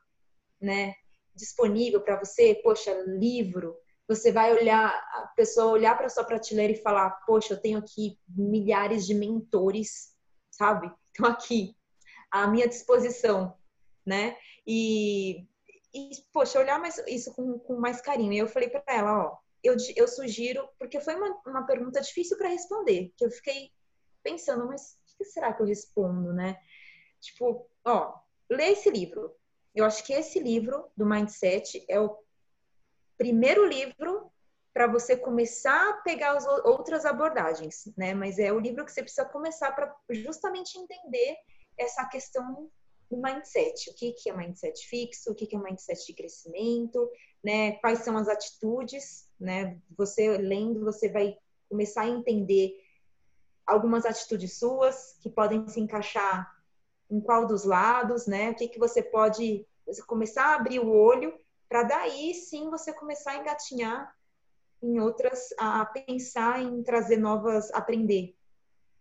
né? 0.58 0.94
Disponível 1.34 2.00
para 2.00 2.18
você, 2.18 2.54
poxa, 2.64 2.92
livro. 3.06 3.76
Você 4.08 4.32
vai 4.32 4.52
olhar, 4.52 4.88
a 4.88 5.32
pessoa 5.36 5.70
olhar 5.70 5.96
para 5.96 6.08
sua 6.08 6.24
prateleira 6.24 6.72
e 6.72 6.82
falar: 6.82 7.10
Poxa, 7.26 7.54
eu 7.54 7.60
tenho 7.60 7.78
aqui 7.78 8.18
milhares 8.28 9.06
de 9.06 9.14
mentores, 9.14 10.16
sabe? 10.50 10.90
Estão 11.12 11.30
aqui 11.30 11.76
à 12.30 12.46
minha 12.46 12.66
disposição, 12.66 13.54
né? 14.04 14.36
E, 14.66 15.46
e 15.94 16.10
poxa, 16.32 16.58
olhar 16.58 16.80
mais, 16.80 16.98
isso 17.06 17.32
com, 17.34 17.58
com 17.58 17.78
mais 17.78 18.00
carinho. 18.00 18.32
E 18.32 18.38
eu 18.38 18.48
falei 18.48 18.68
para 18.68 18.82
ela: 18.88 19.26
Ó, 19.26 19.38
eu, 19.62 19.76
eu 19.96 20.08
sugiro, 20.08 20.68
porque 20.78 21.00
foi 21.00 21.14
uma, 21.14 21.40
uma 21.46 21.66
pergunta 21.66 22.00
difícil 22.00 22.36
para 22.36 22.48
responder, 22.48 23.12
que 23.16 23.24
eu 23.24 23.30
fiquei 23.30 23.70
pensando, 24.22 24.66
mas 24.66 24.98
o 25.14 25.18
que 25.18 25.24
será 25.24 25.52
que 25.52 25.62
eu 25.62 25.66
respondo, 25.66 26.32
né? 26.32 26.58
Tipo, 27.20 27.68
ó, 27.84 28.18
lê 28.48 28.70
esse 28.70 28.90
livro. 28.90 29.34
Eu 29.74 29.84
acho 29.84 30.04
que 30.04 30.12
esse 30.12 30.38
livro 30.40 30.90
do 30.96 31.06
Mindset 31.06 31.84
é 31.88 32.00
o 32.00 32.16
primeiro 33.16 33.66
livro 33.66 34.32
para 34.72 34.86
você 34.86 35.16
começar 35.16 35.90
a 35.90 35.94
pegar 35.94 36.36
as 36.36 36.46
outras 36.64 37.04
abordagens, 37.04 37.92
né? 37.96 38.14
Mas 38.14 38.38
é 38.38 38.52
o 38.52 38.58
livro 38.58 38.84
que 38.84 38.92
você 38.92 39.02
precisa 39.02 39.24
começar 39.26 39.72
para 39.72 39.94
justamente 40.10 40.78
entender 40.78 41.36
essa 41.78 42.04
questão 42.06 42.70
do 43.10 43.20
mindset. 43.20 43.90
O 43.90 43.94
que, 43.94 44.12
que 44.12 44.30
é 44.30 44.36
mindset 44.36 44.86
fixo, 44.86 45.32
o 45.32 45.34
que, 45.34 45.46
que 45.46 45.56
é 45.56 45.58
mindset 45.58 46.06
de 46.06 46.14
crescimento, 46.14 47.10
né? 47.42 47.72
Quais 47.72 48.00
são 48.00 48.16
as 48.16 48.28
atitudes, 48.28 49.28
né? 49.40 49.78
Você 49.96 50.36
lendo, 50.36 50.84
você 50.84 51.08
vai 51.08 51.36
começar 51.68 52.02
a 52.02 52.08
entender 52.08 52.76
algumas 53.66 54.04
atitudes 54.04 54.58
suas 54.58 55.16
que 55.20 55.30
podem 55.30 55.66
se 55.68 55.80
encaixar 55.80 56.54
em 57.10 57.20
qual 57.20 57.46
dos 57.46 57.64
lados, 57.64 58.26
né? 58.26 58.50
O 58.50 58.54
que, 58.54 58.68
que 58.68 58.78
você 58.78 59.02
pode 59.02 59.66
você 59.86 60.02
começar 60.02 60.44
a 60.44 60.54
abrir 60.54 60.78
o 60.78 60.90
olho 60.90 61.34
para 61.68 61.82
daí 61.82 62.34
sim 62.34 62.68
você 62.70 62.92
começar 62.92 63.32
a 63.32 63.36
engatinhar 63.38 64.14
em 64.82 64.98
outras, 65.00 65.48
a 65.58 65.84
pensar 65.84 66.62
em 66.62 66.82
trazer 66.82 67.16
novas, 67.16 67.72
aprender, 67.72 68.34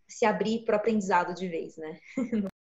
se 0.07 0.25
abrir 0.25 0.65
para 0.65 0.73
o 0.73 0.77
aprendizado 0.77 1.33
de 1.33 1.47
vez, 1.47 1.77
né? 1.77 1.99